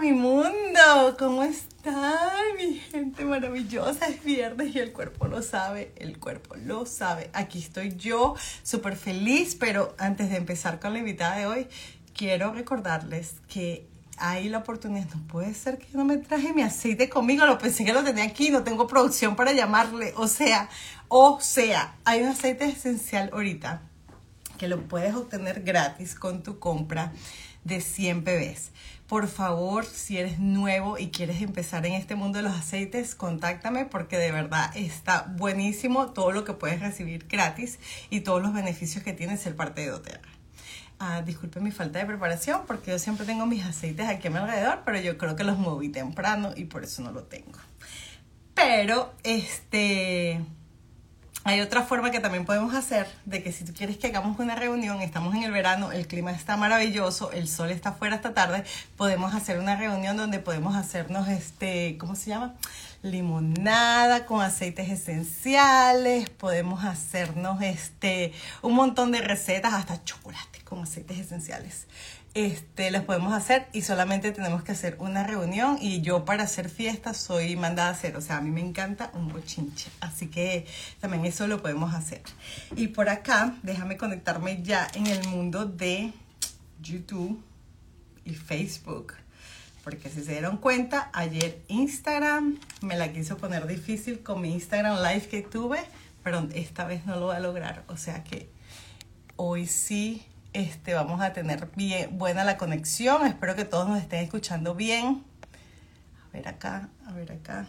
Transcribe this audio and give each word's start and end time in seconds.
Mi 0.00 0.12
mundo, 0.12 1.16
¿cómo 1.18 1.44
están 1.44 2.56
mi 2.58 2.74
gente 2.74 3.24
maravillosa? 3.24 4.06
Es 4.08 4.24
viernes 4.24 4.74
y 4.74 4.80
el 4.80 4.92
cuerpo 4.92 5.28
lo 5.28 5.40
sabe, 5.40 5.92
el 5.96 6.18
cuerpo 6.18 6.56
lo 6.56 6.84
sabe. 6.84 7.30
Aquí 7.32 7.60
estoy 7.60 7.94
yo, 7.96 8.34
súper 8.64 8.96
feliz, 8.96 9.54
pero 9.54 9.94
antes 9.98 10.30
de 10.30 10.36
empezar 10.36 10.80
con 10.80 10.94
la 10.94 10.98
invitada 10.98 11.36
de 11.36 11.46
hoy, 11.46 11.68
quiero 12.12 12.52
recordarles 12.52 13.36
que 13.48 13.86
hay 14.16 14.48
la 14.48 14.58
oportunidad, 14.58 15.06
no 15.14 15.22
puede 15.28 15.54
ser 15.54 15.78
que 15.78 15.86
yo 15.86 15.98
no 15.98 16.04
me 16.04 16.16
traje 16.16 16.52
mi 16.52 16.62
aceite 16.62 17.08
conmigo, 17.08 17.46
lo 17.46 17.58
pensé 17.58 17.84
que 17.84 17.92
lo 17.92 18.02
tenía 18.02 18.24
aquí, 18.24 18.50
no 18.50 18.64
tengo 18.64 18.88
producción 18.88 19.36
para 19.36 19.52
llamarle, 19.52 20.12
o 20.16 20.26
sea, 20.26 20.68
o 21.08 21.40
sea, 21.40 21.94
hay 22.04 22.22
un 22.22 22.28
aceite 22.28 22.64
esencial 22.64 23.30
ahorita 23.32 23.82
que 24.58 24.68
lo 24.68 24.82
puedes 24.82 25.14
obtener 25.14 25.62
gratis 25.62 26.14
con 26.14 26.42
tu 26.42 26.58
compra 26.58 27.12
de 27.64 27.80
100 27.80 28.24
bebés. 28.24 28.70
Por 29.06 29.28
favor, 29.28 29.84
si 29.84 30.16
eres 30.16 30.38
nuevo 30.38 30.98
y 30.98 31.08
quieres 31.08 31.42
empezar 31.42 31.84
en 31.84 31.92
este 31.92 32.14
mundo 32.14 32.38
de 32.38 32.44
los 32.44 32.54
aceites, 32.54 33.14
contáctame 33.14 33.84
porque 33.84 34.16
de 34.16 34.32
verdad 34.32 34.74
está 34.76 35.32
buenísimo 35.36 36.10
todo 36.12 36.32
lo 36.32 36.44
que 36.44 36.54
puedes 36.54 36.80
recibir 36.80 37.26
gratis 37.28 37.78
y 38.08 38.20
todos 38.20 38.40
los 38.40 38.54
beneficios 38.54 39.04
que 39.04 39.12
tiene 39.12 39.36
ser 39.36 39.56
parte 39.56 39.82
de 39.82 39.88
doTERRA. 39.88 40.28
Ah, 40.98 41.22
disculpen 41.22 41.62
mi 41.62 41.70
falta 41.70 41.98
de 41.98 42.06
preparación 42.06 42.62
porque 42.66 42.92
yo 42.92 42.98
siempre 42.98 43.26
tengo 43.26 43.44
mis 43.46 43.64
aceites 43.64 44.08
aquí 44.08 44.28
a 44.28 44.30
mi 44.30 44.38
alrededor, 44.38 44.82
pero 44.86 44.98
yo 45.00 45.18
creo 45.18 45.36
que 45.36 45.44
los 45.44 45.58
moví 45.58 45.90
temprano 45.90 46.52
y 46.56 46.64
por 46.64 46.84
eso 46.84 47.02
no 47.02 47.12
lo 47.12 47.24
tengo. 47.24 47.58
Pero, 48.54 49.12
este, 49.22 50.40
hay 51.44 51.60
otra 51.60 51.82
forma 51.82 52.10
que 52.10 52.20
también 52.20 52.46
podemos 52.46 52.74
hacer 52.74 53.06
de 53.26 53.42
que 53.42 53.52
si 53.52 53.64
tú 53.64 53.74
quieres 53.74 53.98
que 53.98 54.06
hagamos 54.06 54.38
una 54.38 54.54
reunión, 54.54 55.02
estamos 55.02 55.34
en 55.34 55.42
el 55.42 55.52
verano, 55.52 55.92
el 55.92 56.06
clima 56.06 56.32
está 56.32 56.56
maravilloso, 56.56 57.32
el 57.32 57.48
sol 57.48 57.70
está 57.70 57.92
fuera 57.92 58.16
esta 58.16 58.32
tarde, 58.32 58.64
podemos 58.96 59.34
hacer 59.34 59.58
una 59.58 59.76
reunión 59.76 60.16
donde 60.16 60.38
podemos 60.38 60.74
hacernos 60.74 61.28
este, 61.28 61.98
¿cómo 61.98 62.16
se 62.16 62.30
llama? 62.30 62.54
Limonada 63.02 64.24
con 64.24 64.40
aceites 64.40 64.88
esenciales, 64.88 66.30
podemos 66.30 66.82
hacernos 66.82 67.60
este 67.60 68.32
un 68.62 68.74
montón 68.74 69.12
de 69.12 69.20
recetas, 69.20 69.74
hasta 69.74 70.02
chocolate 70.02 70.60
con 70.64 70.82
aceites 70.82 71.18
esenciales 71.18 71.86
este, 72.34 72.90
las 72.90 73.04
podemos 73.04 73.32
hacer 73.32 73.68
y 73.72 73.82
solamente 73.82 74.32
tenemos 74.32 74.64
que 74.64 74.72
hacer 74.72 74.96
una 74.98 75.22
reunión 75.24 75.78
y 75.80 76.00
yo 76.00 76.24
para 76.24 76.42
hacer 76.42 76.68
fiestas 76.68 77.16
soy 77.16 77.54
mandada 77.54 77.90
a 77.90 77.92
hacer, 77.92 78.16
o 78.16 78.20
sea, 78.20 78.38
a 78.38 78.40
mí 78.40 78.50
me 78.50 78.60
encanta 78.60 79.12
un 79.14 79.28
bochinche, 79.28 79.88
así 80.00 80.26
que 80.26 80.66
también 81.00 81.24
eso 81.24 81.46
lo 81.46 81.62
podemos 81.62 81.94
hacer. 81.94 82.22
Y 82.74 82.88
por 82.88 83.08
acá, 83.08 83.54
déjame 83.62 83.96
conectarme 83.96 84.62
ya 84.62 84.88
en 84.94 85.06
el 85.06 85.24
mundo 85.28 85.64
de 85.64 86.12
YouTube 86.82 87.40
y 88.24 88.34
Facebook, 88.34 89.14
porque 89.84 90.10
si 90.10 90.24
se 90.24 90.32
dieron 90.32 90.56
cuenta, 90.56 91.10
ayer 91.12 91.62
Instagram 91.68 92.58
me 92.80 92.96
la 92.96 93.12
quiso 93.12 93.36
poner 93.36 93.68
difícil 93.68 94.24
con 94.24 94.40
mi 94.40 94.52
Instagram 94.52 94.96
Live 94.96 95.28
que 95.28 95.42
tuve, 95.42 95.78
pero 96.24 96.48
esta 96.52 96.84
vez 96.84 97.06
no 97.06 97.14
lo 97.14 97.26
voy 97.26 97.36
a 97.36 97.40
lograr, 97.40 97.84
o 97.86 97.96
sea 97.96 98.24
que 98.24 98.50
hoy 99.36 99.66
sí 99.66 100.26
este, 100.54 100.94
vamos 100.94 101.20
a 101.20 101.32
tener 101.32 101.68
bien 101.76 102.16
buena 102.16 102.44
la 102.44 102.56
conexión. 102.56 103.26
Espero 103.26 103.54
que 103.54 103.64
todos 103.64 103.88
nos 103.88 104.00
estén 104.00 104.24
escuchando 104.24 104.74
bien. 104.74 105.24
A 106.24 106.32
ver 106.32 106.48
acá, 106.48 106.88
a 107.06 107.12
ver 107.12 107.32
acá. 107.32 107.66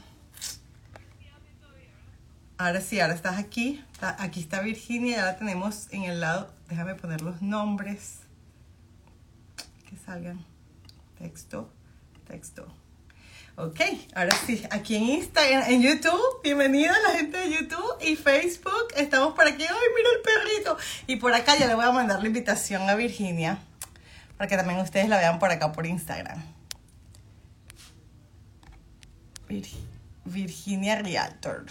Ahora 2.58 2.80
sí, 2.80 3.00
ahora 3.02 3.16
estás 3.16 3.38
aquí. 3.38 3.84
aquí 4.00 4.40
está 4.40 4.62
Virginia, 4.62 5.18
ya 5.18 5.26
la 5.26 5.38
tenemos 5.38 5.92
en 5.92 6.04
el 6.04 6.22
lado. 6.22 6.54
Déjame 6.70 6.96
poner 6.96 7.22
los 7.22 7.42
nombres. 7.42 8.20
Que 9.90 9.98
salgan. 9.98 10.46
Texto, 11.18 11.70
texto. 12.28 12.85
Ok, 13.58 13.80
ahora 14.16 14.36
sí, 14.46 14.66
aquí 14.70 14.98
en 14.98 15.04
Instagram, 15.04 15.72
en 15.72 15.82
YouTube, 15.82 16.42
bienvenida 16.44 16.94
a 16.94 17.00
la 17.00 17.18
gente 17.18 17.38
de 17.38 17.52
YouTube 17.52 17.96
y 18.02 18.18
Facebook. 18.18 18.88
Estamos 18.98 19.34
por 19.34 19.48
aquí, 19.48 19.64
ay, 19.64 19.78
mira 19.96 20.10
el 20.14 20.22
perrito. 20.22 20.78
Y 21.08 21.16
por 21.16 21.34
acá 21.34 21.58
ya 21.58 21.66
le 21.66 21.74
voy 21.74 21.86
a 21.86 21.92
mandar 21.94 22.20
la 22.20 22.28
invitación 22.28 22.90
a 22.90 22.96
Virginia, 22.96 23.60
para 24.36 24.50
que 24.50 24.58
también 24.58 24.82
ustedes 24.82 25.08
la 25.08 25.20
vean 25.20 25.40
por 25.40 25.52
acá 25.52 25.72
por 25.72 25.86
Instagram. 25.86 26.44
Virginia 30.26 31.02
Realtor. 31.02 31.68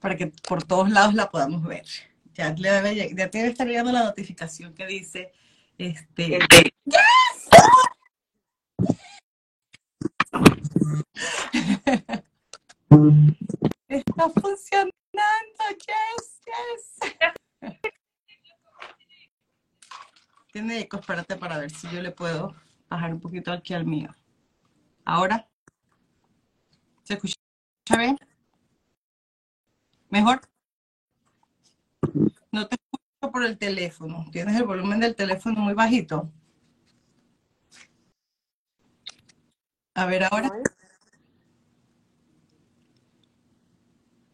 Para 0.00 0.16
que 0.16 0.26
por 0.48 0.64
todos 0.64 0.90
lados 0.90 1.14
la 1.14 1.30
podamos 1.30 1.62
ver. 1.62 1.86
Ya, 2.34 2.50
le 2.50 2.72
debe, 2.72 3.14
ya 3.14 3.30
te 3.30 3.38
debe 3.38 3.50
estar 3.50 3.68
llegando 3.68 3.92
la 3.92 4.02
notificación 4.02 4.74
que 4.74 4.84
dice 4.86 5.32
este. 5.78 6.38
¡Yes! 6.84 7.48
Está 13.88 14.30
funcionando, 14.30 14.92
yes, 15.86 16.40
yes. 16.46 16.98
Tiene 20.52 20.80
eco, 20.80 20.98
espérate 20.98 21.36
para 21.36 21.58
ver 21.58 21.70
si 21.70 21.88
yo 21.90 22.00
le 22.00 22.10
puedo 22.12 22.54
bajar 22.88 23.12
un 23.12 23.20
poquito 23.20 23.52
aquí 23.52 23.74
al 23.74 23.84
mío. 23.84 24.14
Ahora. 25.04 25.48
¿Se 27.04 27.14
escucha 27.14 27.36
bien? 27.96 28.18
¿Mejor? 30.08 30.40
No 32.50 32.66
te 32.66 32.76
por 33.30 33.44
el 33.44 33.58
teléfono. 33.58 34.26
Tienes 34.32 34.56
el 34.56 34.64
volumen 34.64 35.00
del 35.00 35.14
teléfono 35.14 35.60
muy 35.60 35.74
bajito. 35.74 36.30
A 39.94 40.06
ver 40.06 40.24
ahora. 40.24 40.50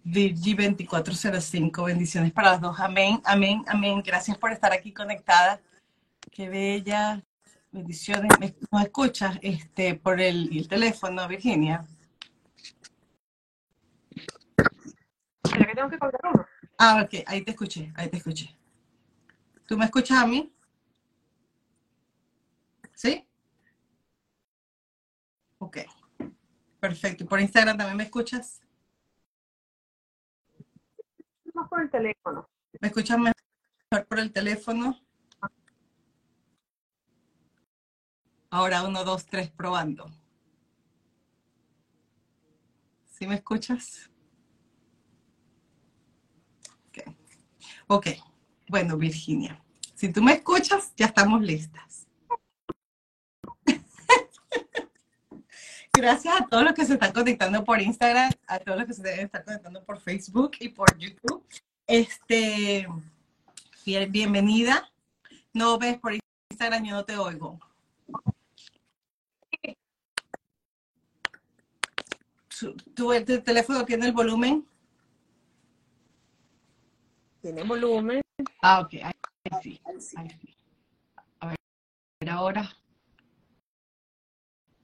Virgi 0.05 0.55
2405, 0.55 1.85
bendiciones 1.85 2.33
para 2.33 2.53
las 2.53 2.61
dos. 2.61 2.81
Amén, 2.81 3.21
amén, 3.25 3.65
amén. 3.69 4.03
Gracias 4.05 4.37
por 4.37 4.53
estar 4.53 4.73
aquí 4.73 4.93
conectada. 4.93 5.61
Qué 6.31 6.49
bella. 6.49 7.23
Bendiciones. 7.71 8.31
¿Nos 8.71 8.83
escuchas 8.83 9.39
este, 9.43 9.95
por 9.95 10.21
el, 10.21 10.57
el 10.57 10.69
teléfono, 10.69 11.27
Virginia? 11.29 11.87
¿Será 15.45 15.67
que 15.67 15.75
tengo 15.75 15.89
que 15.89 15.99
colgar 15.99 16.21
uno? 16.33 16.47
Ah, 16.79 17.03
ok, 17.05 17.23
ahí 17.27 17.43
te 17.43 17.53
escuché, 17.53 17.93
ahí 17.95 18.09
te 18.09 18.17
escuché. 18.17 18.57
¿Tú 19.73 19.79
me 19.79 19.87
escuchas 19.87 20.19
a 20.19 20.27
mí? 20.27 20.55
¿Sí? 22.95 23.27
Ok. 25.57 25.79
Perfecto. 26.79 27.25
¿Y 27.25 27.27
por 27.27 27.41
Instagram 27.41 27.79
también 27.79 27.97
me 27.97 28.03
escuchas? 28.03 28.61
Más 31.55 31.71
por 31.71 31.81
el 31.81 31.91
teléfono. 31.91 32.51
¿Me 32.83 32.89
escuchas 32.89 33.17
mejor 33.19 34.07
por 34.07 34.19
el 34.19 34.31
teléfono? 34.31 35.01
Ahora, 38.51 38.83
uno, 38.83 39.05
dos, 39.05 39.25
tres, 39.25 39.51
probando. 39.51 40.11
¿Sí 43.07 43.27
me 43.27 43.37
escuchas? 43.37 44.11
Ok. 46.89 47.17
Ok. 47.87 48.32
Bueno, 48.73 48.97
Virginia, 48.97 49.63
si 49.95 50.11
tú 50.11 50.23
me 50.23 50.33
escuchas, 50.33 50.95
ya 50.97 51.05
estamos 51.05 51.43
listas. 51.43 52.07
Gracias 55.93 56.41
a 56.41 56.47
todos 56.47 56.65
los 56.65 56.73
que 56.73 56.87
se 56.87 56.95
están 56.95 57.13
conectando 57.13 57.63
por 57.65 57.83
Instagram, 57.83 58.33
a 58.47 58.59
todos 58.61 58.79
los 58.79 58.87
que 58.87 58.95
se 58.95 59.03
deben 59.03 59.27
estar 59.27 59.45
conectando 59.45 59.85
por 59.85 60.01
Facebook 60.01 60.53
y 60.59 60.71
por 60.71 60.97
YouTube. 60.97 61.45
Este, 61.87 62.89
bienvenida. 63.85 64.91
No 65.53 65.77
ves 65.77 65.99
por 65.99 66.15
Instagram, 66.51 66.83
yo 66.83 66.95
no 66.95 67.05
te 67.05 67.19
oigo. 67.19 67.61
¿Tu, 72.59 72.75
tu 72.75 73.43
teléfono 73.43 73.85
tiene 73.85 74.07
el 74.07 74.13
volumen? 74.13 74.67
Tiene 77.43 77.65
volumen. 77.65 78.22
Ah, 78.63 78.81
ok, 78.81 78.95
ahí, 79.03 79.13
sí, 79.63 79.81
A 81.41 81.47
ver, 81.49 82.31
ahora 82.31 82.71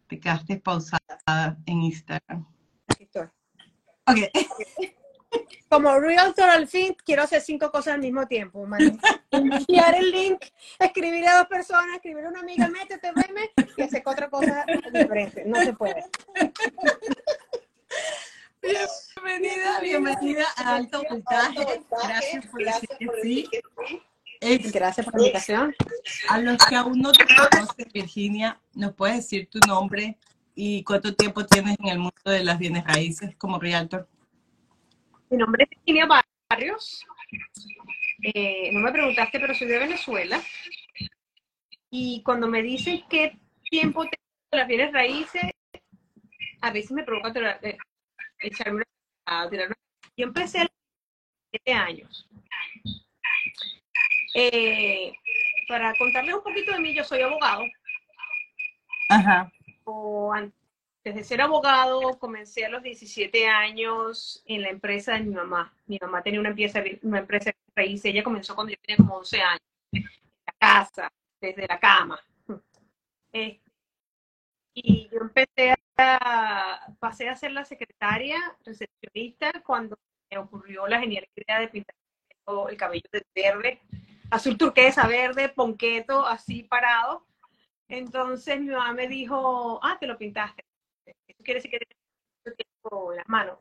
te 0.08 0.18
quedaste 0.18 0.56
pausada 0.58 1.58
en 1.66 1.82
Instagram. 1.82 2.46
Aquí 2.88 3.04
estoy. 3.04 3.28
Ok. 4.06 4.18
Como 5.68 6.00
realtor 6.00 6.48
al 6.48 6.66
fin, 6.66 6.96
quiero 7.04 7.22
hacer 7.22 7.42
cinco 7.42 7.70
cosas 7.70 7.94
al 7.94 8.00
mismo 8.00 8.26
tiempo. 8.26 8.66
Enviar 9.30 9.94
el 9.96 10.10
link, 10.10 10.42
escribir 10.78 11.28
a 11.28 11.38
dos 11.38 11.46
personas, 11.46 11.96
escribir 11.96 12.24
a 12.24 12.30
una 12.30 12.40
amiga, 12.40 12.68
métete, 12.68 13.12
veme, 13.14 13.50
y 13.76 13.82
hacer 13.82 14.02
otra 14.06 14.30
cosa 14.30 14.64
diferente. 14.90 15.44
No 15.44 15.60
se 15.60 15.74
puede. 15.74 16.02
Bienvenida, 18.60 19.80
bienvenida 19.80 20.44
a 20.56 20.76
Alto 20.76 21.02
Voltaje. 21.08 21.82
Gracias 21.90 22.46
por 22.46 22.64
decir 22.64 22.88
que 22.98 23.08
sí. 23.22 23.48
Gracias 24.72 25.06
por 25.06 25.14
la 25.14 25.26
invitación. 25.26 25.74
A 26.28 26.38
los 26.38 26.58
que 26.66 26.76
aún 26.76 27.00
no 27.00 27.12
te 27.12 27.24
conocen, 27.26 27.86
Virginia, 27.92 28.60
¿nos 28.74 28.94
puedes 28.94 29.16
decir 29.16 29.48
tu 29.48 29.60
nombre 29.60 30.16
y 30.54 30.82
cuánto 30.82 31.14
tiempo 31.14 31.46
tienes 31.46 31.76
en 31.78 31.88
el 31.88 31.98
mundo 31.98 32.22
de 32.24 32.44
las 32.44 32.58
bienes 32.58 32.84
raíces 32.84 33.36
como 33.36 33.58
realtor? 33.58 34.08
Mi 35.30 35.36
nombre 35.36 35.64
es 35.64 35.70
Virginia 35.70 36.08
Barrios. 36.50 37.04
Eh, 38.22 38.70
no 38.72 38.80
me 38.80 38.92
preguntaste, 38.92 39.38
pero 39.38 39.54
soy 39.54 39.68
de 39.68 39.78
Venezuela. 39.78 40.42
Y 41.90 42.22
cuando 42.24 42.48
me 42.48 42.62
dicen 42.62 43.04
qué 43.08 43.38
tiempo 43.70 44.02
tengo 44.02 44.14
en 44.50 44.58
las 44.58 44.68
bienes 44.68 44.92
raíces, 44.92 45.42
a 46.60 46.72
veces 46.72 46.90
me 46.90 47.02
eh, 47.02 47.78
echarme 48.40 48.84
a 49.26 49.48
tirar 49.48 49.76
Yo 50.16 50.26
empecé 50.26 50.60
a 50.60 50.62
los 50.62 50.72
7 51.50 51.72
años. 51.72 52.28
Eh, 54.34 55.12
para 55.66 55.94
contarles 55.96 56.34
un 56.34 56.42
poquito 56.42 56.72
de 56.72 56.80
mí, 56.80 56.94
yo 56.94 57.04
soy 57.04 57.22
abogado. 57.22 57.64
Ajá. 59.10 59.50
antes 60.34 61.14
de 61.14 61.24
ser 61.24 61.40
abogado, 61.40 62.18
comencé 62.18 62.66
a 62.66 62.68
los 62.68 62.82
17 62.82 63.46
años 63.46 64.42
en 64.46 64.62
la 64.62 64.68
empresa 64.68 65.14
de 65.14 65.20
mi 65.20 65.34
mamá. 65.34 65.72
Mi 65.86 65.98
mamá 66.00 66.22
tenía 66.22 66.40
una 66.40 66.50
empresa, 66.50 66.82
una 67.02 67.20
empresa 67.20 67.50
de 67.50 67.56
raíz. 67.74 68.04
Ella 68.04 68.22
comenzó 68.22 68.54
cuando 68.54 68.72
yo 68.72 68.78
tenía 68.82 68.96
como 68.98 69.16
11 69.16 69.40
años. 69.40 69.62
En 69.92 70.02
la 70.02 70.52
casa, 70.58 71.10
desde 71.40 71.66
la 71.66 71.78
cama. 71.78 72.20
Este, 73.32 73.68
y 74.74 75.08
yo 75.10 75.18
empecé 75.20 75.72
a, 75.72 75.77
pasé 76.98 77.28
a 77.28 77.36
ser 77.36 77.52
la 77.52 77.64
secretaria 77.64 78.38
recepcionista 78.64 79.52
cuando 79.64 79.98
me 80.30 80.38
ocurrió 80.38 80.86
la 80.86 81.00
genial 81.00 81.26
idea 81.34 81.60
de 81.60 81.68
pintar 81.68 81.94
el 82.68 82.76
cabello 82.76 83.08
de 83.12 83.22
verde 83.34 83.80
azul 84.30 84.58
turquesa, 84.58 85.06
verde, 85.06 85.48
ponqueto, 85.48 86.26
así 86.26 86.62
parado. 86.64 87.26
Entonces 87.88 88.60
mi 88.60 88.68
mamá 88.68 88.92
me 88.92 89.08
dijo, 89.08 89.80
ah, 89.82 89.96
te 89.98 90.06
lo 90.06 90.18
pintaste. 90.18 90.64
Eso 91.06 91.42
quiere 91.42 91.58
decir 91.58 91.70
que 91.70 91.78
tienes 91.78 92.56
tiempo 92.56 93.12
en 93.12 93.16
las 93.16 93.28
manos. 93.28 93.58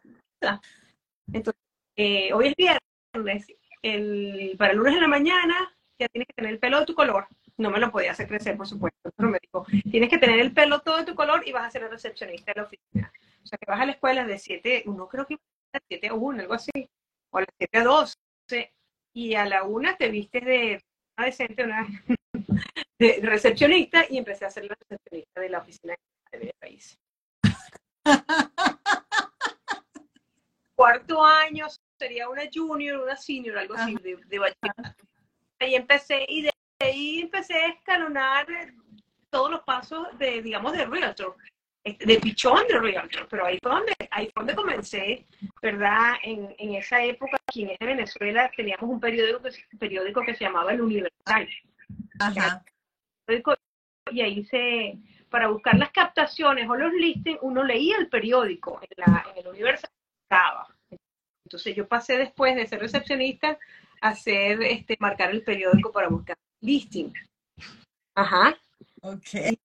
Entonces, 1.32 1.62
eh, 1.96 2.34
hoy 2.34 2.48
es 2.48 2.56
viernes, 2.56 3.48
el, 3.82 4.56
para 4.58 4.74
el 4.74 4.78
lunes 4.78 4.96
de 4.96 5.02
la 5.02 5.08
mañana 5.08 5.76
ya 6.00 6.08
tienes 6.10 6.28
que 6.28 6.34
tener 6.34 6.52
el 6.54 6.60
pelo 6.60 6.80
de 6.80 6.86
tu 6.86 6.94
color. 6.94 7.28
No 7.58 7.72
me 7.72 7.80
lo 7.80 7.92
podía 7.92 8.12
hacer 8.12 8.28
crecer, 8.28 8.56
por 8.56 8.68
supuesto, 8.68 9.12
pero 9.16 9.30
me 9.30 9.40
dijo, 9.42 9.66
tienes 9.90 10.10
que 10.10 10.20
tener 10.20 10.40
el 10.40 10.54
pelo 10.54 10.82
todo 10.82 10.98
de 10.98 11.06
tu 11.06 11.16
color 11.16 11.48
y 11.48 11.52
vas 11.52 11.66
a 11.66 11.72
ser 11.72 11.84
el 11.84 11.90
recepcionista 11.90 12.54
de 12.54 12.62
la 12.62 12.68
oficina. 12.68 13.12
O 13.44 13.46
sea, 13.48 13.58
que 13.58 13.72
vas 13.72 13.82
a 13.82 13.86
la 13.86 13.94
escuela 13.94 14.26
de 14.26 14.38
7, 14.38 14.84
uno 14.86 15.08
creo 15.08 15.26
que 15.26 15.36
a 15.74 15.80
7 15.88 16.08
a 16.08 16.14
1, 16.14 16.42
algo 16.42 16.54
así, 16.54 16.90
o 17.32 17.38
a 17.38 17.42
las 17.42 17.50
7 17.58 17.78
a 17.80 17.84
12 17.84 18.16
y 19.14 19.34
a 19.34 19.46
la 19.46 19.64
una 19.64 19.98
te 19.98 20.10
viste 20.10 20.40
de 20.42 20.84
una 21.18 21.26
decente, 21.26 21.64
una 21.64 21.88
de 23.00 23.20
recepcionista 23.24 24.06
y 24.10 24.20
empecé 24.20 24.46
a 24.46 24.52
ser 24.52 24.66
la 24.66 24.76
recepcionista 24.80 25.42
de 25.42 25.50
la 25.50 25.60
oficina 25.60 25.96
de 26.32 26.40
mi 26.40 26.52
país. 26.60 27.00
Cuarto 30.76 31.26
año 31.26 31.66
sería 31.98 32.30
una 32.30 32.44
junior, 32.54 33.02
una 33.02 33.16
senior, 33.16 33.58
algo 33.58 33.74
así, 33.74 33.96
de, 33.96 34.18
de 34.28 34.56
Ahí 35.60 35.74
empecé 35.74 36.24
y 36.28 36.44
de 36.44 36.52
ahí 36.98 37.20
empecé 37.22 37.54
a 37.54 37.68
escalonar 37.68 38.48
todos 39.30 39.52
los 39.52 39.62
pasos 39.62 40.08
de, 40.18 40.42
digamos, 40.42 40.74
de 40.74 40.86
realtor. 40.86 41.36
Este, 41.84 42.06
de 42.06 42.20
pichón 42.20 42.68
de 42.68 42.80
Realtor, 42.80 43.28
pero 43.30 43.46
ahí 43.46 43.60
fue 43.64 43.72
donde, 43.72 43.94
ahí 44.12 44.30
fue 44.34 44.44
donde 44.44 44.56
comencé, 44.56 45.26
¿verdad? 45.62 46.16
En, 46.22 46.54
en 46.58 46.74
esa 46.76 47.02
época, 47.02 47.38
aquí 47.48 47.64
en 47.64 47.78
Venezuela, 47.80 48.52
teníamos 48.58 48.90
un 48.90 49.00
periódico 49.00 49.42
que, 49.42 49.78
periódico 49.78 50.22
que 50.22 50.36
se 50.36 50.44
llamaba 50.44 50.74
El 50.74 50.82
Universal. 50.82 51.48
Ajá. 52.20 52.66
Y 54.12 54.20
ahí 54.20 54.44
se, 54.44 54.98
para 55.30 55.48
buscar 55.48 55.78
las 55.78 55.92
captaciones 55.92 56.70
o 56.70 56.76
los 56.76 56.92
listings, 56.92 57.40
uno 57.42 57.64
leía 57.64 57.96
el 58.00 58.10
periódico 58.10 58.82
en, 58.82 58.90
la, 58.98 59.26
en 59.32 59.38
el 59.38 59.48
Universal. 59.48 59.90
Entonces 61.46 61.74
yo 61.74 61.88
pasé 61.88 62.18
después 62.18 62.54
de 62.58 62.68
ser 62.68 62.82
recepcionista 62.82 63.58
a 64.02 64.10
hacer, 64.10 64.62
este, 64.62 64.98
marcar 65.00 65.32
el 65.32 65.42
periódico 65.42 65.94
para 65.94 66.10
buscar 66.10 66.38
listing. 66.62 67.14
Ajá. 68.16 68.58
Ok. 69.02 69.58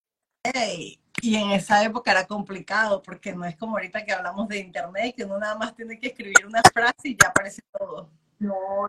Y 1.23 1.37
en 1.37 1.53
esa 1.53 1.85
época 1.85 2.11
era 2.11 2.27
complicado 2.27 3.01
porque 3.01 3.33
no 3.33 3.45
es 3.45 3.57
como 3.57 3.77
ahorita 3.77 4.05
que 4.05 4.13
hablamos 4.13 4.49
de 4.49 4.59
internet, 4.59 5.15
que 5.17 5.25
uno 5.25 5.39
nada 5.39 5.57
más 5.57 5.75
tiene 5.75 5.99
que 5.99 6.09
escribir 6.09 6.47
una 6.47 6.63
frase 6.73 7.11
y 7.11 7.17
ya 7.17 7.29
aparece 7.29 7.63
todo. 7.73 8.11
No, 8.39 8.89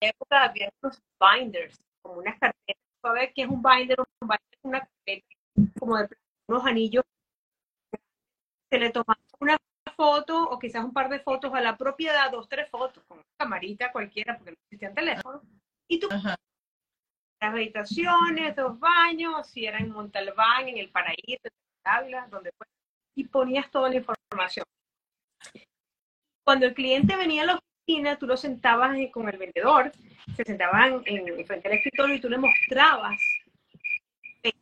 en 0.00 0.08
época 0.08 0.44
había 0.44 0.70
unos 0.82 1.02
binders, 1.20 1.78
como 2.00 2.20
unas 2.20 2.38
carpetas. 2.38 2.82
¿Sabes 3.02 3.30
qué 3.34 3.42
es 3.42 3.48
un 3.48 3.62
binder? 3.62 4.00
Un 4.00 4.28
binder 4.28 4.48
es 4.50 4.60
una 4.62 4.80
carpeta 4.80 5.26
como 5.78 5.98
de 5.98 6.08
unos 6.48 6.64
anillos. 6.64 7.04
Se 8.70 8.78
le 8.78 8.90
tomaba 8.90 9.20
una 9.40 9.58
foto 9.96 10.42
o 10.48 10.58
quizás 10.58 10.84
un 10.84 10.92
par 10.92 11.08
de 11.08 11.20
fotos 11.20 11.52
a 11.54 11.60
la 11.60 11.76
propiedad, 11.76 12.30
dos, 12.30 12.48
tres 12.48 12.70
fotos, 12.70 13.04
con 13.06 13.18
una 13.18 13.26
camarita 13.36 13.92
cualquiera, 13.92 14.36
porque 14.36 14.52
no 14.52 14.56
existían 14.64 14.94
teléfonos. 14.94 15.42
Y 15.88 16.00
tú 16.00 16.08
habitaciones, 17.40 18.56
dos 18.56 18.78
baños, 18.78 19.46
si 19.48 19.66
era 19.66 19.78
en 19.78 19.90
Montalbán, 19.90 20.68
en 20.68 20.78
el 20.78 20.90
Paraíso, 20.90 21.42
en 21.44 21.52
Ávila, 21.84 22.26
donde 22.30 22.50
fue, 22.56 22.66
y 23.14 23.24
ponías 23.24 23.70
toda 23.70 23.88
la 23.88 23.96
información. 23.96 24.64
Cuando 26.44 26.66
el 26.66 26.74
cliente 26.74 27.16
venía 27.16 27.42
a 27.42 27.46
la 27.46 27.60
oficina, 27.60 28.16
tú 28.16 28.26
lo 28.26 28.36
sentabas 28.36 28.96
con 29.12 29.28
el 29.28 29.36
vendedor, 29.36 29.92
se 30.36 30.44
sentaban 30.44 31.02
en, 31.04 31.46
frente 31.46 31.68
al 31.68 31.74
escritorio 31.74 32.14
y 32.14 32.20
tú 32.20 32.28
le 32.28 32.38
mostrabas 32.38 33.20
las 34.42 34.54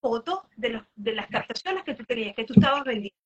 fotos 0.00 0.40
de, 0.56 0.82
de 0.96 1.14
las 1.14 1.26
captaciones 1.28 1.84
que 1.84 1.94
tú 1.94 2.04
tenías, 2.04 2.34
que 2.34 2.44
tú 2.44 2.54
estabas 2.54 2.84
vendiendo. 2.84 3.16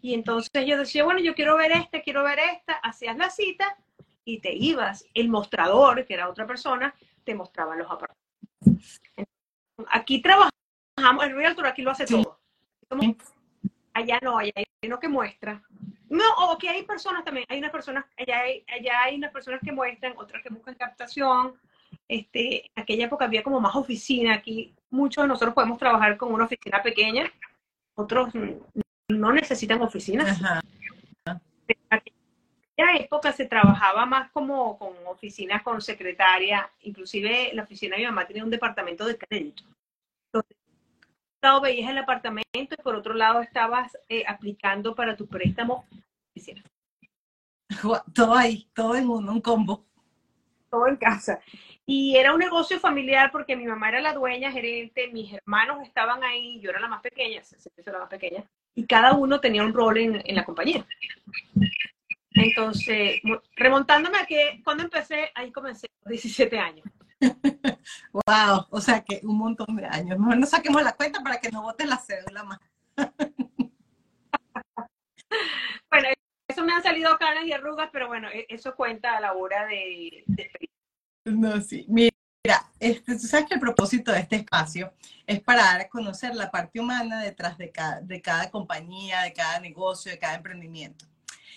Y 0.00 0.14
entonces 0.14 0.66
yo 0.66 0.78
decía, 0.78 1.04
bueno, 1.04 1.20
yo 1.20 1.34
quiero 1.34 1.56
ver 1.56 1.72
esta, 1.72 2.00
quiero 2.00 2.22
ver 2.22 2.38
esta, 2.38 2.74
hacías 2.74 3.16
la 3.16 3.28
cita 3.28 3.76
y 4.24 4.40
te 4.40 4.52
ibas. 4.54 5.04
El 5.14 5.28
mostrador, 5.28 6.06
que 6.06 6.14
era 6.14 6.28
otra 6.28 6.46
persona, 6.46 6.94
te 7.26 7.34
mostraban 7.34 7.78
los 7.78 7.90
apartamentos. 7.90 9.00
Aquí 9.90 10.22
trabajamos, 10.22 11.24
el 11.24 11.34
Realtor 11.34 11.66
aquí 11.66 11.82
lo 11.82 11.90
hace 11.90 12.06
todo. 12.06 12.38
Allá 13.92 14.18
no, 14.22 14.38
allá 14.38 14.52
hay 14.54 14.64
uno 14.84 14.98
que 14.98 15.08
muestra. 15.08 15.62
No, 16.08 16.24
o 16.38 16.56
que 16.56 16.68
hay 16.68 16.84
personas 16.84 17.24
también, 17.24 17.44
hay 17.48 17.58
unas 17.58 17.72
personas, 17.72 18.04
allá 18.16 18.38
hay, 18.40 18.64
allá 18.68 19.02
hay 19.02 19.16
unas 19.16 19.32
personas 19.32 19.60
que 19.62 19.72
muestran, 19.72 20.14
otras 20.16 20.42
que 20.42 20.50
buscan 20.50 20.76
captación. 20.76 21.54
Este, 22.08 22.66
en 22.66 22.82
aquella 22.82 23.06
época 23.06 23.24
había 23.24 23.42
como 23.42 23.60
más 23.60 23.74
oficina, 23.74 24.34
aquí 24.34 24.72
muchos 24.90 25.24
de 25.24 25.28
nosotros 25.28 25.54
podemos 25.54 25.78
trabajar 25.78 26.16
con 26.16 26.32
una 26.32 26.44
oficina 26.44 26.80
pequeña, 26.80 27.30
otros 27.96 28.32
no 29.08 29.32
necesitan 29.32 29.82
oficinas 29.82 30.40
aquella 32.76 32.98
época 32.98 33.32
se 33.32 33.46
trabajaba 33.46 34.06
más 34.06 34.30
como 34.30 34.78
con 34.78 34.94
oficinas 35.06 35.62
con 35.62 35.80
secretaria, 35.80 36.70
inclusive 36.80 37.50
la 37.54 37.62
oficina 37.62 37.96
de 37.96 38.02
mi 38.02 38.06
mamá 38.06 38.26
tenía 38.26 38.44
un 38.44 38.50
departamento 38.50 39.06
de 39.06 39.16
crédito. 39.16 39.64
Entonces, 40.26 40.56
por 40.56 40.72
un 40.72 41.40
lado 41.42 41.60
veías 41.62 41.90
el 41.90 41.98
apartamento 41.98 42.44
y 42.54 42.82
por 42.82 42.94
otro 42.94 43.14
lado 43.14 43.40
estabas 43.40 43.96
eh, 44.08 44.24
aplicando 44.26 44.94
para 44.94 45.16
tu 45.16 45.26
préstamo. 45.26 45.86
Todo 48.14 48.34
ahí, 48.34 48.68
todo 48.74 48.94
en 48.94 49.08
uno, 49.08 49.32
un 49.32 49.40
combo. 49.40 49.84
Todo 50.70 50.86
en 50.86 50.96
casa. 50.96 51.40
Y 51.84 52.16
era 52.16 52.32
un 52.32 52.38
negocio 52.38 52.78
familiar 52.78 53.32
porque 53.32 53.56
mi 53.56 53.64
mamá 53.64 53.88
era 53.88 54.00
la 54.00 54.12
dueña, 54.12 54.52
gerente, 54.52 55.08
mis 55.08 55.32
hermanos 55.32 55.78
estaban 55.82 56.22
ahí, 56.22 56.60
yo 56.60 56.70
era 56.70 56.80
la 56.80 56.88
más 56.88 57.00
pequeña, 57.00 57.42
se 57.42 57.58
la 57.84 57.98
más 57.98 58.08
pequeña, 58.08 58.44
y 58.74 58.86
cada 58.86 59.14
uno 59.14 59.40
tenía 59.40 59.64
un 59.64 59.72
rol 59.72 59.98
en, 59.98 60.22
en 60.24 60.34
la 60.34 60.44
compañía. 60.44 60.86
Entonces, 62.36 63.20
remontándome 63.56 64.18
a 64.18 64.26
que 64.26 64.60
cuando 64.62 64.82
empecé, 64.84 65.30
ahí 65.34 65.50
comencé, 65.50 65.88
17 66.04 66.58
años. 66.58 66.86
wow, 68.12 68.66
o 68.70 68.80
sea 68.80 69.02
que 69.02 69.20
un 69.24 69.38
montón 69.38 69.74
de 69.74 69.86
años. 69.86 70.18
Mejor 70.18 70.36
no 70.36 70.46
saquemos 70.46 70.82
la 70.82 70.94
cuenta 70.94 71.22
para 71.22 71.40
que 71.40 71.50
no 71.50 71.62
voten 71.62 71.88
la 71.88 71.96
cédula 71.96 72.44
más. 72.44 72.58
bueno, 75.90 76.08
eso 76.46 76.64
me 76.64 76.74
han 76.74 76.82
salido 76.82 77.16
caras 77.16 77.44
y 77.46 77.52
arrugas, 77.52 77.88
pero 77.90 78.08
bueno, 78.08 78.28
e-, 78.28 78.46
eso 78.50 78.74
cuenta 78.74 79.16
a 79.16 79.20
la 79.20 79.32
hora 79.32 79.64
de, 79.66 80.24
No, 81.24 81.58
sí. 81.62 81.86
Mira, 81.88 82.12
este, 82.78 83.14
tú 83.14 83.26
sabes 83.26 83.46
que 83.46 83.54
el 83.54 83.60
propósito 83.60 84.12
de 84.12 84.20
este 84.20 84.36
espacio 84.36 84.92
es 85.26 85.40
para 85.40 85.62
dar 85.62 85.80
a 85.80 85.88
conocer 85.88 86.34
la 86.34 86.50
parte 86.50 86.80
humana 86.80 87.22
detrás 87.22 87.56
de 87.56 87.72
cada, 87.72 88.02
de 88.02 88.20
cada 88.20 88.50
compañía, 88.50 89.22
de 89.22 89.32
cada 89.32 89.58
negocio, 89.58 90.12
de 90.12 90.18
cada 90.18 90.34
emprendimiento 90.34 91.06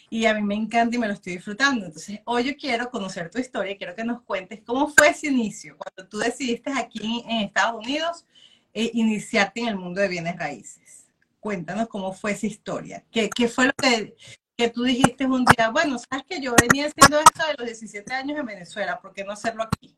y 0.09 0.25
a 0.25 0.33
mí 0.33 0.41
me 0.41 0.55
encanta 0.55 0.95
y 0.95 0.99
me 0.99 1.07
lo 1.07 1.13
estoy 1.13 1.33
disfrutando. 1.33 1.85
Entonces, 1.85 2.19
hoy 2.25 2.43
yo 2.43 2.55
quiero 2.55 2.89
conocer 2.89 3.29
tu 3.29 3.39
historia, 3.39 3.77
quiero 3.77 3.95
que 3.95 4.03
nos 4.03 4.21
cuentes 4.23 4.61
cómo 4.65 4.87
fue 4.89 5.09
ese 5.09 5.27
inicio, 5.27 5.77
cuando 5.77 6.09
tú 6.09 6.17
decidiste 6.17 6.71
aquí 6.71 7.23
en 7.27 7.41
Estados 7.41 7.83
Unidos 7.83 8.25
eh, 8.73 8.91
iniciarte 8.93 9.61
en 9.61 9.69
el 9.69 9.77
mundo 9.77 10.01
de 10.01 10.07
bienes 10.07 10.37
raíces. 10.37 11.07
Cuéntanos 11.39 11.87
cómo 11.87 12.13
fue 12.13 12.31
esa 12.31 12.47
historia. 12.47 13.03
¿Qué, 13.11 13.29
fue 13.47 13.67
lo 13.67 13.73
que, 13.73 14.15
que, 14.57 14.69
tú 14.69 14.83
dijiste 14.83 15.25
un 15.25 15.45
día? 15.45 15.69
Bueno, 15.69 15.97
sabes 15.97 16.25
que 16.27 16.41
yo 16.41 16.53
venía 16.59 16.87
haciendo 16.87 17.19
esto 17.19 17.47
de 17.47 17.55
los 17.57 17.65
17 17.65 18.13
años 18.13 18.37
en 18.37 18.45
Venezuela, 18.45 18.99
¿por 18.99 19.13
qué 19.13 19.23
no 19.23 19.31
hacerlo 19.31 19.63
aquí? 19.63 19.95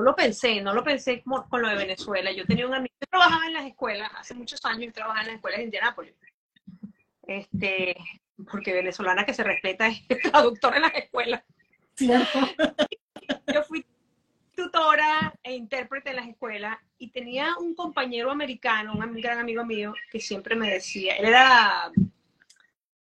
no 0.00 0.02
lo 0.02 0.16
pensé, 0.16 0.60
no 0.60 0.72
lo 0.72 0.82
pensé 0.82 1.22
como 1.22 1.48
con 1.48 1.62
lo 1.62 1.68
de 1.68 1.76
Venezuela. 1.76 2.32
Yo 2.32 2.46
tenía 2.46 2.66
un 2.66 2.74
amigo, 2.74 2.94
yo 3.00 3.06
trabajaba 3.08 3.46
en 3.46 3.52
las 3.52 3.66
escuelas, 3.66 4.10
hace 4.16 4.34
muchos 4.34 4.60
años 4.64 4.86
yo 4.86 4.92
trabajaba 4.92 5.22
en 5.22 5.26
las 5.26 5.36
escuelas 5.36 5.58
de 5.58 5.64
Indianápolis. 5.64 6.14
Este, 7.26 7.96
porque 8.50 8.72
venezolana 8.72 9.24
que 9.24 9.34
se 9.34 9.44
respeta 9.44 9.88
es 9.88 10.06
traductora 10.30 10.76
en 10.76 10.82
las 10.82 10.94
escuelas. 10.94 11.42
Yo 13.54 13.62
fui 13.64 13.84
tutora 14.54 15.32
e 15.42 15.54
intérprete 15.54 16.10
en 16.10 16.16
las 16.16 16.28
escuelas 16.28 16.76
y 16.98 17.10
tenía 17.10 17.56
un 17.58 17.74
compañero 17.74 18.30
americano, 18.30 18.92
un 18.92 19.20
gran 19.20 19.38
amigo 19.38 19.64
mío, 19.64 19.94
que 20.10 20.20
siempre 20.20 20.54
me 20.54 20.70
decía, 20.70 21.16
él 21.16 21.26
era 21.26 21.90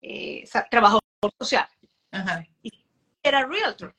eh, 0.01 0.44
trabajador 0.70 1.01
social. 1.39 1.67
Y 2.63 2.72
era 3.24 3.46
realtor 3.46 3.96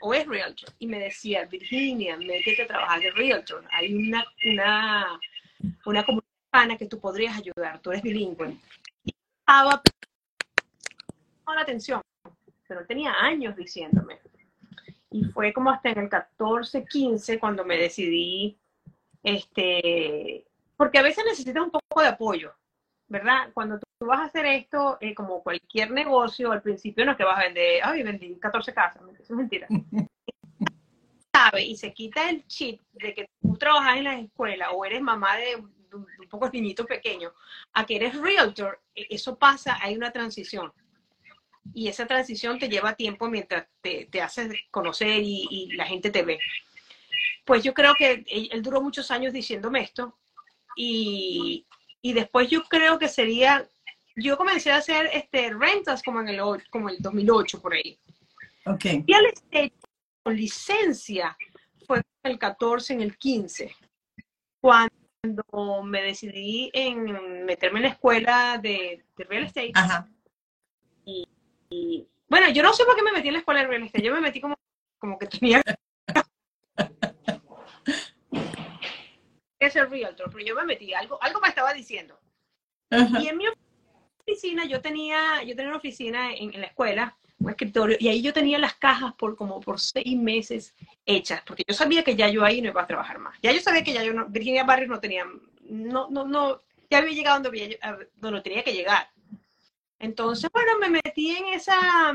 o 0.00 0.14
es 0.14 0.26
realtor. 0.26 0.70
Y 0.78 0.86
me 0.86 0.98
decía, 0.98 1.44
Virginia, 1.44 2.16
métete 2.16 2.62
a 2.62 2.66
trabajar 2.66 3.00
de 3.00 3.10
realtor. 3.12 3.64
Hay 3.72 3.94
una, 3.94 4.24
una, 4.44 5.20
una 5.84 6.04
comunidad 6.04 6.78
que 6.78 6.86
tú 6.86 6.98
podrías 6.98 7.36
ayudar, 7.36 7.80
tú 7.80 7.90
eres 7.90 8.02
bilingüe. 8.02 8.56
Y 9.04 9.14
estaba 9.40 9.80
la 11.54 11.62
atención, 11.62 12.00
pero 12.66 12.86
tenía 12.86 13.12
años 13.20 13.56
diciéndome. 13.56 14.20
Y 15.10 15.24
fue 15.24 15.52
como 15.52 15.70
hasta 15.70 15.90
en 15.90 15.98
el 15.98 16.08
14, 16.08 16.84
15 16.84 17.38
cuando 17.38 17.64
me 17.64 17.76
decidí, 17.76 18.58
este, 19.22 20.46
porque 20.76 20.98
a 20.98 21.02
veces 21.02 21.24
necesitas 21.26 21.62
un 21.62 21.70
poco 21.70 22.00
de 22.00 22.08
apoyo, 22.08 22.54
¿verdad? 23.08 23.50
Cuando 23.52 23.78
tú 23.78 24.06
vas 24.06 24.20
a 24.20 24.24
hacer 24.24 24.46
esto, 24.46 24.96
eh, 25.00 25.14
como 25.14 25.42
cualquier 25.42 25.90
negocio, 25.90 26.50
al 26.50 26.62
principio 26.62 27.04
no 27.04 27.12
es 27.12 27.18
que 27.18 27.24
vas 27.24 27.38
a 27.38 27.44
vender, 27.44 27.80
ay, 27.84 28.02
vendí 28.02 28.38
14 28.38 28.72
casas, 28.72 29.02
eso 29.20 29.22
es 29.22 29.30
mentira. 29.30 29.68
Sabe 31.32 31.62
y 31.62 31.76
se 31.76 31.92
quita 31.92 32.30
el 32.30 32.46
chip 32.46 32.80
de 32.92 33.14
que 33.14 33.26
tú 33.40 33.56
trabajas 33.58 33.98
en 33.98 34.04
la 34.04 34.18
escuela 34.18 34.70
o 34.70 34.84
eres 34.84 35.02
mamá 35.02 35.36
de 35.36 35.56
un, 35.56 35.74
un 35.92 36.28
poco 36.28 36.48
niñito 36.50 36.86
pequeño, 36.86 37.32
a 37.74 37.84
que 37.84 37.96
eres 37.96 38.18
realtor, 38.18 38.80
e, 38.94 39.06
eso 39.10 39.36
pasa, 39.38 39.78
hay 39.80 39.94
una 39.94 40.10
transición 40.10 40.72
y 41.74 41.88
esa 41.88 42.06
transición 42.06 42.58
te 42.58 42.68
lleva 42.68 42.94
tiempo 42.94 43.28
mientras 43.28 43.66
te, 43.80 44.06
te 44.10 44.20
haces 44.20 44.52
conocer 44.70 45.22
y, 45.22 45.70
la 45.74 45.86
gente 45.86 46.10
te 46.10 46.22
ve. 46.22 46.38
Pues 47.44 47.62
yo 47.62 47.74
creo 47.74 47.94
que 47.94 48.24
él, 48.26 48.62
duró 48.62 48.80
muchos 48.80 49.10
años 49.10 49.32
diciéndome 49.32 49.80
esto 49.80 50.18
y, 50.76 51.66
y, 52.00 52.12
después 52.12 52.48
yo 52.48 52.64
creo 52.64 52.98
que 52.98 53.08
sería, 53.08 53.68
yo 54.16 54.36
comencé 54.36 54.72
a 54.72 54.76
hacer 54.76 55.08
este, 55.12 55.50
rentas 55.50 56.02
como 56.02 56.20
en 56.20 56.28
el, 56.28 56.40
como 56.70 56.88
el 56.88 56.96
2008 56.98 57.60
por 57.60 57.74
ahí. 57.74 57.98
Okay. 58.64 59.02
Y 59.06 59.12
al 59.12 59.26
estate 59.26 59.72
con 60.22 60.36
licencia 60.36 61.36
fue 61.86 62.02
el 62.22 62.38
14, 62.38 62.94
en 62.94 63.00
el 63.00 63.16
15, 63.18 63.74
cuando 64.60 65.82
me 65.82 66.02
decidí 66.02 66.70
en 66.72 67.44
meterme 67.44 67.80
en 67.80 67.84
la 67.84 67.88
escuela 67.90 68.58
de, 68.62 69.04
de 69.16 69.24
real 69.24 69.44
estate. 69.44 69.72
Ajá. 69.74 70.08
Y, 71.72 72.06
bueno, 72.28 72.50
yo 72.50 72.62
no 72.62 72.72
sé 72.72 72.84
por 72.84 72.94
qué 72.94 73.02
me 73.02 73.12
metí 73.12 73.28
en 73.28 73.34
la 73.34 73.40
escuela 73.40 73.60
de 73.60 73.66
real 73.66 73.82
estate. 73.82 74.04
Yo 74.04 74.14
me 74.14 74.20
metí 74.20 74.40
como, 74.40 74.56
como 74.98 75.18
que 75.18 75.26
tenía 75.26 75.62
que 79.58 79.70
ser 79.70 79.88
realtor, 79.88 80.30
pero 80.30 80.44
yo 80.44 80.54
me 80.54 80.64
metí, 80.64 80.92
algo, 80.92 81.22
algo 81.22 81.40
me 81.40 81.48
estaba 81.48 81.72
diciendo. 81.72 82.18
Y 82.90 83.28
en 83.28 83.38
mi 83.38 83.46
oficina, 84.26 84.66
yo 84.66 84.82
tenía, 84.82 85.42
yo 85.44 85.56
tenía 85.56 85.68
una 85.68 85.78
oficina 85.78 86.34
en, 86.34 86.60
la 86.60 86.66
escuela, 86.66 87.16
un 87.38 87.50
escritorio, 87.50 87.96
y 87.98 88.08
ahí 88.08 88.20
yo 88.20 88.34
tenía 88.34 88.58
las 88.58 88.74
cajas 88.74 89.14
por 89.14 89.34
como 89.34 89.60
por 89.60 89.80
seis 89.80 90.16
meses 90.16 90.74
hechas, 91.06 91.42
porque 91.46 91.64
yo 91.66 91.74
sabía 91.74 92.04
que 92.04 92.16
ya 92.16 92.28
yo 92.28 92.44
ahí 92.44 92.60
no 92.60 92.68
iba 92.68 92.82
a 92.82 92.86
trabajar 92.86 93.18
más. 93.18 93.38
Ya 93.42 93.50
yo 93.50 93.60
sabía 93.60 93.82
que 93.82 93.94
ya 93.94 94.04
yo 94.04 94.12
no, 94.12 94.26
Virginia 94.26 94.64
Barrios 94.64 94.90
no 94.90 95.00
tenía, 95.00 95.24
no, 95.62 96.10
no, 96.10 96.26
no, 96.26 96.60
ya 96.90 96.98
había 96.98 97.14
llegado 97.14 97.40
donde, 97.40 97.78
había, 97.80 98.08
donde 98.16 98.42
tenía 98.42 98.62
que 98.62 98.74
llegar. 98.74 99.11
Entonces, 100.02 100.50
bueno, 100.52 100.72
me 100.80 100.90
metí 100.90 101.30
en 101.30 101.46
esa... 101.54 102.12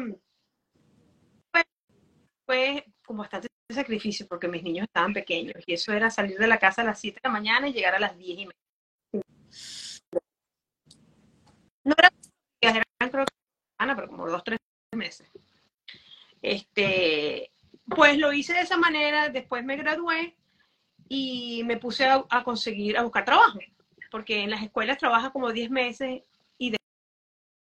Fue, 2.45 2.85
como 3.05 3.19
bastante 3.19 3.47
sacrificio 3.69 4.27
porque 4.27 4.49
mis 4.49 4.61
niños 4.61 4.87
estaban 4.87 5.13
pequeños 5.13 5.55
y 5.65 5.73
eso 5.73 5.93
era 5.93 6.09
salir 6.09 6.37
de 6.37 6.47
la 6.47 6.59
casa 6.59 6.81
a 6.81 6.85
las 6.85 6.99
7 6.99 7.19
de 7.21 7.29
la 7.29 7.33
mañana 7.33 7.67
y 7.67 7.73
llegar 7.73 7.95
a 7.95 7.99
las 7.99 8.17
10 8.17 8.39
y 8.39 8.45
media. 8.45 9.23
No 11.83 11.95
era, 11.97 12.11
eran 12.61 12.83
que 12.99 13.95
pero 13.95 14.07
como 14.09 14.27
dos, 14.27 14.43
tres 14.43 14.59
meses. 14.93 15.29
Este, 16.41 17.51
pues 17.85 18.17
lo 18.17 18.33
hice 18.33 18.53
de 18.53 18.61
esa 18.61 18.77
manera, 18.77 19.29
después 19.29 19.63
me 19.63 19.77
gradué 19.77 20.35
y 21.07 21.63
me 21.63 21.77
puse 21.77 22.05
a, 22.05 22.25
a 22.29 22.43
conseguir, 22.43 22.97
a 22.97 23.03
buscar 23.03 23.23
trabajo, 23.23 23.59
porque 24.11 24.41
en 24.41 24.49
las 24.49 24.61
escuelas 24.61 24.97
trabaja 24.97 25.31
como 25.31 25.53
10 25.53 25.69
meses 25.69 26.23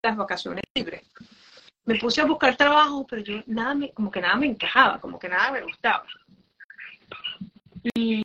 las 0.03 0.17
vacaciones 0.17 0.63
libres. 0.75 1.03
Me 1.85 1.95
puse 1.95 2.21
a 2.21 2.25
buscar 2.25 2.55
trabajo, 2.55 3.05
pero 3.07 3.21
yo 3.21 3.41
nada 3.47 3.73
me, 3.73 3.91
como 3.91 4.11
que 4.11 4.21
nada 4.21 4.35
me 4.35 4.47
encajaba, 4.47 4.99
como 4.99 5.19
que 5.19 5.29
nada 5.29 5.51
me 5.51 5.61
gustaba. 5.61 6.05
Y, 7.95 8.23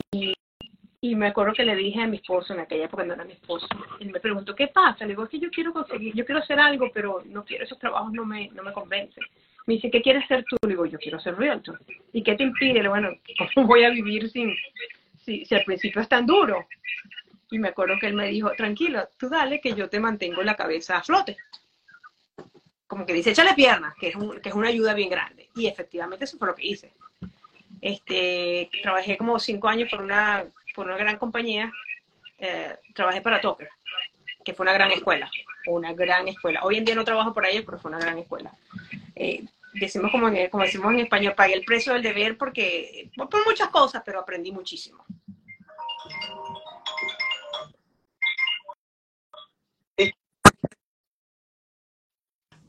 me 1.14 1.28
acuerdo 1.28 1.54
que 1.54 1.64
le 1.64 1.76
dije 1.76 2.02
a 2.02 2.06
mi 2.06 2.16
esposo, 2.16 2.52
en 2.52 2.60
aquella 2.60 2.86
época 2.86 3.04
no 3.04 3.14
era 3.14 3.24
mi 3.24 3.32
esposo, 3.32 3.66
y 4.00 4.06
me 4.06 4.20
preguntó, 4.20 4.54
¿qué 4.54 4.68
pasa? 4.68 5.04
Le 5.04 5.12
digo, 5.12 5.24
es 5.24 5.30
que 5.30 5.38
yo 5.38 5.50
quiero 5.50 5.72
conseguir, 5.72 6.12
yo 6.14 6.26
quiero 6.26 6.40
hacer 6.40 6.58
algo, 6.58 6.90
pero 6.92 7.22
no 7.24 7.44
quiero, 7.44 7.64
esos 7.64 7.78
trabajos 7.78 8.12
no 8.12 8.26
me, 8.26 8.48
no 8.48 8.62
me 8.62 8.72
convencen. 8.72 9.24
Me 9.66 9.74
dice, 9.74 9.90
¿qué 9.90 10.02
quieres 10.02 10.26
ser 10.26 10.44
tú? 10.44 10.56
Le 10.62 10.70
digo, 10.70 10.84
yo 10.84 10.98
quiero 10.98 11.18
ser 11.20 11.36
realtor. 11.36 11.80
¿Y 12.12 12.22
qué 12.22 12.34
te 12.34 12.42
impide? 12.42 12.74
Le 12.74 12.80
digo, 12.80 12.92
bueno, 12.92 13.10
¿cómo 13.54 13.66
voy 13.66 13.84
a 13.84 13.90
vivir 13.90 14.28
sin, 14.30 14.54
si, 15.24 15.44
si 15.44 15.54
al 15.54 15.64
principio 15.64 16.02
es 16.02 16.08
tan 16.08 16.26
duro? 16.26 16.66
Y 17.50 17.58
me 17.58 17.68
acuerdo 17.68 17.94
que 18.00 18.08
él 18.08 18.14
me 18.14 18.28
dijo, 18.28 18.50
tranquilo, 18.56 19.08
tú 19.16 19.28
dale 19.28 19.60
que 19.60 19.74
yo 19.74 19.88
te 19.88 20.00
mantengo 20.00 20.42
la 20.42 20.56
cabeza 20.56 20.98
a 20.98 21.02
flote 21.02 21.36
como 22.86 23.04
que 23.04 23.12
dice, 23.12 23.30
échale 23.30 23.54
piernas, 23.54 23.94
que 23.98 24.08
es, 24.08 24.16
que 24.42 24.48
es 24.48 24.54
una 24.54 24.68
ayuda 24.68 24.94
bien 24.94 25.10
grande. 25.10 25.48
Y 25.54 25.66
efectivamente 25.66 26.24
eso 26.24 26.38
fue 26.38 26.48
lo 26.48 26.54
que 26.54 26.66
hice. 26.66 26.92
Este, 27.80 28.70
trabajé 28.82 29.16
como 29.16 29.38
cinco 29.38 29.68
años 29.68 29.90
por 29.90 30.02
una, 30.02 30.44
por 30.74 30.86
una 30.86 30.96
gran 30.96 31.18
compañía, 31.18 31.72
eh, 32.38 32.76
trabajé 32.94 33.20
para 33.20 33.40
Toker, 33.40 33.68
que 34.44 34.54
fue 34.54 34.64
una 34.64 34.72
gran 34.72 34.90
escuela, 34.92 35.30
una 35.66 35.92
gran 35.92 36.28
escuela. 36.28 36.60
Hoy 36.62 36.76
en 36.76 36.84
día 36.84 36.94
no 36.94 37.04
trabajo 37.04 37.32
por 37.32 37.44
ahí, 37.44 37.62
pero 37.62 37.78
fue 37.78 37.90
una 37.90 38.00
gran 38.00 38.18
escuela. 38.18 38.52
Eh, 39.14 39.44
decimos 39.74 40.10
como, 40.10 40.30
como 40.50 40.64
decimos 40.64 40.92
en 40.92 41.00
español, 41.00 41.34
pagué 41.36 41.54
el 41.54 41.64
precio 41.64 41.92
del 41.92 42.02
deber 42.02 42.36
porque, 42.36 43.10
por 43.16 43.44
muchas 43.44 43.68
cosas, 43.68 44.02
pero 44.04 44.20
aprendí 44.20 44.52
muchísimo. 44.52 45.04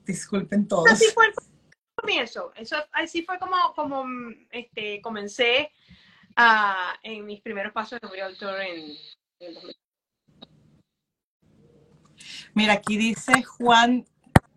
Disculpen 0.08 0.68
todos. 0.68 0.90
Así 0.90 1.06
fue 1.14 1.28
el 1.28 1.34
comienzo. 1.96 2.54
Eso, 2.56 2.78
así 2.94 3.24
fue 3.24 3.38
como, 3.38 3.56
como 3.76 4.06
este, 4.52 5.02
comencé 5.02 5.70
uh, 6.38 6.96
en 7.04 7.26
mis 7.26 7.42
primeros 7.42 7.74
pasos 7.74 8.00
de 8.00 8.08
realtor 8.08 8.62
en, 8.62 8.96
en 9.40 9.56
Mira, 12.54 12.74
aquí 12.74 12.98
dice 12.98 13.44
Juan 13.44 14.06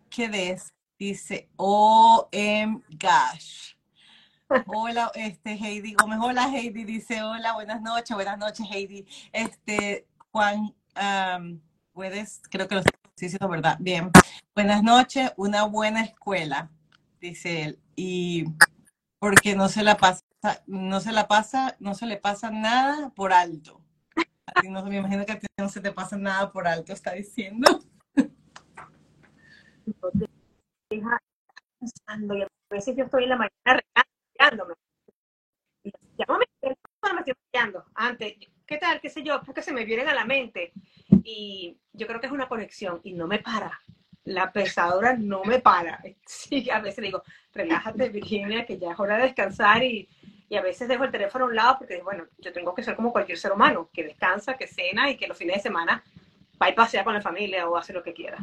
Quedes, 0.09 0.73
dice 0.97 1.49
OM 1.57 2.81
Gosh. 2.91 3.75
Hola, 4.67 5.11
este 5.15 5.51
Heidi 5.51 5.93
Gómez. 5.93 6.19
Hola 6.21 6.49
Heidi, 6.49 6.83
dice 6.83 7.21
hola, 7.21 7.53
buenas 7.53 7.81
noches, 7.81 8.15
buenas 8.15 8.37
noches 8.37 8.65
Heidi. 8.71 9.05
Este 9.31 10.07
Juan, 10.31 10.73
um, 10.95 11.61
puedes, 11.93 12.41
creo 12.49 12.67
que 12.67 12.75
lo 12.75 12.81
Sí, 12.81 13.00
sí, 13.29 13.37
es 13.39 13.49
verdad. 13.49 13.77
Bien. 13.79 14.11
Buenas 14.55 14.81
noches, 14.83 15.31
una 15.37 15.65
buena 15.65 16.01
escuela, 16.03 16.71
dice 17.19 17.63
él. 17.63 17.79
Y 17.95 18.45
porque 19.19 19.55
no 19.55 19.69
se 19.69 19.83
la 19.83 19.97
pasa, 19.97 20.23
no 20.65 20.99
se 20.99 21.11
la 21.11 21.27
pasa, 21.27 21.75
no 21.79 21.93
se 21.93 22.05
le 22.07 22.17
pasa 22.17 22.49
nada 22.49 23.09
por 23.11 23.31
alto. 23.31 23.81
No, 24.67 24.83
me 24.83 24.97
imagino 24.97 25.25
que 25.25 25.39
no 25.57 25.69
se 25.69 25.81
te 25.81 25.91
pasa 25.91 26.17
nada 26.17 26.51
por 26.51 26.67
alto, 26.67 26.93
está 26.93 27.13
diciendo. 27.13 27.79
pensando, 31.79 32.35
y 32.35 32.41
a 32.41 32.47
veces 32.69 32.95
yo 32.95 33.05
estoy 33.05 33.23
en 33.23 33.29
la 33.29 33.35
mañana 33.37 33.81
regándome. 34.37 34.73
Y 35.83 35.91
llámame, 36.17 36.45
me 36.61 36.69
estoy 37.19 37.33
rayando. 37.53 37.85
Antes, 37.95 38.33
¿qué 38.71 38.77
tal? 38.77 39.01
¿Qué 39.01 39.09
sé 39.09 39.21
yo? 39.21 39.41
Porque 39.45 39.61
se 39.61 39.73
me 39.73 39.83
vienen 39.83 40.07
a 40.07 40.13
la 40.13 40.23
mente 40.23 40.71
y 41.25 41.77
yo 41.91 42.07
creo 42.07 42.21
que 42.21 42.27
es 42.27 42.31
una 42.31 42.47
conexión 42.47 43.01
y 43.03 43.11
no 43.11 43.27
me 43.27 43.39
para. 43.39 43.77
La 44.23 44.53
pesadora 44.53 45.13
no 45.17 45.43
me 45.43 45.59
para. 45.59 46.01
Sí, 46.25 46.69
a 46.69 46.79
veces 46.79 47.03
digo, 47.03 47.21
relájate 47.53 48.07
Virginia, 48.07 48.65
que 48.65 48.77
ya 48.79 48.93
es 48.93 48.99
hora 48.99 49.17
de 49.17 49.23
descansar 49.23 49.83
y, 49.83 50.07
y 50.47 50.55
a 50.55 50.61
veces 50.61 50.87
dejo 50.87 51.03
el 51.03 51.11
teléfono 51.11 51.43
a 51.43 51.47
un 51.49 51.55
lado 51.55 51.79
porque, 51.79 52.01
bueno, 52.01 52.23
yo 52.37 52.53
tengo 52.53 52.73
que 52.73 52.81
ser 52.81 52.95
como 52.95 53.11
cualquier 53.11 53.37
ser 53.37 53.51
humano, 53.51 53.89
que 53.91 54.05
descansa, 54.05 54.55
que 54.55 54.67
cena 54.67 55.09
y 55.09 55.17
que 55.17 55.27
los 55.27 55.37
fines 55.37 55.57
de 55.57 55.63
semana 55.63 56.01
va 56.61 56.69
y 56.69 56.73
pasea 56.73 57.03
con 57.03 57.13
la 57.13 57.21
familia 57.21 57.67
o 57.67 57.75
hace 57.75 57.91
lo 57.91 58.01
que 58.01 58.13
quiera. 58.13 58.37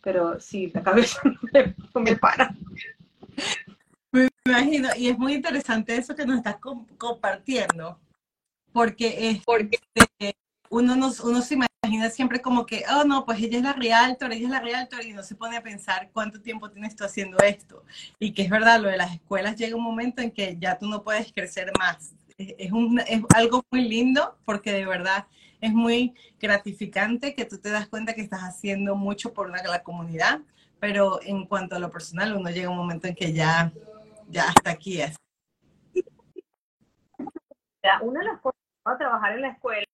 Pero 0.00 0.40
sí, 0.40 0.70
la 0.72 0.82
cabeza 0.82 1.20
no 1.94 2.00
me, 2.00 2.16
para. 2.16 2.54
Me 4.12 4.28
imagino, 4.46 4.88
y 4.96 5.10
es 5.10 5.18
muy 5.18 5.34
interesante 5.34 5.94
eso 5.94 6.16
que 6.16 6.24
nos 6.24 6.38
estás 6.38 6.56
compartiendo, 6.96 7.98
porque, 8.74 9.30
es, 9.30 9.44
porque 9.44 9.78
uno, 10.68 10.96
nos, 10.96 11.20
uno 11.20 11.40
se 11.42 11.54
imagina 11.54 12.10
siempre 12.10 12.40
como 12.40 12.66
que, 12.66 12.82
oh 12.92 13.04
no, 13.04 13.24
pues 13.24 13.38
ella 13.40 13.58
es 13.58 13.62
la 13.62 13.72
realtor, 13.72 14.32
ella 14.32 14.46
es 14.46 14.50
la 14.50 14.60
realtor 14.60 15.04
y 15.04 15.12
no 15.12 15.22
se 15.22 15.36
pone 15.36 15.56
a 15.56 15.62
pensar 15.62 16.10
cuánto 16.12 16.40
tiempo 16.40 16.68
tienes 16.68 16.96
tú 16.96 17.04
haciendo 17.04 17.38
esto. 17.38 17.84
Y 18.18 18.32
que 18.32 18.42
es 18.42 18.50
verdad, 18.50 18.80
lo 18.80 18.88
de 18.88 18.96
las 18.96 19.14
escuelas 19.14 19.54
llega 19.54 19.76
un 19.76 19.84
momento 19.84 20.22
en 20.22 20.32
que 20.32 20.56
ya 20.58 20.76
tú 20.76 20.88
no 20.88 21.04
puedes 21.04 21.32
crecer 21.32 21.70
más. 21.78 22.14
Es, 22.36 22.72
un, 22.72 22.98
es 22.98 23.22
algo 23.36 23.64
muy 23.70 23.88
lindo 23.88 24.36
porque 24.44 24.72
de 24.72 24.86
verdad 24.86 25.28
es 25.60 25.72
muy 25.72 26.12
gratificante 26.40 27.36
que 27.36 27.44
tú 27.44 27.58
te 27.58 27.70
das 27.70 27.86
cuenta 27.86 28.14
que 28.14 28.22
estás 28.22 28.40
haciendo 28.40 28.96
mucho 28.96 29.32
por 29.32 29.46
una, 29.46 29.62
la 29.62 29.84
comunidad, 29.84 30.40
pero 30.80 31.20
en 31.22 31.46
cuanto 31.46 31.76
a 31.76 31.78
lo 31.78 31.92
personal, 31.92 32.34
uno 32.34 32.50
llega 32.50 32.70
un 32.70 32.76
momento 32.76 33.06
en 33.06 33.14
que 33.14 33.32
ya, 33.32 33.72
ya 34.28 34.48
hasta 34.48 34.70
aquí 34.70 35.00
es. 35.00 35.14
Una 38.02 38.20
de 38.20 38.26
las 38.26 38.40
cosas 38.40 38.63
a 38.92 38.98
trabajar 38.98 39.32
en 39.34 39.42
la 39.42 39.48
escuela 39.48 39.86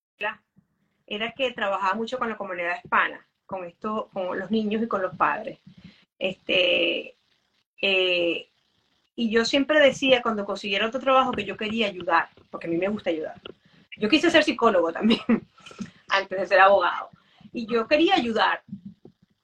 era 1.06 1.32
que 1.32 1.52
trabajaba 1.52 1.94
mucho 1.94 2.18
con 2.18 2.28
la 2.28 2.36
comunidad 2.36 2.76
hispana, 2.82 3.26
con 3.46 3.64
esto, 3.64 4.08
con 4.12 4.38
los 4.38 4.50
niños 4.50 4.82
y 4.82 4.88
con 4.88 5.02
los 5.02 5.16
padres. 5.16 5.58
Este, 6.18 7.16
eh, 7.82 8.48
y 9.16 9.30
yo 9.30 9.44
siempre 9.44 9.80
decía 9.80 10.22
cuando 10.22 10.44
consiguiera 10.44 10.86
otro 10.86 11.00
trabajo 11.00 11.32
que 11.32 11.44
yo 11.44 11.56
quería 11.56 11.88
ayudar, 11.88 12.28
porque 12.50 12.66
a 12.66 12.70
mí 12.70 12.76
me 12.76 12.88
gusta 12.88 13.10
ayudar. 13.10 13.40
Yo 13.96 14.08
quise 14.08 14.30
ser 14.30 14.44
psicólogo 14.44 14.92
también, 14.92 15.20
antes 16.08 16.40
de 16.40 16.46
ser 16.46 16.60
abogado. 16.60 17.10
Y 17.52 17.66
yo 17.66 17.88
quería 17.88 18.14
ayudar, 18.14 18.62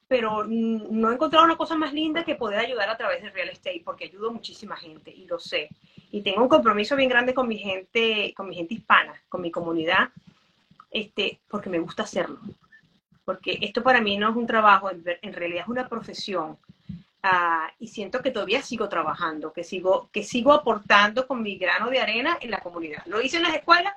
pero 0.06 0.44
no 0.44 1.10
he 1.10 1.14
encontrado 1.14 1.44
una 1.44 1.56
cosa 1.56 1.74
más 1.74 1.92
linda 1.92 2.24
que 2.24 2.36
poder 2.36 2.60
ayudar 2.60 2.88
a 2.88 2.96
través 2.96 3.22
del 3.22 3.32
real 3.32 3.48
estate, 3.48 3.82
porque 3.84 4.04
ayudo 4.04 4.30
muchísima 4.30 4.76
gente 4.76 5.10
y 5.10 5.26
lo 5.26 5.38
sé. 5.38 5.68
Y 6.10 6.22
tengo 6.22 6.42
un 6.42 6.48
compromiso 6.48 6.96
bien 6.96 7.08
grande 7.08 7.34
con 7.34 7.48
mi 7.48 7.58
gente, 7.58 8.32
con 8.36 8.48
mi 8.48 8.56
gente 8.56 8.74
hispana, 8.74 9.14
con 9.28 9.40
mi 9.40 9.50
comunidad, 9.50 10.10
este, 10.90 11.40
porque 11.48 11.68
me 11.68 11.78
gusta 11.78 12.04
hacerlo. 12.04 12.38
Porque 13.24 13.58
esto 13.60 13.82
para 13.82 14.00
mí 14.00 14.16
no 14.16 14.30
es 14.30 14.36
un 14.36 14.46
trabajo, 14.46 14.90
en 14.90 15.32
realidad 15.32 15.62
es 15.62 15.68
una 15.68 15.88
profesión. 15.88 16.58
Ah, 17.22 17.72
y 17.80 17.88
siento 17.88 18.22
que 18.22 18.30
todavía 18.30 18.62
sigo 18.62 18.88
trabajando, 18.88 19.52
que 19.52 19.64
sigo, 19.64 20.08
que 20.12 20.22
sigo 20.22 20.52
aportando 20.52 21.26
con 21.26 21.42
mi 21.42 21.58
grano 21.58 21.90
de 21.90 21.98
arena 21.98 22.38
en 22.40 22.52
la 22.52 22.60
comunidad. 22.60 23.02
Lo 23.06 23.20
hice 23.20 23.38
en 23.38 23.42
las 23.42 23.56
escuelas 23.56 23.94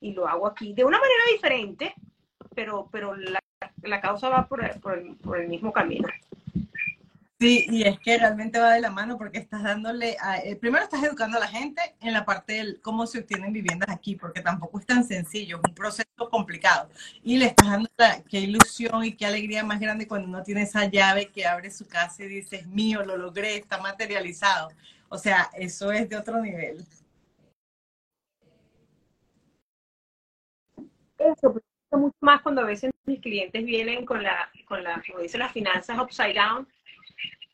y 0.00 0.14
lo 0.14 0.26
hago 0.26 0.46
aquí 0.46 0.72
de 0.72 0.82
una 0.82 0.98
manera 0.98 1.22
diferente, 1.30 1.94
pero, 2.54 2.88
pero 2.90 3.14
la, 3.14 4.00
causa 4.00 4.30
va 4.30 4.46
por 4.46 4.80
por, 4.80 5.16
por 5.18 5.38
el 5.38 5.48
mismo 5.48 5.70
camino. 5.70 6.08
Sí, 7.42 7.66
y 7.70 7.82
es 7.82 7.98
que 7.98 8.16
realmente 8.18 8.60
va 8.60 8.74
de 8.74 8.80
la 8.80 8.92
mano 8.92 9.18
porque 9.18 9.38
estás 9.38 9.64
dándole, 9.64 10.16
a, 10.20 10.38
eh, 10.38 10.54
primero 10.54 10.84
estás 10.84 11.02
educando 11.02 11.38
a 11.38 11.40
la 11.40 11.48
gente 11.48 11.82
en 12.00 12.12
la 12.12 12.24
parte 12.24 12.52
del 12.52 12.80
cómo 12.80 13.04
se 13.04 13.18
obtienen 13.18 13.52
viviendas 13.52 13.90
aquí, 13.90 14.14
porque 14.14 14.42
tampoco 14.42 14.78
es 14.78 14.86
tan 14.86 15.02
sencillo, 15.02 15.56
es 15.56 15.68
un 15.68 15.74
proceso 15.74 16.30
complicado. 16.30 16.88
Y 17.24 17.38
le 17.38 17.46
estás 17.46 17.68
dando 17.68 17.90
la, 17.96 18.22
qué 18.22 18.38
ilusión 18.38 19.04
y 19.04 19.16
qué 19.16 19.26
alegría 19.26 19.64
más 19.64 19.80
grande 19.80 20.06
cuando 20.06 20.28
uno 20.28 20.44
tiene 20.44 20.62
esa 20.62 20.84
llave 20.84 21.32
que 21.32 21.44
abre 21.44 21.72
su 21.72 21.88
casa 21.88 22.22
y 22.22 22.28
dices, 22.28 22.64
mío, 22.68 23.02
lo 23.04 23.16
logré, 23.16 23.56
está 23.56 23.78
materializado. 23.78 24.68
O 25.08 25.18
sea, 25.18 25.50
eso 25.54 25.90
es 25.90 26.08
de 26.08 26.16
otro 26.18 26.40
nivel. 26.40 26.86
Eso, 31.18 31.60
mucho 31.90 32.16
más 32.20 32.40
cuando 32.42 32.60
a 32.60 32.66
veces 32.66 32.92
mis 33.04 33.20
clientes 33.20 33.64
vienen 33.64 34.06
con 34.06 34.22
la, 34.22 34.48
con 34.64 34.84
la, 34.84 35.02
como 35.04 35.18
dice, 35.18 35.38
las 35.38 35.50
finanzas 35.50 35.98
upside 35.98 36.34
down 36.34 36.68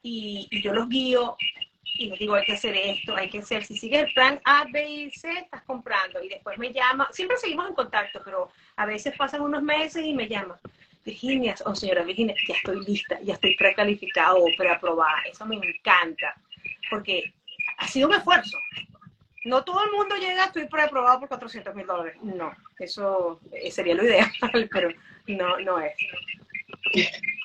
y, 0.02 0.48
yo 0.62 0.72
los 0.72 0.88
guío 0.88 1.36
y 1.84 2.10
les 2.10 2.18
digo, 2.18 2.34
hay 2.34 2.44
que 2.44 2.52
hacer 2.52 2.76
esto, 2.76 3.16
hay 3.16 3.28
que 3.28 3.38
hacer, 3.38 3.64
si 3.64 3.76
sigues 3.76 4.04
el 4.04 4.12
plan 4.12 4.40
A, 4.44 4.66
B 4.70 4.88
y 4.88 5.10
C, 5.10 5.30
estás 5.30 5.62
comprando. 5.62 6.22
Y 6.22 6.28
después 6.28 6.56
me 6.58 6.72
llama, 6.72 7.08
siempre 7.12 7.36
seguimos 7.38 7.68
en 7.68 7.74
contacto, 7.74 8.20
pero 8.24 8.50
a 8.76 8.86
veces 8.86 9.16
pasan 9.16 9.40
unos 9.40 9.62
meses 9.62 10.04
y 10.04 10.14
me 10.14 10.28
llama. 10.28 10.58
Virginia, 11.04 11.54
o 11.64 11.70
oh, 11.70 11.74
señora 11.74 12.02
Virginia, 12.02 12.34
ya 12.46 12.54
estoy 12.54 12.84
lista, 12.84 13.18
ya 13.22 13.34
estoy 13.34 13.56
precalificado 13.56 14.44
o 14.44 14.46
preaprobada. 14.56 15.22
Eso 15.22 15.46
me 15.46 15.56
encanta, 15.56 16.36
porque 16.90 17.32
ha 17.78 17.88
sido 17.88 18.08
un 18.08 18.14
esfuerzo. 18.14 18.56
No 19.44 19.64
todo 19.64 19.82
el 19.84 19.92
mundo 19.92 20.16
llega, 20.16 20.44
estoy 20.44 20.68
preaprobado 20.68 21.20
por 21.20 21.28
400 21.28 21.74
mil 21.74 21.86
dólares. 21.86 22.16
No, 22.22 22.52
eso 22.78 23.40
eh, 23.50 23.70
sería 23.70 23.94
lo 23.94 24.04
ideal, 24.04 24.30
pero 24.70 24.90
no, 25.26 25.58
no 25.60 25.80
es. 25.80 25.96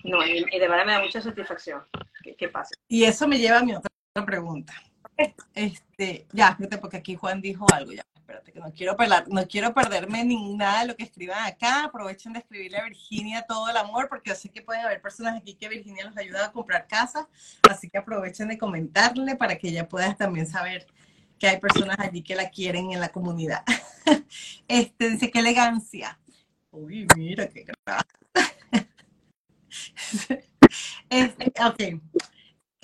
No, 0.03 0.25
y 0.25 0.43
de 0.43 0.67
verdad 0.67 0.85
me 0.85 0.91
da 0.91 1.01
mucha 1.01 1.21
satisfacción 1.21 1.81
que, 2.31 2.49
pase. 2.49 2.75
Y 2.87 3.03
eso 3.03 3.27
me 3.27 3.37
lleva 3.37 3.59
a 3.59 3.63
mi 3.63 3.75
otra 3.75 3.91
pregunta. 4.25 4.73
Este, 5.53 6.25
ya, 6.31 6.49
espérate, 6.49 6.77
porque 6.79 6.97
aquí 6.97 7.15
Juan 7.15 7.41
dijo 7.41 7.65
algo, 7.71 7.91
ya, 7.91 8.03
espérate, 8.15 8.51
que 8.51 8.59
no 8.59 8.71
quiero, 8.71 8.97
perder, 8.97 9.27
no 9.27 9.47
quiero 9.47 9.73
perderme 9.73 10.23
ni 10.23 10.55
nada 10.55 10.81
de 10.81 10.87
lo 10.87 10.95
que 10.95 11.03
escriban 11.03 11.45
acá. 11.45 11.85
Aprovechen 11.85 12.33
de 12.33 12.39
escribirle 12.39 12.77
a 12.77 12.85
Virginia 12.85 13.45
todo 13.47 13.69
el 13.69 13.77
amor, 13.77 14.09
porque 14.09 14.31
yo 14.31 14.35
sé 14.35 14.49
que 14.49 14.61
pueden 14.61 14.85
haber 14.85 15.01
personas 15.01 15.35
aquí 15.35 15.55
que 15.55 15.69
Virginia 15.69 16.05
los 16.05 16.17
ayuda 16.17 16.45
a 16.45 16.51
comprar 16.51 16.87
casa, 16.87 17.27
así 17.69 17.89
que 17.89 17.97
aprovechen 17.97 18.47
de 18.47 18.57
comentarle 18.57 19.35
para 19.35 19.57
que 19.57 19.69
ella 19.69 19.87
pueda 19.87 20.15
también 20.15 20.47
saber 20.47 20.87
que 21.37 21.47
hay 21.47 21.59
personas 21.59 21.99
allí 21.99 22.23
que 22.23 22.35
la 22.35 22.49
quieren 22.49 22.91
en 22.91 22.99
la 22.99 23.09
comunidad. 23.09 23.63
Este, 24.67 25.09
dice, 25.09 25.29
qué 25.29 25.39
elegancia. 25.39 26.19
Uy, 26.71 27.05
mira, 27.15 27.47
qué 27.47 27.65
gracia. 27.85 28.07
ok. 31.65 32.01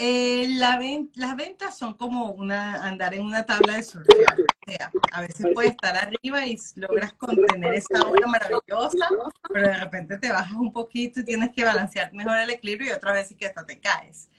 Eh, 0.02 0.48
la 0.52 0.80
las 1.16 1.36
ventas 1.36 1.78
son 1.78 1.94
como 1.94 2.32
una, 2.32 2.88
andar 2.88 3.14
en 3.14 3.26
una 3.26 3.46
tabla 3.46 3.76
de 3.76 3.84
surfear. 3.84 4.40
O 4.40 4.72
sea, 4.72 4.92
a 5.12 5.22
veces 5.22 5.48
puedes 5.54 5.72
estar 5.72 5.94
arriba 5.98 6.46
y 6.46 6.58
logras 6.76 7.12
contener 7.14 7.74
esa 7.74 8.08
obra 8.08 8.28
maravillosa, 8.28 9.10
pero 9.52 9.68
de 9.68 9.78
repente 9.78 10.18
te 10.18 10.32
bajas 10.32 10.54
un 10.54 10.72
poquito 10.72 11.20
y 11.20 11.26
tienes 11.26 11.50
que 11.52 11.66
balancear 11.66 12.14
mejor 12.14 12.38
el 12.38 12.50
equilibrio 12.50 12.92
y 12.92 12.94
otra 12.94 13.12
vez 13.12 13.28
sí 13.28 13.36
que 13.36 13.48
hasta 13.48 13.66
te 13.66 13.78
caes. 13.82 14.30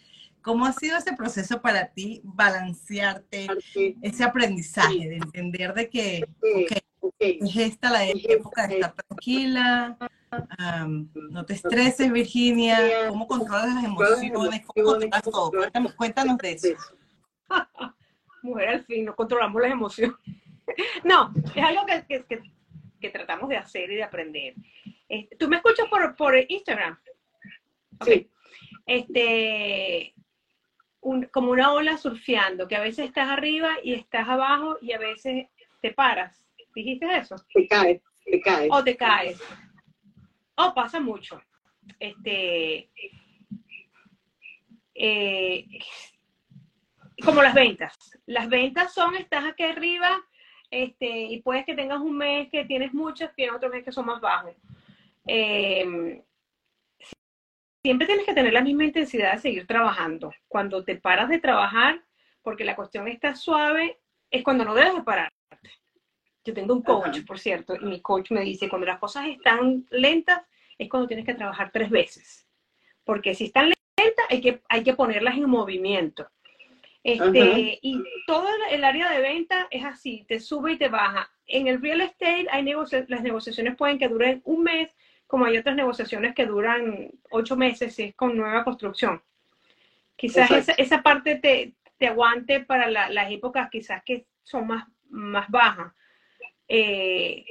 ¿Cómo 0.41 0.65
ha 0.65 0.73
sido 0.73 0.97
ese 0.97 1.13
proceso 1.13 1.61
para 1.61 1.89
ti, 1.89 2.23
balancearte, 2.25 3.47
ese 4.01 4.25
aprendizaje 4.25 5.11
de 5.11 5.17
entender 5.17 5.75
de 5.75 5.91
que, 5.91 6.25
es 7.19 7.57
esta 7.57 7.91
la 7.91 8.07
época 8.07 8.67
de 8.67 8.77
estar 8.77 8.95
tranquila, 8.95 9.99
no 11.31 11.45
te 11.45 11.55
estreses, 11.55 12.13
Virginia. 12.13 13.09
¿Cómo 13.09 13.27
controlas 13.27 13.75
las 13.75 13.85
emociones? 13.85 14.33
¿Cómo 14.67 14.85
controlas 14.85 15.23
todo? 15.23 15.53
Cuéntanos, 15.97 16.39
de 16.39 16.53
eso. 16.53 16.69
Mujer, 18.43 18.69
al 18.69 18.85
fin, 18.85 19.05
no 19.05 19.15
controlamos 19.15 19.61
las 19.61 19.73
emociones. 19.73 20.17
no, 21.05 21.33
es 21.55 21.63
algo 21.63 21.85
que, 21.85 22.25
que, 22.27 22.43
que, 23.01 23.11
tratamos 23.11 23.49
de 23.49 23.57
hacer 23.57 23.91
y 23.91 23.97
de 23.97 24.03
aprender. 24.03 24.55
Este, 25.09 25.37
¿Tú 25.37 25.49
me 25.49 25.57
escuchas 25.57 25.89
por, 25.89 26.17
por 26.17 26.35
Instagram? 26.49 26.99
Sí. 28.05 28.31
Este, 28.87 30.15
como 31.31 31.51
una 31.51 31.73
ola 31.73 31.99
surfeando, 31.99 32.69
que 32.69 32.77
a 32.77 32.81
veces 32.81 33.07
estás 33.07 33.29
arriba 33.29 33.77
y 33.83 33.95
estás 33.95 34.29
abajo 34.29 34.79
y 34.81 34.93
a 34.93 34.99
veces 34.99 35.47
te 35.81 35.93
paras. 35.93 36.43
¿Dijiste 36.75 37.07
eso? 37.17 37.37
Te 37.53 37.67
caes, 37.67 38.01
te 38.25 38.41
caes. 38.41 38.69
O 38.73 38.83
te 38.85 38.97
caes. 38.97 39.41
Oh, 40.57 40.73
pasa 40.75 41.01
mucho. 41.01 41.41
Este, 41.99 42.91
eh, 44.95 45.67
como 47.25 47.43
las 47.43 47.55
ventas. 47.55 47.97
Las 48.27 48.49
ventas 48.49 48.93
son, 48.93 49.15
estás 49.15 49.45
aquí 49.45 49.63
arriba, 49.63 50.21
este, 50.71 51.23
y 51.23 51.43
puedes 51.43 51.65
que 51.65 51.75
tengas 51.75 52.01
un 52.01 52.17
mes 52.17 52.49
que 52.51 52.65
tienes 52.65 52.93
muchas, 52.93 53.35
tienes 53.35 53.57
otro 53.57 53.71
mes 53.71 53.85
que 53.85 53.93
son 53.93 54.07
más 54.07 54.21
bajos. 54.21 54.55
Eh, 55.27 56.23
siempre 57.83 58.07
tienes 58.07 58.27
que 58.27 58.35
tener 58.35 58.53
la 58.53 58.63
misma 58.63 58.85
intensidad 58.85 59.33
de 59.33 59.39
seguir 59.39 59.67
trabajando. 59.67 60.33
Cuando 60.49 60.85
te 60.85 60.97
paras 60.97 61.29
de 61.29 61.39
trabajar, 61.39 62.03
porque 62.43 62.65
la 62.65 62.77
cuestión 62.77 63.09
está 63.09 63.35
suave, 63.35 63.99
es 64.31 64.43
cuando 64.43 64.65
no 64.65 64.75
debes 64.75 64.95
de 64.95 65.03
pararte. 65.03 65.40
Yo 66.45 66.55
tengo 66.55 66.75
un 66.75 66.83
coach, 66.83 67.25
por 67.27 67.39
cierto, 67.39 67.77
y 67.77 67.85
mi 67.85 68.01
coach 68.01 68.31
me 68.31 68.41
dice, 68.41 68.69
cuando 68.69 68.87
las 68.87 68.99
cosas 68.99 69.27
están 69.29 69.87
lentas, 69.91 70.41
es 70.79 70.89
cuando 70.89 71.07
tienes 71.07 71.27
que 71.27 71.35
trabajar 71.35 71.71
tres 71.73 71.91
veces. 71.91 72.47
Porque 73.05 73.35
si 73.35 73.47
están 73.47 73.67
lentas, 73.67 74.27
hay 74.29 74.41
que, 74.41 74.63
hay 74.69 74.83
que 74.83 74.95
ponerlas 74.95 75.37
en 75.37 75.49
movimiento. 75.49 76.29
Este, 77.03 77.79
y 77.81 78.03
todo 78.27 78.47
el 78.71 78.85
área 78.85 79.11
de 79.11 79.21
venta 79.21 79.67
es 79.71 79.85
así, 79.85 80.25
te 80.29 80.39
sube 80.39 80.73
y 80.73 80.79
te 80.79 80.89
baja. 80.89 81.31
En 81.47 81.67
el 81.67 81.81
real 81.81 82.03
estate 82.03 82.47
hay 82.51 82.63
las 82.63 83.23
negociaciones 83.23 83.77
pueden 83.77 83.99
que 83.99 84.09
duren 84.09 84.43
un 84.45 84.63
mes, 84.63 84.95
como 85.27 85.47
hay 85.47 85.57
otras 85.57 85.77
negociaciones 85.77 86.35
que 86.35 86.45
duran 86.45 87.11
ocho 87.31 87.57
meses 87.57 87.95
si 87.95 88.03
es 88.05 88.15
con 88.15 88.37
nueva 88.37 88.65
construcción. 88.65 89.23
Quizás 90.15 90.69
esa, 90.77 91.03
parte 91.03 91.37
te, 91.37 91.73
te, 91.97 92.09
aguante 92.09 92.61
para 92.61 92.91
las 92.91 93.33
épocas 93.33 93.71
quizás 93.71 94.03
que 94.05 94.27
son 94.43 94.67
más, 94.67 94.87
más 95.09 95.49
bajas. 95.49 95.95
Eh, 96.73 97.45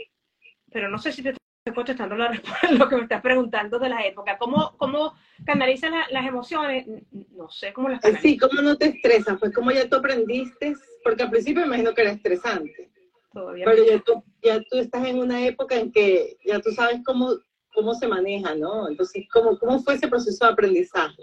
pero 0.71 0.87
no 0.87 0.97
sé 0.97 1.11
si 1.11 1.21
te 1.21 1.33
contestando 1.75 2.15
la 2.15 2.31
lo 2.71 2.89
que 2.89 2.95
me 2.95 3.03
estás 3.03 3.21
preguntando 3.21 3.77
de 3.79 3.89
la 3.89 4.05
época. 4.05 4.37
¿Cómo, 4.37 4.75
cómo 4.77 5.13
canalizan 5.45 5.93
las 6.09 6.25
emociones? 6.25 6.87
No 7.11 7.49
sé 7.49 7.73
cómo 7.73 7.89
las 7.89 7.99
canalizan. 7.99 8.23
Sí, 8.23 8.37
¿cómo 8.37 8.61
no 8.61 8.77
te 8.77 8.85
estresas? 8.85 9.37
Pues 9.39 9.53
como 9.53 9.71
ya 9.71 9.87
tú 9.87 9.97
aprendiste, 9.97 10.73
porque 11.03 11.23
al 11.23 11.29
principio 11.29 11.61
me 11.61 11.67
imagino 11.67 11.93
que 11.93 12.01
era 12.01 12.11
estresante. 12.11 12.89
Todavía 13.33 13.65
Pero 13.65 13.85
ya 13.85 13.99
tú, 13.99 14.23
ya 14.41 14.59
tú 14.61 14.77
estás 14.77 15.05
en 15.05 15.19
una 15.19 15.45
época 15.45 15.75
en 15.75 15.91
que 15.91 16.37
ya 16.45 16.59
tú 16.59 16.71
sabes 16.71 17.01
cómo, 17.05 17.35
cómo 17.73 17.93
se 17.93 18.07
maneja, 18.07 18.55
¿no? 18.55 18.89
Entonces, 18.89 19.25
¿cómo, 19.31 19.57
¿cómo 19.59 19.79
fue 19.79 19.95
ese 19.95 20.07
proceso 20.07 20.45
de 20.45 20.53
aprendizaje? 20.53 21.21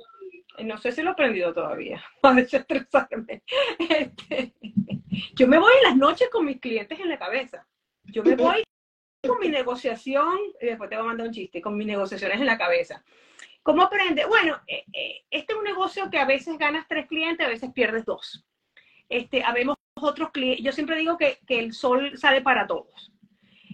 No 0.64 0.78
sé 0.78 0.92
si 0.92 1.02
lo 1.02 1.11
he 1.11 1.12
aprendido 1.12 1.52
todavía, 1.52 2.02
a 2.22 2.35
desestresarme. 2.35 3.42
Este, 3.78 4.54
yo 5.35 5.48
me 5.48 5.59
voy 5.59 5.72
en 5.78 5.88
las 5.88 5.96
noches 5.96 6.28
con 6.30 6.44
mis 6.44 6.61
clientes 6.61 6.98
en 7.00 7.09
la 7.09 7.18
cabeza. 7.18 7.66
Yo 8.08 8.22
me 8.22 8.36
voy 8.36 8.62
con 9.26 9.38
mi 9.40 9.48
negociación, 9.48 10.38
y 10.60 10.66
después 10.66 10.88
te 10.88 10.96
voy 10.96 11.04
a 11.04 11.08
mandar 11.08 11.26
un 11.26 11.32
chiste, 11.32 11.60
con 11.60 11.76
mis 11.76 11.86
negociaciones 11.86 12.40
en 12.40 12.46
la 12.46 12.58
cabeza. 12.58 13.04
¿Cómo 13.62 13.82
aprende? 13.82 14.24
Bueno, 14.26 14.60
eh, 14.66 14.84
eh, 14.92 15.24
este 15.30 15.52
es 15.52 15.58
un 15.58 15.64
negocio 15.64 16.08
que 16.10 16.18
a 16.18 16.24
veces 16.24 16.56
ganas 16.56 16.86
tres 16.88 17.06
clientes, 17.06 17.44
a 17.44 17.50
veces 17.50 17.72
pierdes 17.72 18.04
dos. 18.04 18.44
Este, 19.08 19.42
habemos 19.42 19.76
otros 19.94 20.30
clientes, 20.30 20.64
yo 20.64 20.72
siempre 20.72 20.96
digo 20.96 21.16
que, 21.18 21.38
que, 21.46 21.58
el 21.58 21.72
sol 21.72 22.16
sale 22.16 22.42
para 22.42 22.66
todos. 22.66 23.12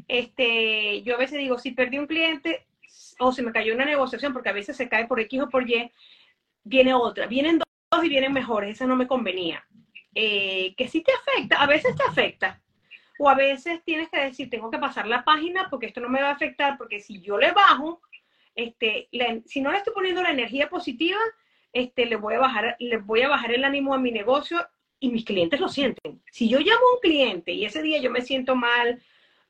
Este, 0.08 1.02
yo 1.02 1.14
a 1.14 1.18
veces 1.18 1.38
digo, 1.38 1.58
si 1.58 1.72
perdí 1.72 1.98
un 1.98 2.06
cliente 2.06 2.66
o 3.18 3.32
se 3.32 3.42
me 3.42 3.52
cayó 3.52 3.74
una 3.74 3.84
negociación, 3.84 4.32
porque 4.32 4.48
a 4.48 4.54
veces 4.54 4.76
se 4.76 4.88
cae 4.88 5.06
por 5.06 5.20
X 5.20 5.42
o 5.42 5.48
por 5.48 5.68
Y, 5.68 5.90
viene 6.64 6.94
otra, 6.94 7.26
vienen 7.26 7.58
dos 7.58 8.04
y 8.04 8.08
vienen 8.08 8.32
mejores, 8.32 8.76
esa 8.76 8.86
no 8.86 8.96
me 8.96 9.06
convenía. 9.06 9.64
Eh, 10.14 10.74
que 10.76 10.88
sí 10.88 11.02
te 11.02 11.12
afecta, 11.12 11.62
a 11.62 11.66
veces 11.66 11.96
te 11.96 12.02
afecta, 12.02 12.62
o 13.22 13.30
a 13.30 13.36
veces 13.36 13.80
tienes 13.84 14.08
que 14.10 14.18
decir, 14.18 14.50
tengo 14.50 14.68
que 14.68 14.78
pasar 14.78 15.06
la 15.06 15.24
página 15.24 15.68
porque 15.70 15.86
esto 15.86 16.00
no 16.00 16.08
me 16.08 16.20
va 16.20 16.30
a 16.30 16.32
afectar, 16.32 16.76
porque 16.76 16.98
si 16.98 17.20
yo 17.20 17.38
le 17.38 17.52
bajo, 17.52 18.02
este, 18.56 19.08
si 19.46 19.60
no 19.60 19.70
le 19.70 19.78
estoy 19.78 19.94
poniendo 19.94 20.24
la 20.24 20.32
energía 20.32 20.68
positiva, 20.68 21.20
este, 21.72 22.06
le 22.06 22.16
voy 22.16 22.34
a 22.34 22.40
bajar, 22.40 22.76
le 22.80 22.96
voy 22.96 23.22
a 23.22 23.28
bajar 23.28 23.52
el 23.52 23.62
ánimo 23.62 23.94
a 23.94 23.98
mi 23.98 24.10
negocio 24.10 24.66
y 24.98 25.10
mis 25.10 25.24
clientes 25.24 25.60
lo 25.60 25.68
sienten. 25.68 26.20
Si 26.32 26.48
yo 26.48 26.58
llamo 26.58 26.80
a 26.80 26.94
un 26.94 27.00
cliente 27.00 27.52
y 27.52 27.64
ese 27.64 27.80
día 27.80 28.00
yo 28.00 28.10
me 28.10 28.22
siento 28.22 28.56
mal, 28.56 29.00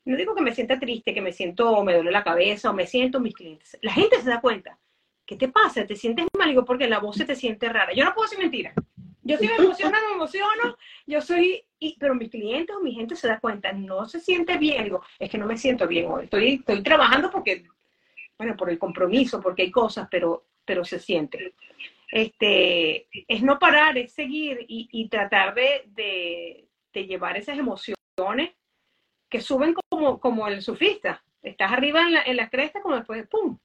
no 0.05 0.17
digo 0.17 0.35
que 0.35 0.43
me 0.43 0.53
sienta 0.53 0.77
triste, 0.79 1.11
que 1.11 1.21
me 1.21 1.31
siento, 1.31 1.83
me 1.83 1.95
duele 1.95 2.11
la 2.11 2.23
cabeza 2.23 2.69
o 2.69 2.73
me 2.73 2.85
siento 2.85 3.19
mis 3.19 3.33
clientes, 3.33 3.75
la 3.81 3.93
gente 3.93 4.21
se 4.21 4.29
da 4.29 4.39
cuenta. 4.39 4.77
¿Qué 5.25 5.35
te 5.35 5.47
pasa? 5.47 5.87
¿Te 5.87 5.95
sientes 5.95 6.27
mal? 6.37 6.49
Digo, 6.49 6.63
porque 6.63 6.87
la 6.87 6.99
voz 6.99 7.15
se 7.15 7.25
te 7.25 7.35
siente 7.35 7.69
rara. 7.69 7.91
Yo 7.93 8.05
no 8.05 8.13
puedo 8.13 8.29
decir 8.29 8.39
mentira. 8.39 8.73
Yo 9.23 9.37
si 9.37 9.47
me 9.47 9.55
emociono, 9.55 9.97
me 10.09 10.15
emociono, 10.15 10.77
yo 11.05 11.21
soy, 11.21 11.63
y, 11.79 11.97
pero 11.97 12.13
mis 12.13 12.29
clientes 12.29 12.75
o 12.75 12.81
mi 12.81 12.93
gente 12.93 13.15
se 13.15 13.27
da 13.27 13.39
cuenta, 13.39 13.71
no 13.71 14.05
se 14.05 14.19
siente 14.19 14.57
bien. 14.57 14.83
Digo, 14.83 15.01
es 15.17 15.29
que 15.29 15.37
no 15.37 15.45
me 15.45 15.57
siento 15.57 15.87
bien 15.87 16.07
hoy. 16.07 16.25
Estoy, 16.25 16.55
estoy 16.55 16.83
trabajando 16.83 17.31
porque, 17.31 17.63
bueno, 18.37 18.57
por 18.57 18.69
el 18.69 18.77
compromiso, 18.77 19.39
porque 19.41 19.61
hay 19.63 19.71
cosas, 19.71 20.07
pero, 20.11 20.47
pero 20.65 20.83
se 20.83 20.99
siente. 20.99 21.55
Este, 22.11 23.07
es 23.27 23.41
no 23.41 23.57
parar, 23.57 23.97
es 23.97 24.13
seguir 24.13 24.65
y, 24.67 24.89
y 24.91 25.07
tratar 25.07 25.55
de, 25.55 25.83
de, 25.87 26.67
de, 26.93 27.07
llevar 27.07 27.37
esas 27.37 27.57
emociones 27.57 28.51
que 29.29 29.41
suben 29.41 29.73
como, 29.89 30.19
como 30.19 30.47
el 30.47 30.61
surfista. 30.61 31.23
Estás 31.41 31.71
arriba 31.71 32.01
en 32.01 32.13
la, 32.13 32.23
en 32.23 32.37
la 32.37 32.49
cresta, 32.49 32.81
como 32.81 32.95
después, 32.95 33.25
¡pum! 33.27 33.57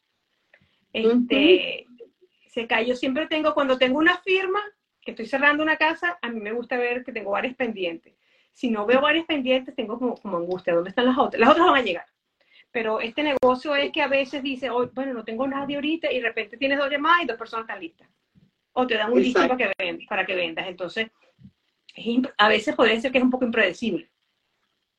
Este, 0.92 1.86
uh 1.86 1.92
-huh. 1.92 2.12
se 2.46 2.66
cae. 2.66 2.86
Yo 2.86 2.96
siempre 2.96 3.26
tengo, 3.26 3.52
cuando 3.52 3.76
tengo 3.76 3.98
una 3.98 4.16
firma, 4.18 4.60
que 5.08 5.12
estoy 5.12 5.26
cerrando 5.26 5.62
una 5.62 5.78
casa, 5.78 6.18
a 6.20 6.28
mí 6.28 6.38
me 6.38 6.52
gusta 6.52 6.76
ver 6.76 7.02
que 7.02 7.12
tengo 7.12 7.30
varios 7.30 7.54
pendientes. 7.54 8.12
Si 8.52 8.68
no 8.68 8.84
veo 8.84 9.00
varios 9.00 9.24
pendientes, 9.24 9.74
tengo 9.74 9.98
como, 9.98 10.16
como 10.16 10.36
angustia. 10.36 10.74
¿Dónde 10.74 10.90
están 10.90 11.06
las 11.06 11.16
otras? 11.16 11.40
Las 11.40 11.48
otras 11.48 11.66
van 11.66 11.76
a 11.76 11.82
llegar. 11.82 12.04
Pero 12.70 13.00
este 13.00 13.22
negocio 13.22 13.74
es 13.74 13.90
que 13.90 14.02
a 14.02 14.08
veces 14.08 14.42
dice, 14.42 14.68
oh, 14.68 14.86
bueno, 14.90 15.14
no 15.14 15.24
tengo 15.24 15.46
nadie 15.46 15.76
ahorita 15.76 16.12
y 16.12 16.20
de 16.20 16.26
repente 16.26 16.58
tienes 16.58 16.76
dos 16.76 16.90
llamadas 16.90 17.22
y 17.22 17.26
dos 17.26 17.38
personas 17.38 17.64
están 17.64 17.80
listas. 17.80 18.06
O 18.72 18.86
te 18.86 18.96
dan 18.96 19.10
un 19.10 19.22
listo 19.22 19.40
para 19.40 19.56
que, 19.56 19.72
vendas, 19.78 20.06
para 20.06 20.26
que 20.26 20.34
vendas. 20.34 20.68
Entonces, 20.68 21.08
a 22.36 22.48
veces 22.50 22.76
puede 22.76 23.00
ser 23.00 23.10
que 23.10 23.16
es 23.16 23.24
un 23.24 23.30
poco 23.30 23.46
impredecible. 23.46 24.10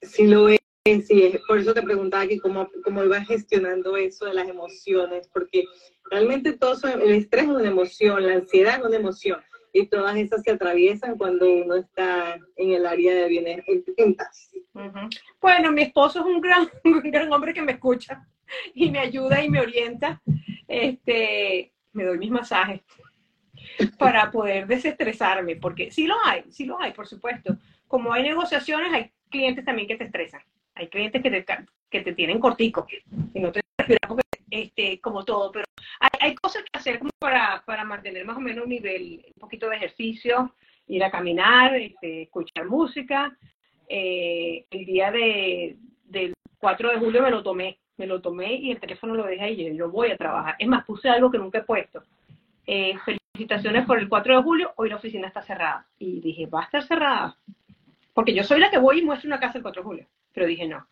Sí, 0.02 0.26
lo 0.26 0.50
es. 0.50 0.58
Sí, 1.06 1.36
por 1.48 1.60
eso 1.60 1.72
te 1.76 1.84
preguntaba 1.84 2.26
que 2.26 2.39
cómo, 2.39 2.67
cómo 2.84 3.04
ibas 3.04 3.28
gestionando 3.28 3.95
eso 3.95 4.26
de 4.26 4.34
las 4.34 4.48
emociones, 4.48 5.30
porque 5.32 5.65
realmente 6.10 6.54
todo 6.54 6.74
eso, 6.74 6.88
el 6.88 7.12
estrés 7.12 7.43
es 7.43 7.50
una 7.50 7.67
emoción, 7.67 8.26
la 8.26 8.34
ansiedad 8.34 8.80
es 8.80 8.86
una 8.86 8.95
emoción 8.95 9.39
y 9.73 9.88
todas 9.88 10.15
esas 10.17 10.41
se 10.43 10.51
atraviesan 10.51 11.17
cuando 11.17 11.51
uno 11.51 11.75
está 11.75 12.38
en 12.55 12.71
el 12.71 12.86
área 12.86 13.13
de 13.13 13.27
bienes 13.27 13.63
ventas. 13.97 14.51
Uh. 14.73 15.10
Bueno, 15.41 15.71
mi 15.71 15.84
esposo 15.84 16.19
es 16.19 16.25
un 16.25 16.41
gran, 16.41 16.69
un 16.84 16.99
gran 17.12 17.32
hombre 17.32 17.53
que 17.53 17.62
me 17.62 17.73
escucha 17.73 18.25
y 18.73 18.89
me 18.89 18.99
ayuda 18.99 19.43
y 19.43 19.49
me 19.49 19.62
orienta. 19.62 20.21
Este, 20.67 21.73
me 21.93 22.03
doy 22.03 22.17
mis 22.17 22.32
masajes 22.32 22.82
para 23.97 24.29
poder 24.32 24.67
desestresarme, 24.67 25.55
porque 25.55 25.91
sí 25.91 26.08
lo 26.08 26.15
hay, 26.23 26.43
sí 26.49 26.65
lo 26.65 26.79
hay, 26.79 26.91
por 26.91 27.08
supuesto. 27.08 27.58
Como 27.88 28.13
hay 28.13 28.23
negociaciones, 28.23 28.93
hay 28.93 29.12
clientes 29.29 29.65
también 29.65 29.88
que 29.88 29.95
te 29.95 30.05
estresan. 30.05 30.41
Hay 30.75 30.88
clientes 30.88 31.21
que 31.21 31.29
te, 31.29 31.45
que 31.89 32.01
te 32.01 32.13
tienen 32.13 32.39
cortico 32.39 32.88
y 33.34 33.39
no 33.39 33.51
te 33.51 33.62
porque, 34.08 34.21
este, 34.52 35.00
como 35.00 35.24
todo, 35.24 35.52
pero 35.52 35.66
hay, 36.00 36.10
hay, 36.20 36.36
cosas 36.36 36.64
que 36.64 36.78
hacer 36.78 37.00
como 37.00 37.12
para, 37.20 37.64
para 37.66 37.84
mantener 37.84 38.26
más 38.26 38.38
o 38.38 38.42
menos 38.42 38.64
un 38.64 38.70
nivel, 38.70 39.26
un 39.36 39.40
poquito 39.40 39.70
de 39.70 39.78
ejercicio, 39.78 40.54
ir 40.88 41.04
a 41.04 41.12
caminar, 41.12 41.76
este, 41.76 42.24
escuchar 42.24 42.66
música. 42.66 43.38
Eh, 43.88 44.66
el 44.70 44.86
día 44.86 45.12
de, 45.12 45.78
del 46.06 46.34
4 46.60 46.92
de 46.92 46.98
julio 46.98 47.22
me 47.22 47.32
lo 47.32 47.42
tomé, 47.42 47.80
me 47.98 48.08
lo 48.08 48.22
tomé 48.22 48.56
y 48.56 48.72
el 48.72 48.80
teléfono 48.80 49.16
lo 49.16 49.26
dejé 49.26 49.44
ahí, 49.44 49.76
yo 49.76 49.90
voy 49.90 50.12
a 50.12 50.18
trabajar. 50.18 50.56
Es 50.60 50.68
más, 50.68 50.86
puse 50.86 51.10
algo 51.10 51.32
que 51.32 51.38
nunca 51.38 51.60
he 51.60 51.64
puesto. 51.64 52.04
Eh, 52.66 52.96
felicitaciones 53.06 53.86
por 53.86 54.00
el 54.00 54.10
4 54.10 54.38
de 54.38 54.44
julio, 54.44 54.74
hoy 54.76 54.90
la 54.90 54.98
oficina 54.98 55.28
está 55.28 55.42
cerrada. 55.42 55.88
Y 55.98 56.20
dije, 56.20 56.46
va 56.46 56.62
a 56.62 56.66
estar 56.66 56.84
cerrada. 56.84 57.38
Porque 58.14 58.34
yo 58.34 58.44
soy 58.44 58.60
la 58.60 58.70
que 58.70 58.78
voy 58.78 59.00
y 59.00 59.06
muestro 59.06 59.28
una 59.28 59.40
casa 59.40 59.58
el 59.58 59.64
4 59.64 59.82
de 59.82 59.88
julio. 59.88 60.08
Pero 60.34 60.46
dije, 60.46 60.68
no, 60.68 60.86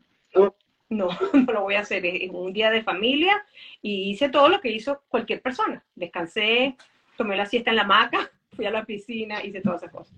no, 0.89 1.10
no 1.34 1.54
lo 1.54 1.62
voy 1.62 1.76
a 1.76 1.82
hacer. 1.82 2.06
Es 2.06 2.30
un 2.32 2.54
día 2.54 2.71
de 2.71 2.84
familia 2.84 3.45
y 3.82 4.12
hice 4.12 4.30
todo 4.30 4.50
lo 4.50 4.62
que 4.62 4.71
hizo 4.71 5.04
cualquier 5.08 5.41
persona. 5.41 5.84
Descansé, 5.95 6.76
tomé 7.15 7.36
la 7.36 7.45
siesta 7.45 7.71
en 7.71 7.78
la 7.78 7.84
hamaca, 7.84 8.32
fui 8.56 8.65
a 8.65 8.71
la 8.71 8.86
piscina, 8.86 9.43
hice 9.43 9.62
todas 9.62 9.82
esas 9.82 9.93
cosas. 9.93 10.15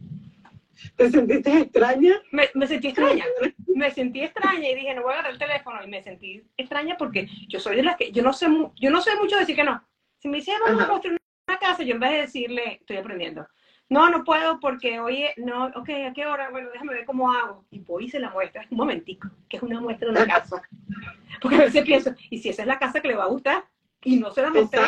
¿Te 0.96 1.10
sentiste 1.10 1.58
extraña? 1.58 2.22
Me, 2.32 2.50
me, 2.54 2.66
sentí 2.66 2.88
extraña. 2.88 3.26
Me 3.76 3.92
sentí 3.92 4.22
extraña 4.22 4.70
y 4.70 4.76
dije, 4.76 4.94
no 4.94 5.04
voy 5.04 5.12
a 5.12 5.16
agarrar 5.16 5.34
el 5.34 5.40
teléfono. 5.40 5.84
Y 5.84 5.88
me 5.88 6.02
sentí 6.02 6.44
extraña 6.58 6.98
porque 6.98 7.28
yo 7.48 7.60
soy 7.60 7.76
de 7.76 7.84
las 7.84 7.98
que, 7.98 8.12
yo 8.12 8.24
no 8.24 8.34
sé, 8.34 8.48
yo 8.76 8.90
no 8.90 9.02
sé 9.02 9.16
mucho 9.16 9.38
decir 9.38 9.56
que 9.56 9.64
no. 9.64 9.82
Si 10.18 10.28
me 10.28 10.42
vamos 10.66 10.84
a 10.84 10.88
construir 10.88 11.18
una 11.48 11.60
casa, 11.60 11.84
yo 11.84 11.94
en 11.94 12.00
vez 12.00 12.12
de 12.12 12.18
decirle, 12.18 12.74
estoy 12.80 12.98
aprendiendo. 12.98 13.48
No, 13.90 14.08
no 14.10 14.24
puedo 14.24 14.60
porque, 14.60 15.00
oye, 15.00 15.34
no, 15.38 15.66
ok, 15.76 15.90
¿a 16.08 16.14
qué 16.14 16.26
hora? 16.28 16.52
Bueno, 16.52 16.70
déjame 16.72 16.94
ver 16.94 17.06
cómo 17.06 17.32
hago. 17.32 17.66
Y 17.72 17.80
voy 17.80 18.06
y 18.06 18.10
se 18.10 18.20
la 18.20 18.30
muestra, 18.30 18.66
un 18.70 18.78
momentico, 18.78 19.28
que 19.50 19.58
es 19.58 19.64
una 19.64 19.82
muestra 19.82 20.08
de 20.08 20.12
una 20.12 20.28
casa. 20.28 20.62
Porque 21.42 21.58
a 21.58 21.62
veces 21.62 21.84
pienso, 21.84 22.14
¿y 22.30 22.38
si 22.38 22.50
esa 22.50 22.64
es 22.64 22.68
la 22.68 22.78
casa 22.78 23.02
que 23.02 23.08
le 23.08 23.16
va 23.16 23.24
a 23.24 23.30
gustar? 23.30 23.64
Y 24.04 24.18
no 24.18 24.32
se 24.32 24.42
la 24.42 24.52
mostré. 24.52 24.82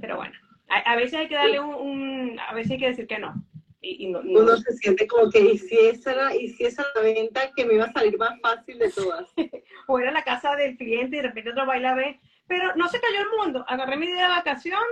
Pero 0.00 0.16
bueno, 0.16 0.34
a, 0.68 0.92
a, 0.92 0.96
veces 0.96 1.14
hay 1.14 1.28
que 1.28 1.34
darle 1.34 1.58
un, 1.60 1.74
un, 1.74 2.40
a 2.40 2.54
veces 2.54 2.72
hay 2.72 2.78
que 2.78 2.88
decir 2.88 3.06
que 3.06 3.18
no. 3.18 3.34
Y, 3.80 4.06
y 4.06 4.10
no, 4.10 4.22
no. 4.22 4.40
Uno 4.40 4.56
se 4.56 4.72
siente 4.76 5.06
como 5.06 5.30
que, 5.30 5.40
¿y 5.40 5.58
si 5.58 5.76
esa 5.76 6.12
era, 6.12 6.34
y 6.34 6.48
si 6.48 6.64
esa 6.64 6.84
la 6.94 7.00
venta 7.02 7.50
que 7.56 7.64
me 7.64 7.74
iba 7.74 7.84
a 7.86 7.92
salir 7.92 8.16
más 8.18 8.38
fácil 8.40 8.78
de 8.78 8.90
todas? 8.90 9.32
o 9.88 9.98
era 9.98 10.12
la 10.12 10.22
casa 10.22 10.54
del 10.56 10.76
cliente 10.76 11.16
y 11.16 11.20
de 11.20 11.28
repente 11.28 11.50
otro 11.50 11.66
baila 11.66 11.94
ve. 11.94 12.20
Pero 12.46 12.74
no 12.76 12.88
se 12.88 13.00
cayó 13.00 13.20
el 13.20 13.38
mundo. 13.38 13.64
Agarré 13.66 13.96
mi 13.96 14.06
día 14.06 14.22
de 14.22 14.28
vacación 14.28 14.82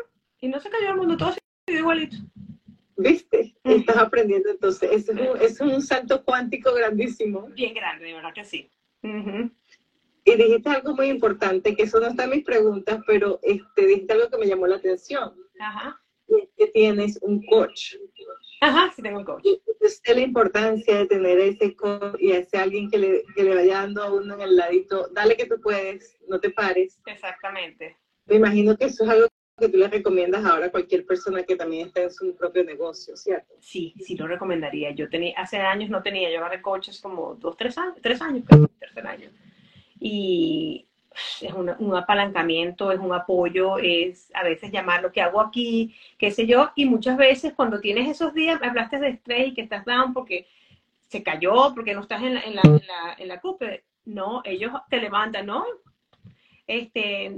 y 0.40 0.48
no 0.48 0.58
se 0.60 0.70
cayó 0.70 0.90
el 0.90 0.96
mundo, 0.96 1.16
todo 1.16 1.32
se 1.32 1.40
quedó 1.66 1.78
igualito. 1.78 2.16
¿Viste? 2.96 3.54
Estás 3.64 3.96
aprendiendo 3.96 4.50
entonces. 4.50 4.90
Es 4.90 5.08
un, 5.08 5.18
es 5.40 5.60
un 5.60 5.82
salto 5.82 6.24
cuántico 6.24 6.72
grandísimo. 6.74 7.48
Bien 7.48 7.74
grande, 7.74 8.06
de 8.06 8.14
verdad 8.14 8.32
que 8.34 8.44
sí. 8.44 8.70
Uh 9.02 9.08
-huh. 9.08 9.52
Y 10.24 10.36
dijiste 10.36 10.70
algo 10.70 10.94
muy 10.94 11.08
importante, 11.08 11.76
que 11.76 11.82
eso 11.82 12.00
no 12.00 12.06
está 12.06 12.24
en 12.24 12.30
mis 12.30 12.44
preguntas, 12.44 13.00
pero 13.06 13.38
este, 13.42 13.86
dijiste 13.86 14.14
algo 14.14 14.30
que 14.30 14.38
me 14.38 14.46
llamó 14.46 14.66
la 14.66 14.76
atención. 14.76 15.34
Ajá. 15.60 16.00
Que 16.56 16.66
tienes 16.68 17.18
un 17.20 17.44
coach. 17.44 17.96
Ajá, 18.62 18.90
sí 18.96 19.02
tengo 19.02 19.18
un 19.18 19.24
coach. 19.24 19.44
Y 19.44 19.60
sé 19.86 20.14
la 20.14 20.22
importancia 20.22 20.96
de 20.96 21.06
tener 21.06 21.38
ese 21.38 21.76
coach 21.76 22.16
y 22.18 22.32
ese 22.32 22.56
alguien 22.56 22.90
que 22.90 22.96
le, 22.96 23.22
que 23.36 23.42
le 23.42 23.54
vaya 23.54 23.80
dando 23.80 24.02
a 24.02 24.12
uno 24.12 24.34
en 24.34 24.40
el 24.40 24.56
ladito, 24.56 25.08
dale 25.12 25.36
que 25.36 25.44
tú 25.44 25.60
puedes, 25.60 26.16
no 26.28 26.40
te 26.40 26.48
pares. 26.50 26.98
Exactamente. 27.04 27.98
Me 28.24 28.36
imagino 28.36 28.74
que 28.76 28.86
eso 28.86 29.04
es 29.04 29.10
algo 29.10 29.26
que 29.56 29.68
tú 29.68 29.76
le 29.76 29.88
recomiendas 29.88 30.44
ahora 30.44 30.66
a 30.66 30.70
cualquier 30.70 31.06
persona 31.06 31.44
que 31.44 31.56
también 31.56 31.86
está 31.86 32.02
en 32.02 32.10
su 32.10 32.34
propio 32.34 32.64
negocio, 32.64 33.16
¿cierto? 33.16 33.54
Sí, 33.60 33.94
sí 34.00 34.16
lo 34.16 34.26
recomendaría. 34.26 34.90
Yo 34.90 35.08
tenía, 35.08 35.38
hace 35.38 35.58
años 35.58 35.90
no 35.90 36.02
tenía, 36.02 36.30
yo 36.30 36.38
agarré 36.38 36.60
coaches 36.60 37.00
como 37.00 37.34
dos, 37.36 37.56
tres 37.56 37.78
años, 37.78 37.96
tres 38.02 38.20
años, 38.20 38.44
creo, 38.46 38.68
tercer 38.80 39.06
año. 39.06 39.30
Y 40.00 40.86
es 41.40 41.52
un 41.52 41.94
apalancamiento, 41.94 42.90
es 42.90 42.98
un 42.98 43.14
apoyo, 43.14 43.78
es 43.78 44.30
a 44.34 44.42
veces 44.42 44.72
llamar 44.72 45.02
lo 45.02 45.12
que 45.12 45.20
hago 45.20 45.40
aquí, 45.40 45.94
qué 46.18 46.32
sé 46.32 46.46
yo, 46.46 46.72
y 46.74 46.86
muchas 46.86 47.16
veces 47.16 47.52
cuando 47.54 47.80
tienes 47.80 48.08
esos 48.08 48.34
días, 48.34 48.60
hablaste 48.60 48.98
de 48.98 49.10
estrés 49.10 49.48
y 49.48 49.54
que 49.54 49.62
estás 49.62 49.84
down 49.84 50.12
porque 50.12 50.48
se 51.08 51.22
cayó, 51.22 51.72
porque 51.74 51.94
no 51.94 52.00
estás 52.00 52.22
en 52.22 52.34
la, 52.34 52.40
en 52.40 52.56
la, 52.56 52.62
en 52.64 52.86
la, 52.86 53.14
en 53.18 53.28
la 53.28 53.40
cúpula. 53.40 53.78
No, 54.04 54.42
ellos 54.44 54.72
te 54.90 55.00
levantan, 55.00 55.46
¿no? 55.46 55.64
Este, 56.66 57.30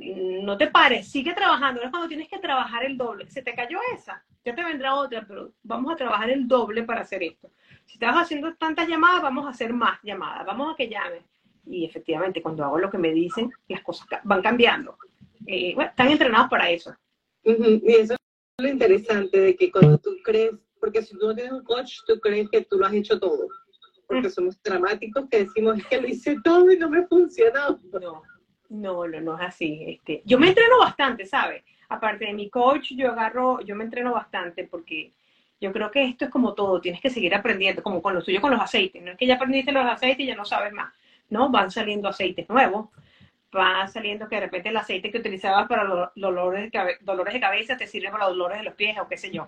no 0.43 0.57
te 0.57 0.69
pares, 0.69 1.09
sigue 1.09 1.35
trabajando. 1.35 1.83
Es 1.83 1.91
cuando 1.91 2.09
tienes 2.09 2.29
que 2.29 2.39
trabajar 2.39 2.85
el 2.85 2.97
doble. 2.97 3.29
Se 3.31 3.43
te 3.43 3.55
cayó 3.55 3.79
esa, 3.95 4.25
ya 4.45 4.55
te 4.55 4.65
vendrá 4.65 4.95
otra, 4.95 5.25
pero 5.27 5.53
vamos 5.63 5.93
a 5.93 5.97
trabajar 5.97 6.31
el 6.31 6.47
doble 6.47 6.83
para 6.85 7.01
hacer 7.01 7.23
esto. 7.23 7.51
si 7.85 7.95
estabas 7.95 8.25
haciendo 8.25 8.55
tantas 8.55 8.89
llamadas, 8.89 9.23
vamos 9.23 9.47
a 9.47 9.51
hacer 9.51 9.73
más 9.73 9.99
llamadas, 10.03 10.47
vamos 10.47 10.73
a 10.73 10.77
que 10.77 10.89
llames. 10.89 11.25
Y 11.67 11.85
efectivamente, 11.85 12.41
cuando 12.41 12.65
hago 12.65 12.79
lo 12.79 12.91
que 12.91 12.99
me 12.99 13.13
dicen, 13.13 13.51
las 13.69 13.83
cosas 13.83 14.07
van 14.23 14.43
cambiando. 14.43 14.97
Eh, 15.47 15.75
bueno, 15.75 15.91
están 15.91 16.09
entrenados 16.09 16.49
para 16.49 16.71
eso. 16.71 16.95
Y 17.43 17.93
eso 17.93 18.15
es 18.15 18.19
lo 18.59 18.69
interesante 18.69 19.39
de 19.39 19.57
que 19.57 19.71
cuando 19.71 19.99
tú 19.99 20.11
crees, 20.25 20.53
porque 20.81 21.03
si 21.03 21.19
tú 21.19 21.27
no 21.27 21.35
tienes 21.35 21.53
un 21.53 21.65
coach, 21.65 21.99
tú 22.07 22.21
crees 22.21 22.49
que 22.51 22.63
tú 22.63 22.79
lo 22.79 22.87
has 22.87 22.93
hecho 22.93 23.19
todo. 23.19 23.49
Porque 24.07 24.31
somos 24.31 24.61
dramáticos 24.63 25.29
que 25.29 25.45
decimos 25.45 25.79
es 25.79 25.87
que 25.87 26.01
lo 26.01 26.07
hice 26.07 26.37
todo 26.45 26.71
y 26.71 26.79
no 26.79 26.89
me 26.89 27.05
funcionó. 27.09 27.81
No, 28.01 28.23
no, 28.69 29.07
no, 29.07 29.21
no 29.21 29.35
es 29.41 29.47
así. 29.47 29.85
Este, 29.87 30.23
yo 30.25 30.39
me 30.39 30.49
entreno 30.49 30.79
bastante, 30.79 31.27
¿sabes? 31.27 31.63
Aparte 31.89 32.27
de 32.27 32.33
mi 32.33 32.51
coach, 32.51 32.93
yo 32.93 33.13
agarro, 33.13 33.61
yo 33.61 33.77
me 33.77 33.85
entreno 33.85 34.13
bastante 34.13 34.65
porque 34.65 35.13
yo 35.61 35.73
creo 35.73 35.91
que 35.91 36.05
esto 36.05 36.27
es 36.27 36.31
como 36.31 36.55
todo, 36.55 36.81
tienes 36.81 37.01
que 37.01 37.11
seguir 37.11 37.35
aprendiendo, 37.35 37.83
como 37.83 38.03
con 38.03 38.15
lo 38.15 38.21
suyo 38.21 38.41
con 38.41 38.51
los 38.51 38.61
aceites. 38.61 39.03
No 39.03 39.13
es 39.13 39.17
que 39.17 39.27
ya 39.27 39.37
aprendiste 39.37 39.73
los 39.73 39.87
aceites 39.87 40.21
y 40.21 40.27
ya 40.27 40.37
no 40.37 40.45
sabes 40.45 40.73
más. 40.73 40.93
No, 41.31 41.51
van 41.51 41.71
saliendo 41.71 42.09
aceites 42.09 42.49
nuevos, 42.49 42.89
va 43.57 43.87
saliendo 43.89 44.29
que 44.29 44.37
de 44.37 44.43
repente 44.43 44.69
el 44.69 44.77
aceite 44.77 45.11
que 45.11 45.19
utilizabas 45.19 45.67
para 45.67 45.85
los 45.85 46.11
dolores 46.15 46.71
de, 46.71 46.97
dolores 47.01 47.35
de 47.35 47.41
cabeza 47.41 47.77
te 47.77 47.87
sirve 47.87 48.11
para 48.11 48.27
los 48.27 48.37
dolores 48.37 48.59
de 48.59 48.65
los 48.65 48.75
pies 48.75 48.99
o 48.99 49.09
qué 49.09 49.17
sé 49.17 49.31
yo. 49.31 49.47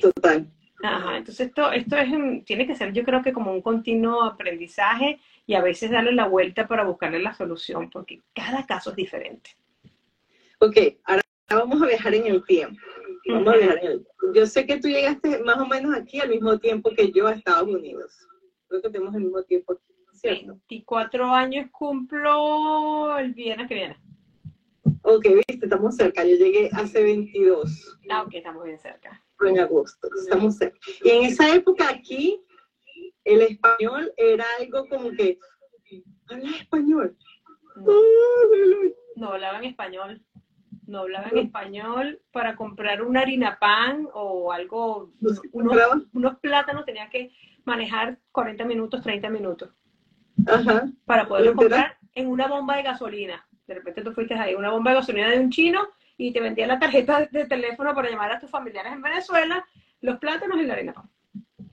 Total. 0.00 0.46
Ajá, 0.82 1.16
entonces 1.16 1.48
esto, 1.48 1.72
esto 1.72 1.96
es, 1.96 2.44
tiene 2.44 2.66
que 2.66 2.76
ser 2.76 2.92
yo 2.92 3.02
creo 3.02 3.22
que 3.22 3.32
como 3.32 3.52
un 3.52 3.62
continuo 3.62 4.22
aprendizaje 4.22 5.18
y 5.48 5.54
a 5.54 5.62
veces 5.62 5.90
darle 5.90 6.12
la 6.12 6.28
vuelta 6.28 6.68
para 6.68 6.84
buscarle 6.84 7.20
la 7.20 7.32
solución, 7.32 7.88
porque 7.88 8.20
cada 8.34 8.66
caso 8.66 8.90
es 8.90 8.96
diferente. 8.96 9.56
Ok, 10.58 10.76
ahora 11.04 11.22
vamos 11.48 11.80
a 11.80 11.86
viajar 11.86 12.14
en 12.14 12.26
el 12.26 12.44
tiempo. 12.44 12.78
Vamos 13.26 13.54
a 13.54 13.56
viajar 13.56 13.78
en 13.78 13.92
el 13.92 14.04
tiempo. 14.04 14.32
Yo 14.34 14.46
sé 14.46 14.66
que 14.66 14.78
tú 14.78 14.88
llegaste 14.88 15.42
más 15.42 15.56
o 15.56 15.66
menos 15.66 15.96
aquí 15.96 16.20
al 16.20 16.28
mismo 16.28 16.58
tiempo 16.58 16.90
que 16.94 17.10
yo 17.12 17.26
a 17.26 17.32
Estados 17.32 17.66
Unidos. 17.66 18.14
Creo 18.68 18.82
que 18.82 18.90
tenemos 18.90 19.14
el 19.14 19.22
mismo 19.22 19.42
tiempo 19.44 19.72
aquí, 19.72 19.94
¿cierto? 20.12 20.58
24 20.68 21.24
años 21.34 21.70
cumplo 21.72 23.16
el 23.16 23.32
viernes 23.32 23.68
que 23.68 23.74
viene. 23.74 23.96
Ok, 25.00 25.28
viste, 25.48 25.64
estamos 25.64 25.96
cerca. 25.96 26.24
Yo 26.24 26.36
llegué 26.36 26.68
hace 26.74 27.02
22. 27.02 27.98
Ah, 28.10 28.22
ok, 28.24 28.34
estamos 28.34 28.64
bien 28.64 28.78
cerca. 28.78 29.24
En 29.40 29.58
agosto, 29.58 30.10
estamos 30.20 30.58
cerca. 30.58 30.78
Y 31.02 31.08
en 31.08 31.24
esa 31.24 31.54
época 31.54 31.88
aquí, 31.88 32.38
el 33.28 33.42
español 33.42 34.12
era 34.16 34.44
algo 34.58 34.88
como 34.88 35.10
que, 35.12 35.38
habla 36.28 36.56
español. 36.56 37.16
No, 37.76 37.92
no 39.16 39.28
hablaban 39.28 39.64
español 39.64 40.22
no 40.88 41.00
hablaban 41.00 41.36
español, 41.36 42.20
para 42.32 42.56
comprar 42.56 43.02
una 43.02 43.20
harina 43.20 43.58
pan 43.60 44.08
o 44.14 44.50
algo, 44.52 45.12
unos, 45.52 46.38
plátanos 46.40 46.86
tenía 46.86 47.10
que 47.10 47.30
manejar 47.64 48.18
40 48.32 48.64
minutos, 48.64 49.02
30 49.02 49.28
minutos. 49.28 49.70
Para 51.04 51.28
poderlo 51.28 51.54
comprar 51.54 51.98
en 52.14 52.28
una 52.28 52.48
bomba 52.48 52.76
de 52.76 52.84
gasolina. 52.84 53.46
De 53.66 53.74
repente 53.74 54.02
tú 54.02 54.12
fuiste 54.12 54.34
ahí, 54.34 54.54
una 54.54 54.70
bomba 54.70 54.92
de 54.92 54.96
gasolina 54.96 55.28
de 55.28 55.40
un 55.40 55.50
chino 55.50 55.86
y 56.16 56.32
te 56.32 56.40
vendía 56.40 56.66
la 56.66 56.78
tarjeta 56.78 57.26
de 57.26 57.44
teléfono 57.44 57.94
para 57.94 58.08
llamar 58.08 58.32
a 58.32 58.40
tus 58.40 58.50
familiares 58.50 58.92
en 58.92 59.02
Venezuela, 59.02 59.64
los 60.00 60.18
plátanos 60.18 60.58
y 60.58 60.64
la 60.64 60.72
harina 60.72 60.94
pan. 60.94 61.10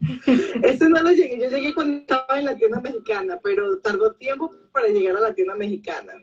Eso 0.63 0.89
no 0.89 1.01
lo 1.01 1.11
llegué, 1.11 1.39
yo 1.39 1.49
llegué 1.49 1.73
cuando 1.73 1.97
estaba 1.97 2.39
en 2.39 2.45
la 2.45 2.55
tienda 2.55 2.81
mexicana, 2.81 3.39
pero 3.41 3.79
tardó 3.79 4.13
tiempo 4.13 4.51
para 4.71 4.87
llegar 4.87 5.17
a 5.17 5.21
la 5.21 5.33
tienda 5.33 5.55
mexicana. 5.55 6.13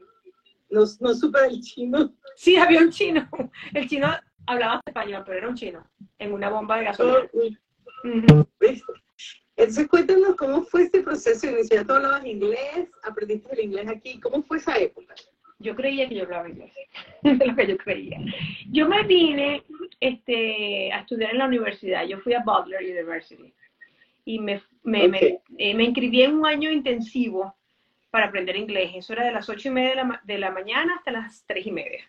No, 0.71 0.85
no 1.01 1.15
supe 1.15 1.41
del 1.43 1.61
chino. 1.61 2.15
Sí, 2.37 2.57
había 2.57 2.81
un 2.81 2.91
chino. 2.91 3.29
El 3.75 3.89
chino 3.89 4.09
hablaba 4.47 4.81
español, 4.87 5.23
pero 5.25 5.39
era 5.39 5.49
un 5.49 5.55
chino, 5.55 5.87
en 6.19 6.33
una 6.33 6.49
bomba 6.49 6.79
de 6.79 6.85
gasolina. 6.85 7.29
Oh, 8.05 8.47
Entonces 9.57 9.89
cuéntanos 9.89 10.35
cómo 10.37 10.63
fue 10.63 10.85
este 10.85 11.03
proceso 11.03 11.47
inicial. 11.49 11.87
¿Tú 11.87 11.93
hablabas 11.93 12.25
inglés? 12.25 12.89
¿Aprendiste 13.05 13.53
el 13.53 13.61
inglés 13.67 13.89
aquí? 13.89 14.19
¿Cómo 14.21 14.43
fue 14.43 14.59
esa 14.59 14.77
época? 14.79 15.15
Yo 15.59 15.77
creía 15.77 16.09
que 16.09 16.17
yo 16.17 16.25
hablaba 16.25 16.49
inglés, 16.49 16.73
es 17.23 17.47
lo 17.47 17.55
que 17.55 17.67
yo 17.69 17.77
creía. 17.77 18.19
Yo 18.71 18.89
me 18.89 19.05
vine 19.05 19.63
este, 20.01 20.93
a 20.93 21.01
estudiar 21.01 21.33
en 21.33 21.39
la 21.39 21.47
universidad, 21.47 22.05
yo 22.05 22.19
fui 22.19 22.35
a 22.35 22.43
Butler 22.43 22.83
University 22.83 23.55
y 24.25 24.39
me, 24.39 24.63
me, 24.83 25.09
me, 25.09 25.41
eh, 25.59 25.75
me 25.75 25.85
inscribí 25.85 26.23
en 26.23 26.37
un 26.37 26.47
año 26.47 26.71
intensivo 26.71 27.55
para 28.11 28.27
aprender 28.27 28.57
inglés. 28.57 28.93
Eso 28.95 29.15
era 29.15 29.25
de 29.25 29.33
las 29.33 29.49
ocho 29.49 29.69
y 29.69 29.73
media 29.73 29.91
de 29.91 29.97
la, 29.97 30.21
de 30.25 30.39
la 30.39 30.51
mañana 30.51 30.97
hasta 30.97 31.11
las 31.11 31.45
tres 31.47 31.67
y 31.67 31.73
media. 31.73 32.05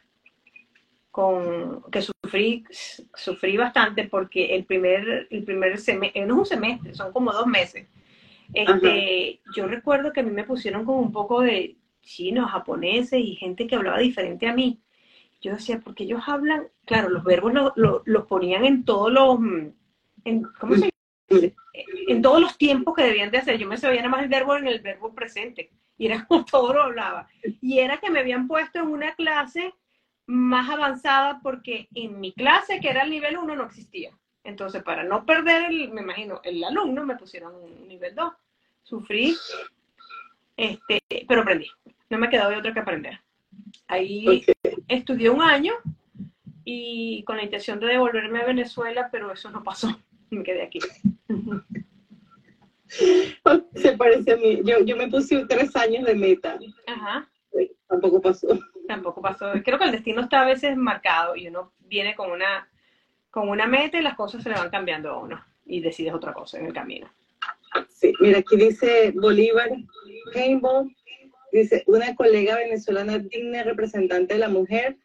Con, 1.11 1.83
que 1.91 2.01
sufrí, 2.01 2.65
sufrí 3.15 3.55
bastante 3.55 4.05
porque 4.05 4.55
el 4.55 4.65
primer, 4.65 5.27
el 5.29 5.43
primer 5.43 5.77
semestre, 5.77 6.25
no 6.25 6.33
es 6.33 6.39
un 6.39 6.45
semestre, 6.45 6.93
son 6.93 7.11
como 7.13 7.31
dos 7.31 7.47
meses. 7.47 7.87
Este, 8.53 9.39
yo 9.55 9.67
recuerdo 9.67 10.11
que 10.11 10.19
a 10.19 10.23
mí 10.23 10.31
me 10.31 10.43
pusieron 10.43 10.85
como 10.85 10.99
un 10.99 11.11
poco 11.11 11.41
de 11.41 11.77
chinos, 12.01 12.51
japoneses 12.51 13.19
y 13.19 13.35
gente 13.35 13.65
que 13.65 13.75
hablaba 13.75 13.99
diferente 13.99 14.47
a 14.47 14.53
mí. 14.53 14.79
Yo 15.41 15.53
decía, 15.53 15.79
porque 15.79 16.03
ellos 16.03 16.21
hablan, 16.27 16.67
claro, 16.85 17.09
los 17.09 17.23
verbos 17.23 17.53
los 17.75 18.27
ponían 18.27 18.65
en 18.65 18.85
todos 18.85 19.11
los, 19.11 19.39
en, 20.25 20.43
¿cómo 20.59 20.75
se 20.75 20.92
En 22.07 22.21
todos 22.21 22.41
los 22.41 22.57
tiempos 22.57 22.95
que 22.95 23.03
debían 23.03 23.31
de 23.31 23.39
hacer. 23.39 23.57
Yo 23.57 23.67
me 23.67 23.77
sabía 23.77 24.01
nada 24.01 24.09
más 24.09 24.23
el 24.23 24.29
verbo 24.29 24.55
en 24.55 24.67
el 24.67 24.81
verbo 24.81 25.13
presente 25.13 25.71
y 25.97 26.07
era 26.07 26.25
como 26.27 26.45
todo 26.45 26.73
lo 26.73 26.83
hablaba. 26.83 27.27
Y 27.61 27.79
era 27.79 27.97
que 27.97 28.09
me 28.09 28.19
habían 28.19 28.47
puesto 28.47 28.79
en 28.79 28.87
una 28.87 29.15
clase 29.15 29.73
más 30.25 30.69
avanzada 30.69 31.39
porque 31.41 31.87
en 31.93 32.19
mi 32.19 32.33
clase, 32.33 32.79
que 32.79 32.89
era 32.89 33.03
el 33.03 33.09
nivel 33.09 33.37
1, 33.37 33.55
no 33.55 33.65
existía. 33.65 34.11
Entonces, 34.43 34.83
para 34.83 35.03
no 35.03 35.25
perder, 35.25 35.71
el, 35.71 35.91
me 35.91 36.01
imagino, 36.01 36.41
el 36.43 36.63
alumno, 36.63 37.05
me 37.05 37.15
pusieron 37.15 37.55
un 37.55 37.87
nivel 37.87 38.13
2. 38.15 38.33
Sufrí, 38.83 39.35
este, 40.57 41.01
pero 41.27 41.41
aprendí. 41.41 41.67
No 42.09 42.17
me 42.17 42.29
quedó 42.29 42.49
de 42.49 42.57
otra 42.57 42.73
que 42.73 42.79
aprender. 42.79 43.19
Ahí 43.87 44.45
estudié 44.87 45.29
un 45.29 45.41
año 45.41 45.73
y 46.65 47.23
con 47.23 47.37
la 47.37 47.43
intención 47.43 47.79
de 47.79 47.87
devolverme 47.87 48.41
a 48.41 48.45
Venezuela, 48.45 49.09
pero 49.11 49.31
eso 49.31 49.49
no 49.49 49.63
pasó. 49.63 49.97
Me 50.33 50.43
quedé 50.43 50.63
aquí. 50.63 50.79
Se 53.75 53.97
parece 53.97 54.33
a 54.33 54.37
mí. 54.37 54.61
Yo, 54.63 54.83
yo 54.83 54.95
me 54.95 55.07
puse 55.07 55.45
tres 55.47 55.75
años 55.75 56.05
de 56.05 56.15
meta. 56.15 56.59
Ajá. 56.87 57.29
Tampoco 57.87 58.21
pasó. 58.21 58.47
Tampoco 58.87 59.21
pasó. 59.21 59.51
Creo 59.63 59.77
que 59.77 59.85
el 59.85 59.91
destino 59.91 60.21
está 60.21 60.41
a 60.41 60.45
veces 60.45 60.75
marcado 60.75 61.35
y 61.35 61.47
uno 61.47 61.73
viene 61.79 62.15
con 62.15 62.31
una, 62.31 62.67
con 63.29 63.49
una 63.49 63.67
meta 63.67 63.99
y 63.99 64.01
las 64.01 64.15
cosas 64.15 64.43
se 64.43 64.49
le 64.49 64.55
van 64.55 64.69
cambiando 64.69 65.11
a 65.11 65.19
uno 65.19 65.43
y 65.65 65.79
decides 65.79 66.13
otra 66.13 66.33
cosa 66.33 66.59
en 66.59 66.67
el 66.67 66.73
camino. 66.73 67.11
Sí, 67.89 68.13
mira, 68.19 68.39
aquí 68.39 68.55
dice 68.55 69.13
Bolívar 69.15 69.69
Rainbow, 70.33 70.87
dice, 71.51 71.83
una 71.87 72.15
colega 72.15 72.57
venezolana 72.57 73.19
digna 73.19 73.63
representante 73.63 74.35
de 74.35 74.39
la 74.39 74.49
mujer, 74.49 74.97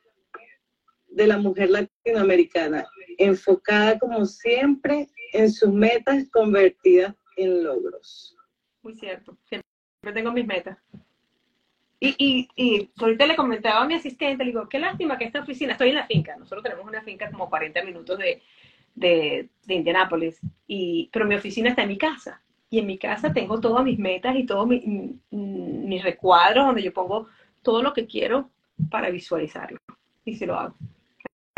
de 1.09 1.27
la 1.27 1.38
mujer 1.38 1.71
latinoamericana, 1.71 2.87
enfocada 3.18 3.98
como 3.98 4.24
siempre 4.24 5.09
en 5.33 5.52
sus 5.52 5.72
metas 5.72 6.28
convertidas 6.31 7.14
en 7.37 7.64
logros. 7.64 8.37
Muy 8.83 8.94
cierto, 8.94 9.37
siempre 9.44 9.68
tengo 10.14 10.33
mis 10.33 10.46
metas. 10.46 10.78
Y, 12.00 12.14
y, 12.16 12.48
y 12.54 12.90
ahorita 12.96 13.26
le 13.26 13.37
comentaba 13.37 13.83
a 13.83 13.87
mi 13.87 13.94
asistente, 13.94 14.44
le 14.44 14.52
digo, 14.52 14.68
qué 14.68 14.78
lástima 14.78 15.18
que 15.18 15.24
esta 15.24 15.40
oficina, 15.40 15.72
estoy 15.72 15.88
en 15.88 15.96
la 15.96 16.07
finca, 16.07 16.37
nosotros 16.37 16.62
tenemos 16.62 16.87
una 16.87 17.02
finca 17.02 17.31
como 17.31 17.50
40 17.50 17.83
minutos 17.85 18.16
de, 18.18 18.40
de, 18.94 19.48
de 19.66 19.74
Indianápolis, 19.74 20.40
y, 20.66 21.11
pero 21.12 21.26
mi 21.26 21.35
oficina 21.35 21.70
está 21.70 21.83
en 21.83 21.88
mi 21.88 21.98
casa. 21.98 22.40
Y 22.70 22.78
en 22.81 22.87
mi 22.87 22.98
casa 22.98 23.33
tengo 23.33 23.61
todas 23.61 23.83
mis 23.83 23.98
metas 23.98 24.37
y 24.37 24.44
todos 24.44 24.68
mis 24.68 26.02
recuadros 26.02 26.66
donde 26.66 26.83
yo 26.83 26.92
pongo 26.92 27.26
todo 27.62 27.83
lo 27.83 27.94
que 27.94 28.07
quiero 28.07 28.50
para 28.90 29.09
visualizarlo. 29.09 29.78
Y 30.24 30.35
si 30.35 30.44
lo 30.44 30.54
hago. 30.54 30.74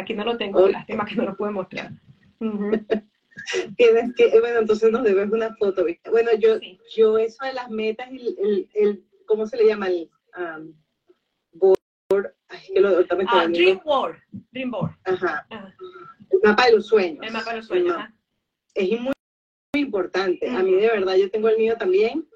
Aquí 0.01 0.15
no 0.15 0.25
lo 0.25 0.37
tengo, 0.37 0.67
lástima 0.69 1.05
que 1.05 1.15
no 1.17 1.25
lo 1.25 1.37
puedo 1.37 1.53
mostrar. 1.53 1.91
Tienes 3.77 4.15
que, 4.17 4.41
bueno, 4.41 4.61
entonces 4.61 4.91
nos 4.91 5.05
debes 5.05 5.31
una 5.31 5.55
foto. 5.57 5.85
Bueno, 6.11 6.31
yo, 6.39 6.59
yo 6.97 7.19
eso 7.19 7.45
de 7.45 7.53
las 7.53 7.71
metas, 7.71 8.09
el, 8.11 8.37
el, 8.39 8.69
el 8.75 9.05
¿cómo 9.27 9.47
se 9.47 9.57
le 9.57 9.67
llama? 9.67 9.89
El 9.89 10.11
um, 10.37 10.75
board, 11.53 12.35
ay, 12.49 12.61
que 12.73 12.81
lo, 12.81 12.99
ah, 13.29 13.47
dream 13.49 13.81
board, 13.85 14.17
dream 14.53 14.71
board. 14.71 14.93
Ajá. 15.05 15.47
El 16.31 16.41
mapa 16.43 16.67
de 16.67 16.73
los 16.73 16.87
sueños. 16.87 17.25
El 17.27 17.33
mapa 17.33 17.51
de 17.51 17.57
los 17.59 17.67
sueños, 17.67 17.97
Es 18.75 18.89
muy, 18.91 19.13
muy 19.75 19.83
importante. 19.83 20.49
A 20.49 20.63
mí 20.63 20.75
de 20.75 20.89
verdad, 20.89 21.17
yo 21.17 21.31
tengo 21.31 21.49
el 21.49 21.59
mío 21.59 21.77
también 21.77 22.27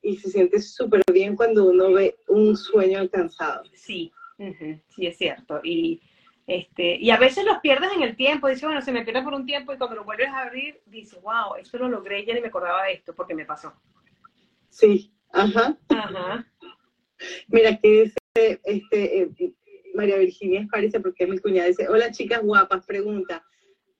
y 0.00 0.16
se 0.16 0.30
siente 0.30 0.60
súper 0.62 1.02
bien 1.12 1.36
cuando 1.36 1.66
uno 1.66 1.92
ve 1.92 2.16
un 2.28 2.56
sueño 2.56 3.00
alcanzado. 3.00 3.64
Sí, 3.74 4.12
sí 4.88 5.06
es 5.06 5.18
cierto. 5.18 5.60
Y 5.64 6.00
este, 6.48 6.96
y 6.96 7.10
a 7.10 7.18
veces 7.18 7.44
los 7.44 7.58
pierdes 7.58 7.92
en 7.94 8.02
el 8.02 8.16
tiempo, 8.16 8.48
dice, 8.48 8.64
bueno, 8.64 8.80
se 8.80 8.90
me 8.90 9.04
pierde 9.04 9.22
por 9.22 9.34
un 9.34 9.44
tiempo 9.44 9.74
y 9.74 9.76
cuando 9.76 9.96
lo 9.96 10.04
vuelves 10.04 10.30
a 10.30 10.44
abrir, 10.44 10.80
dice, 10.86 11.18
wow, 11.20 11.56
esto 11.60 11.76
lo 11.76 11.90
logré, 11.90 12.24
ya 12.24 12.32
ni 12.32 12.40
me 12.40 12.48
acordaba 12.48 12.84
de 12.84 12.94
esto 12.94 13.14
porque 13.14 13.34
me 13.34 13.44
pasó. 13.44 13.74
Sí, 14.70 15.12
ajá. 15.30 15.76
Ajá. 15.90 16.50
Mira, 17.48 17.72
aquí 17.72 17.90
dice 17.90 18.16
este, 18.64 19.20
eh, 19.20 19.52
María 19.94 20.16
Virginia 20.16 20.62
Esparice, 20.62 21.00
porque 21.00 21.24
es 21.24 21.30
mi 21.30 21.38
cuñada, 21.38 21.68
dice, 21.68 21.86
hola 21.86 22.10
chicas 22.12 22.40
guapas, 22.42 22.86
pregunta, 22.86 23.44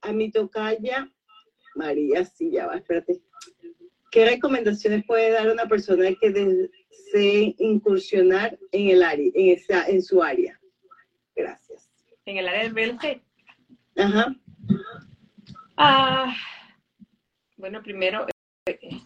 a 0.01 0.11
mi 0.11 0.31
tocaya 0.31 1.07
María, 1.75 2.25
sí, 2.25 2.49
ya 2.49 2.65
va, 2.65 2.77
espérate. 2.77 3.21
¿Qué 4.09 4.25
recomendaciones 4.25 5.05
puede 5.05 5.29
dar 5.29 5.51
una 5.51 5.67
persona 5.67 6.09
que 6.19 6.31
desee 6.31 7.55
incursionar 7.59 8.57
en 8.71 8.89
el 8.89 9.03
área, 9.03 9.29
en, 9.35 9.49
esa, 9.55 9.87
en 9.87 10.01
su 10.01 10.23
área? 10.23 10.58
En 12.29 12.37
el 12.37 12.47
área 12.47 12.61
del 12.61 12.75
real 12.75 12.91
estate. 12.91 13.23
Ajá. 13.97 14.35
Ah, 15.75 16.31
bueno, 17.57 17.81
primero, 17.81 18.27
eh, 18.67 19.01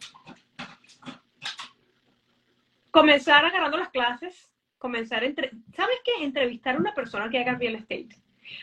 comenzar 2.92 3.46
agarrando 3.46 3.78
las 3.78 3.92
clases, 3.92 4.52
comenzar, 4.78 5.24
entre, 5.24 5.52
¿sabes 5.74 5.96
qué? 6.04 6.22
Entrevistar 6.22 6.76
a 6.76 6.80
una 6.80 6.94
persona 6.94 7.30
que 7.30 7.40
haga 7.40 7.56
real 7.56 7.76
estate 7.76 8.10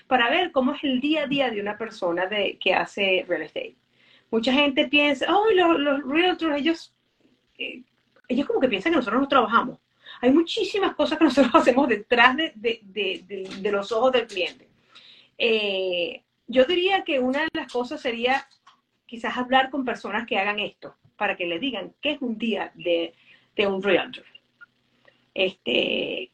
para 0.07 0.29
ver 0.29 0.53
cómo 0.53 0.75
es 0.75 0.85
el 0.85 1.01
día 1.01 1.23
a 1.23 1.27
día 1.27 1.51
de 1.51 1.63
una 1.63 1.79
persona 1.79 2.27
de, 2.27 2.59
que 2.59 2.75
hace 2.75 3.25
real 3.27 3.41
estate. 3.41 3.79
Mucha 4.31 4.53
gente 4.53 4.89
piensa, 4.89 5.35
oh, 5.35 5.51
los, 5.53 5.81
los 5.81 6.05
realtors, 6.05 6.59
ellos, 6.59 6.95
eh, 7.57 7.83
ellos 8.29 8.47
como 8.47 8.61
que 8.61 8.69
piensan 8.69 8.93
que 8.93 8.97
nosotros 8.97 9.23
no 9.23 9.29
trabajamos. 9.29 9.79
Hay 10.21 10.33
muchísimas 10.33 10.95
cosas 10.95 11.19
que 11.19 11.25
nosotros 11.25 11.55
hacemos 11.63 11.89
detrás 11.89 12.37
de, 12.37 13.71
los 13.71 13.93
ojos 13.93 14.13
del 14.13 14.27
cliente. 14.27 14.69
Eh, 15.39 16.23
yo 16.47 16.65
diría 16.65 17.05
que 17.05 17.19
una 17.19 17.41
de 17.41 17.49
las 17.53 17.73
cosas 17.73 18.01
sería 18.01 18.47
quizás 19.07 19.37
hablar 19.37 19.71
con 19.71 19.85
personas 19.85 20.27
que 20.27 20.39
hagan 20.39 20.59
esto, 20.59 20.97
para 21.17 21.37
que 21.37 21.47
le 21.47 21.59
digan 21.59 21.95
qué 22.01 22.13
es 22.13 22.23
un 22.23 22.39
día 22.39 22.73
de, 22.75 23.15
un 23.67 23.83
realtor. 23.83 24.25
Este, 25.35 26.31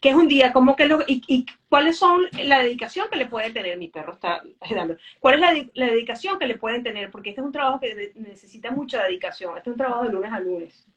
¿Qué 0.00 0.08
es 0.08 0.14
un 0.14 0.28
día? 0.28 0.52
¿Cómo 0.52 0.76
que 0.76 0.86
lo, 0.86 1.00
y, 1.06 1.44
cuáles 1.68 1.98
son 1.98 2.22
la 2.44 2.62
dedicación 2.62 3.08
que 3.10 3.16
le 3.16 3.26
puede 3.26 3.50
tener? 3.50 3.76
Mi 3.76 3.88
perro 3.88 4.14
está 4.14 4.42
dando. 4.74 4.96
¿Cuál 5.18 5.34
es 5.34 5.40
la, 5.40 5.68
la, 5.74 5.92
dedicación 5.92 6.38
que 6.38 6.46
le 6.46 6.56
pueden 6.56 6.82
tener? 6.82 7.10
Porque 7.10 7.30
este 7.30 7.40
es 7.42 7.46
un 7.46 7.52
trabajo 7.52 7.80
que 7.80 8.12
necesita 8.14 8.70
mucha 8.70 9.02
dedicación. 9.02 9.56
Este 9.56 9.70
es 9.70 9.74
un 9.74 9.78
trabajo 9.78 10.04
de 10.04 10.12
lunes 10.12 10.32
a 10.32 10.40
lunes. 10.40 10.89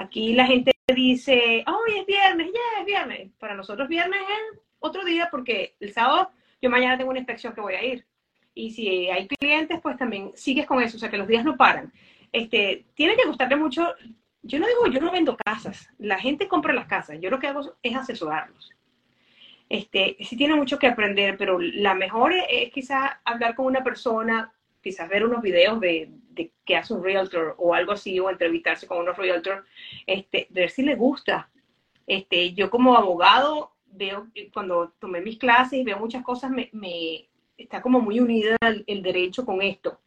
Aquí 0.00 0.32
la 0.32 0.46
gente 0.46 0.72
dice, 0.94 1.64
hoy 1.66 1.98
es 1.98 2.06
viernes, 2.06 2.48
ya 2.52 2.80
es 2.80 2.86
viernes. 2.86 3.30
Para 3.38 3.54
nosotros 3.54 3.88
viernes 3.88 4.20
es 4.20 4.60
otro 4.78 5.04
día 5.04 5.28
porque 5.30 5.76
el 5.80 5.92
sábado 5.92 6.30
yo 6.60 6.70
mañana 6.70 6.96
tengo 6.96 7.10
una 7.10 7.20
inspección 7.20 7.54
que 7.54 7.60
voy 7.60 7.74
a 7.74 7.84
ir. 7.84 8.06
Y 8.54 8.70
si 8.70 9.08
hay 9.10 9.28
clientes, 9.28 9.78
pues 9.82 9.96
también 9.96 10.32
sigues 10.34 10.66
con 10.66 10.82
eso. 10.82 10.96
O 10.96 11.00
sea 11.00 11.10
que 11.10 11.18
los 11.18 11.28
días 11.28 11.44
no 11.44 11.56
paran. 11.56 11.92
Este, 12.32 12.86
tiene 12.94 13.16
que 13.16 13.26
gustarle 13.26 13.56
mucho 13.56 13.94
yo 14.42 14.58
no 14.58 14.66
digo, 14.66 14.86
yo 14.86 15.00
no 15.00 15.12
vendo 15.12 15.36
casas, 15.36 15.88
la 15.98 16.18
gente 16.18 16.48
compra 16.48 16.72
las 16.72 16.86
casas, 16.86 17.18
yo 17.20 17.30
lo 17.30 17.38
que 17.38 17.48
hago 17.48 17.76
es 17.82 17.96
asesorarlos. 17.96 18.70
Este, 19.68 20.16
sí 20.20 20.36
tiene 20.36 20.54
mucho 20.54 20.78
que 20.78 20.86
aprender, 20.86 21.36
pero 21.36 21.58
la 21.60 21.94
mejor 21.94 22.32
es, 22.32 22.72
quizás 22.72 23.12
hablar 23.24 23.54
con 23.54 23.66
una 23.66 23.84
persona, 23.84 24.52
quizás 24.82 25.08
ver 25.08 25.24
unos 25.24 25.42
videos 25.42 25.80
de, 25.80 26.10
de 26.30 26.52
que 26.64 26.76
hace 26.76 26.94
un 26.94 27.04
realtor 27.04 27.54
o 27.58 27.74
algo 27.74 27.92
así, 27.92 28.18
o 28.20 28.30
entrevistarse 28.30 28.86
con 28.86 28.98
unos 28.98 29.16
realtor, 29.16 29.64
este, 30.06 30.46
ver 30.50 30.70
si 30.70 30.82
le 30.82 30.94
gusta. 30.94 31.50
Este, 32.06 32.54
yo 32.54 32.70
como 32.70 32.96
abogado 32.96 33.72
veo, 33.86 34.28
cuando 34.52 34.94
tomé 34.98 35.20
mis 35.20 35.38
clases 35.38 35.80
y 35.80 35.84
veo 35.84 35.98
muchas 35.98 36.22
cosas, 36.22 36.50
me, 36.50 36.68
me 36.72 37.28
está 37.56 37.82
como 37.82 38.00
muy 38.00 38.20
unida 38.20 38.56
el, 38.60 38.84
el 38.86 39.02
derecho 39.02 39.44
con 39.44 39.62
esto. 39.62 40.00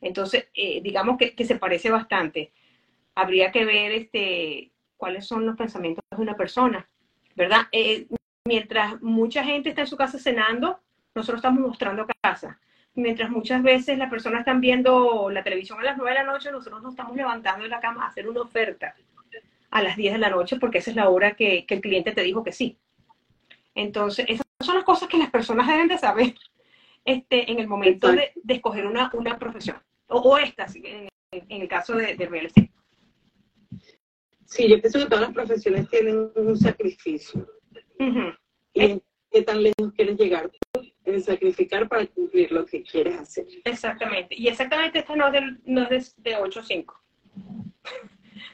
Entonces, 0.00 0.48
eh, 0.54 0.80
digamos 0.82 1.18
que, 1.18 1.34
que 1.34 1.44
se 1.44 1.56
parece 1.56 1.90
bastante 1.90 2.52
habría 3.14 3.50
que 3.50 3.64
ver 3.64 3.92
este, 3.92 4.72
cuáles 4.96 5.26
son 5.26 5.46
los 5.46 5.56
pensamientos 5.56 6.04
de 6.10 6.22
una 6.22 6.36
persona, 6.36 6.88
¿verdad? 7.34 7.62
Eh, 7.72 8.06
mientras 8.44 9.00
mucha 9.02 9.44
gente 9.44 9.70
está 9.70 9.82
en 9.82 9.86
su 9.86 9.96
casa 9.96 10.18
cenando, 10.18 10.80
nosotros 11.14 11.38
estamos 11.38 11.60
mostrando 11.60 12.06
casa. 12.22 12.58
Mientras 12.94 13.30
muchas 13.30 13.62
veces 13.62 13.98
las 13.98 14.10
personas 14.10 14.40
están 14.40 14.60
viendo 14.60 15.30
la 15.30 15.42
televisión 15.44 15.78
a 15.80 15.84
las 15.84 15.96
9 15.96 16.10
de 16.10 16.24
la 16.24 16.32
noche, 16.32 16.50
nosotros 16.50 16.82
nos 16.82 16.92
estamos 16.92 17.16
levantando 17.16 17.62
de 17.62 17.68
la 17.68 17.80
cama 17.80 18.04
a 18.04 18.08
hacer 18.08 18.28
una 18.28 18.42
oferta 18.42 18.94
a 19.70 19.82
las 19.82 19.96
10 19.96 20.14
de 20.14 20.18
la 20.18 20.30
noche 20.30 20.56
porque 20.58 20.78
esa 20.78 20.90
es 20.90 20.96
la 20.96 21.08
hora 21.08 21.32
que, 21.32 21.64
que 21.66 21.74
el 21.74 21.80
cliente 21.80 22.12
te 22.12 22.22
dijo 22.22 22.42
que 22.42 22.52
sí. 22.52 22.78
Entonces, 23.74 24.26
esas 24.28 24.46
son 24.60 24.74
las 24.74 24.84
cosas 24.84 25.08
que 25.08 25.18
las 25.18 25.30
personas 25.30 25.68
deben 25.68 25.88
de 25.88 25.98
saber 25.98 26.34
este, 27.04 27.50
en 27.50 27.60
el 27.60 27.68
momento 27.68 28.10
de, 28.10 28.32
de, 28.34 28.54
escoger 28.54 28.86
una, 28.86 29.10
una 29.14 29.38
profesión. 29.38 29.80
O, 30.08 30.18
o 30.18 30.38
esta, 30.38 30.66
en, 30.74 31.08
en, 31.30 31.62
el 31.62 31.68
caso 31.68 31.94
de, 31.94 32.16
de 32.16 32.26
real 32.26 32.46
estate. 32.46 32.72
Sí, 34.44 34.68
yo 34.68 34.80
pienso 34.80 34.98
que 34.98 35.04
todas 35.06 35.22
las 35.22 35.32
profesiones 35.32 35.88
tienen 35.88 36.30
un 36.34 36.56
sacrificio. 36.56 37.48
Uh 38.00 38.04
-huh. 38.04 38.38
¿Y 38.74 39.02
qué 39.30 39.42
tan 39.42 39.62
lejos 39.62 39.92
quieres 39.94 40.18
llegar 40.18 40.50
en 41.14 41.22
sacrificar 41.22 41.88
para 41.88 42.06
cumplir 42.06 42.50
lo 42.52 42.64
que 42.66 42.82
quieres 42.82 43.18
hacer? 43.18 43.46
Exactamente. 43.64 44.34
Y 44.36 44.48
exactamente 44.48 45.00
esta 45.00 45.16
no 45.16 45.26
es 45.26 45.32
de, 45.32 45.56
no 45.64 45.82
es 45.82 46.16
de, 46.16 46.30
de 46.30 46.36
8 46.36 46.60
a 46.60 46.62
5. 46.62 47.00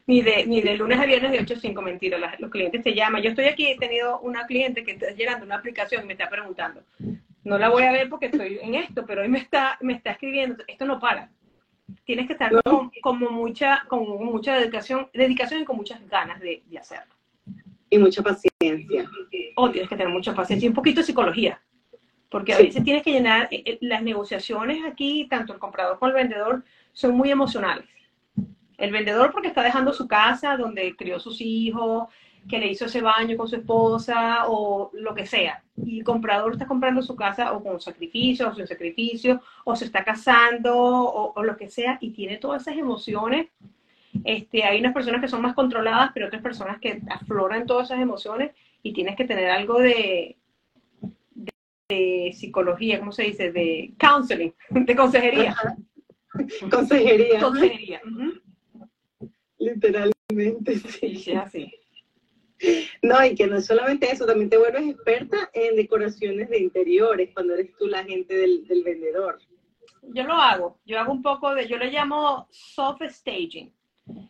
ni, 0.06 0.22
de, 0.22 0.46
ni 0.46 0.60
de 0.60 0.76
lunes 0.76 0.98
a 0.98 1.06
viernes 1.06 1.32
de 1.32 1.40
8 1.40 1.54
a 1.54 1.60
5, 1.60 1.82
mentira. 1.82 2.18
Las, 2.18 2.38
los 2.40 2.50
clientes 2.50 2.82
te 2.82 2.94
llaman. 2.94 3.22
Yo 3.22 3.30
estoy 3.30 3.46
aquí, 3.46 3.66
he 3.66 3.78
tenido 3.78 4.20
una 4.20 4.46
cliente 4.46 4.84
que 4.84 4.92
está 4.92 5.10
llenando 5.12 5.44
una 5.44 5.56
aplicación 5.56 6.04
y 6.04 6.06
me 6.06 6.12
está 6.14 6.28
preguntando. 6.28 6.82
No 7.44 7.58
la 7.58 7.68
voy 7.68 7.84
a 7.84 7.92
ver 7.92 8.08
porque 8.08 8.26
estoy 8.26 8.58
en 8.60 8.74
esto, 8.74 9.06
pero 9.06 9.22
hoy 9.22 9.28
me 9.28 9.38
está, 9.38 9.78
me 9.80 9.92
está 9.92 10.10
escribiendo. 10.12 10.64
Esto 10.66 10.84
no 10.84 10.98
para 10.98 11.30
tienes 12.04 12.26
que 12.26 12.32
estar 12.32 12.52
no. 12.52 12.62
con, 12.62 12.90
como 13.02 13.30
mucha, 13.30 13.84
con 13.88 14.04
mucha 14.24 14.56
dedicación, 14.56 15.08
dedicación 15.12 15.62
y 15.62 15.64
con 15.64 15.76
muchas 15.76 16.06
ganas 16.08 16.40
de, 16.40 16.62
de, 16.66 16.78
hacerlo. 16.78 17.14
Y 17.90 17.98
mucha 17.98 18.22
paciencia. 18.22 19.08
O 19.56 19.70
tienes 19.70 19.88
que 19.88 19.96
tener 19.96 20.12
mucha 20.12 20.34
paciencia 20.34 20.66
y 20.66 20.68
un 20.68 20.74
poquito 20.74 21.00
de 21.00 21.06
psicología. 21.06 21.60
Porque 22.28 22.54
a 22.54 22.58
veces 22.58 22.82
tienes 22.82 23.02
que 23.02 23.12
llenar, 23.12 23.48
eh, 23.50 23.78
las 23.80 24.02
negociaciones 24.02 24.84
aquí, 24.84 25.26
tanto 25.28 25.52
el 25.52 25.58
comprador 25.58 25.98
como 25.98 26.10
el 26.10 26.14
vendedor, 26.14 26.64
son 26.92 27.16
muy 27.16 27.30
emocionales. 27.30 27.86
El 28.78 28.90
vendedor 28.90 29.32
porque 29.32 29.48
está 29.48 29.62
dejando 29.62 29.92
su 29.92 30.06
casa 30.06 30.56
donde 30.56 30.94
crió 30.96 31.18
sus 31.18 31.40
hijos, 31.40 32.08
que 32.48 32.58
le 32.58 32.68
hizo 32.68 32.86
ese 32.86 33.00
baño 33.00 33.36
con 33.36 33.48
su 33.48 33.56
esposa 33.56 34.46
o 34.48 34.90
lo 34.94 35.14
que 35.14 35.26
sea. 35.26 35.62
Y 35.76 35.98
el 35.98 36.04
comprador 36.04 36.52
está 36.52 36.66
comprando 36.66 37.02
su 37.02 37.16
casa 37.16 37.52
o 37.52 37.62
con 37.62 37.80
sacrificio 37.80 38.48
o 38.48 38.54
sin 38.54 38.66
sacrificio, 38.66 39.40
o 39.64 39.74
se 39.74 39.86
está 39.86 40.04
casando 40.04 40.76
o, 40.76 41.32
o, 41.34 41.42
lo 41.42 41.56
que 41.56 41.68
sea, 41.68 41.98
y 42.00 42.10
tiene 42.10 42.36
todas 42.38 42.62
esas 42.62 42.76
emociones. 42.76 43.48
Este, 44.24 44.64
hay 44.64 44.80
unas 44.80 44.94
personas 44.94 45.20
que 45.20 45.28
son 45.28 45.42
más 45.42 45.54
controladas, 45.54 46.10
pero 46.14 46.26
otras 46.26 46.42
personas 46.42 46.78
que 46.80 47.00
afloran 47.10 47.66
todas 47.66 47.90
esas 47.90 48.00
emociones 48.00 48.52
y 48.82 48.92
tienes 48.92 49.16
que 49.16 49.24
tener 49.24 49.50
algo 49.50 49.78
de, 49.78 50.36
de, 51.88 52.32
psicología, 52.34 52.98
¿cómo 52.98 53.12
se 53.12 53.24
dice? 53.24 53.52
De 53.52 53.92
counseling, 53.98 54.52
de 54.70 54.96
consejería. 54.96 55.50
Ajá. 55.52 55.76
Consejería. 56.70 57.40
Consejería. 57.40 58.00
Uh 58.04 58.08
-huh. 58.08 58.42
Literalmente, 59.58 60.76
sí. 60.78 61.16
Sí, 61.16 61.32
así. 61.32 61.72
No, 63.02 63.24
y 63.24 63.34
que 63.34 63.46
no 63.46 63.56
es 63.56 63.66
solamente 63.66 64.10
eso, 64.10 64.26
también 64.26 64.48
te 64.48 64.56
vuelves 64.56 64.88
experta 64.88 65.50
en 65.52 65.76
decoraciones 65.76 66.48
de 66.48 66.58
interiores 66.58 67.30
cuando 67.34 67.54
eres 67.54 67.74
tú 67.76 67.86
la 67.86 68.02
gente 68.04 68.34
del, 68.34 68.66
del, 68.66 68.82
vendedor. 68.82 69.38
Yo 70.02 70.24
lo 70.24 70.34
hago, 70.34 70.78
yo 70.86 70.98
hago 70.98 71.12
un 71.12 71.22
poco 71.22 71.54
de, 71.54 71.66
yo 71.66 71.76
le 71.76 71.90
llamo 71.90 72.46
soft 72.50 73.02
staging. 73.08 73.72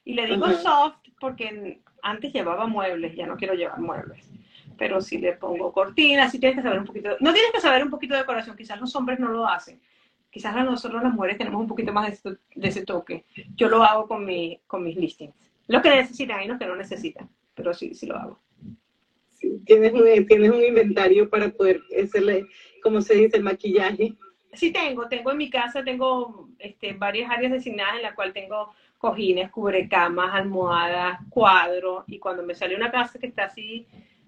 Y 0.04 0.14
le 0.14 0.26
digo 0.26 0.46
uh 0.46 0.48
-huh. 0.48 0.62
soft 0.62 1.08
porque 1.20 1.80
antes 2.02 2.32
llevaba 2.32 2.66
muebles, 2.66 3.14
ya 3.14 3.26
no 3.26 3.36
quiero 3.36 3.54
llevar 3.54 3.78
muebles. 3.78 4.28
Pero 4.78 5.00
si 5.00 5.18
le 5.18 5.32
pongo 5.32 5.72
cortinas, 5.72 6.32
si 6.32 6.38
tienes 6.38 6.56
que 6.56 6.62
saber 6.62 6.80
un 6.80 6.86
poquito, 6.86 7.10
no 7.20 7.32
tienes 7.32 7.52
que 7.52 7.60
saber 7.60 7.82
un 7.82 7.90
poquito 7.90 8.14
de 8.14 8.20
decoración, 8.20 8.56
quizás 8.56 8.80
los 8.80 8.94
hombres 8.94 9.18
no 9.18 9.28
lo 9.28 9.46
hacen. 9.46 9.80
Quizás 10.30 10.54
nosotros 10.54 11.02
las 11.02 11.14
mujeres 11.14 11.38
tenemos 11.38 11.60
un 11.60 11.66
poquito 11.66 11.92
más 11.92 12.22
de, 12.22 12.36
de 12.54 12.68
ese 12.68 12.84
toque. 12.84 13.24
Yo 13.54 13.68
lo 13.68 13.82
hago 13.82 14.06
con, 14.06 14.24
mi, 14.24 14.60
con 14.66 14.84
mis 14.84 14.96
listings. 14.96 15.34
Los 15.66 15.82
que 15.82 15.90
necesitan 15.90 16.42
y 16.42 16.46
los 16.46 16.58
que 16.58 16.66
no 16.66 16.76
necesitan 16.76 17.28
pero 17.56 17.74
sí, 17.74 17.94
sí 17.94 18.06
lo 18.06 18.16
hago. 18.16 18.38
Sí, 19.32 19.60
tienes, 19.64 19.92
un, 19.92 20.26
tienes 20.26 20.50
un 20.50 20.62
inventario 20.62 21.28
para 21.28 21.48
poder 21.48 21.80
hacerle, 22.00 22.46
como 22.82 23.00
se 23.00 23.14
dice, 23.14 23.38
el 23.38 23.42
maquillaje. 23.42 24.14
Sí 24.52 24.70
tengo, 24.70 25.08
tengo 25.08 25.32
en 25.32 25.38
mi 25.38 25.50
casa, 25.50 25.82
tengo 25.82 26.48
este, 26.58 26.92
varias 26.92 27.30
áreas 27.30 27.52
designadas 27.52 27.96
en 27.96 28.02
las 28.02 28.14
cuales 28.14 28.34
tengo 28.34 28.72
cojines, 28.98 29.50
cubrecamas, 29.50 30.34
almohadas, 30.34 31.18
cuadros, 31.28 32.04
y 32.06 32.18
cuando 32.18 32.42
me 32.42 32.54
sale 32.54 32.76
una 32.76 32.90
casa 32.90 33.18
que 33.18 33.26
está 33.26 33.44
así 33.44 33.86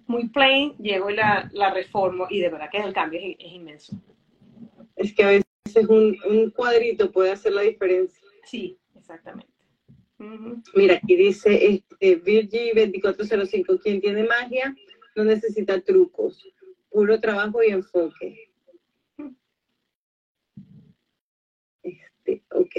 muy 0.09 0.29
plain, 0.31 0.75
llego 0.79 1.11
y 1.11 1.15
la, 1.15 1.49
la 1.53 1.73
reformo, 1.73 2.27
y 2.31 2.41
de 2.41 2.49
verdad 2.49 2.71
que 2.73 2.79
el 2.79 2.93
cambio 2.93 3.21
es, 3.23 3.37
es 3.39 3.53
inmenso. 3.53 3.93
Es 4.97 5.15
que 5.15 5.23
a 5.23 5.29
veces 5.29 5.87
un, 5.89 6.17
un 6.29 6.51
cuadrito 6.51 7.13
puede 7.13 7.31
hacer 7.31 7.53
la 7.53 7.63
diferencia. 7.63 8.27
Sí, 8.45 8.79
exactamente. 8.97 9.53
Uh 10.19 10.25
-huh. 10.25 10.63
Mira, 10.75 10.95
aquí 10.95 11.15
dice 11.15 11.51
este, 11.65 12.17
Virgi 12.17 12.73
2405, 12.75 13.79
quien 13.79 14.01
tiene 14.01 14.25
magia 14.25 14.75
no 15.15 15.25
necesita 15.25 15.81
trucos, 15.81 16.43
puro 16.91 17.21
trabajo 17.21 17.63
y 17.63 17.69
enfoque. 17.69 18.51
Este, 21.83 22.43
ok, 22.51 22.73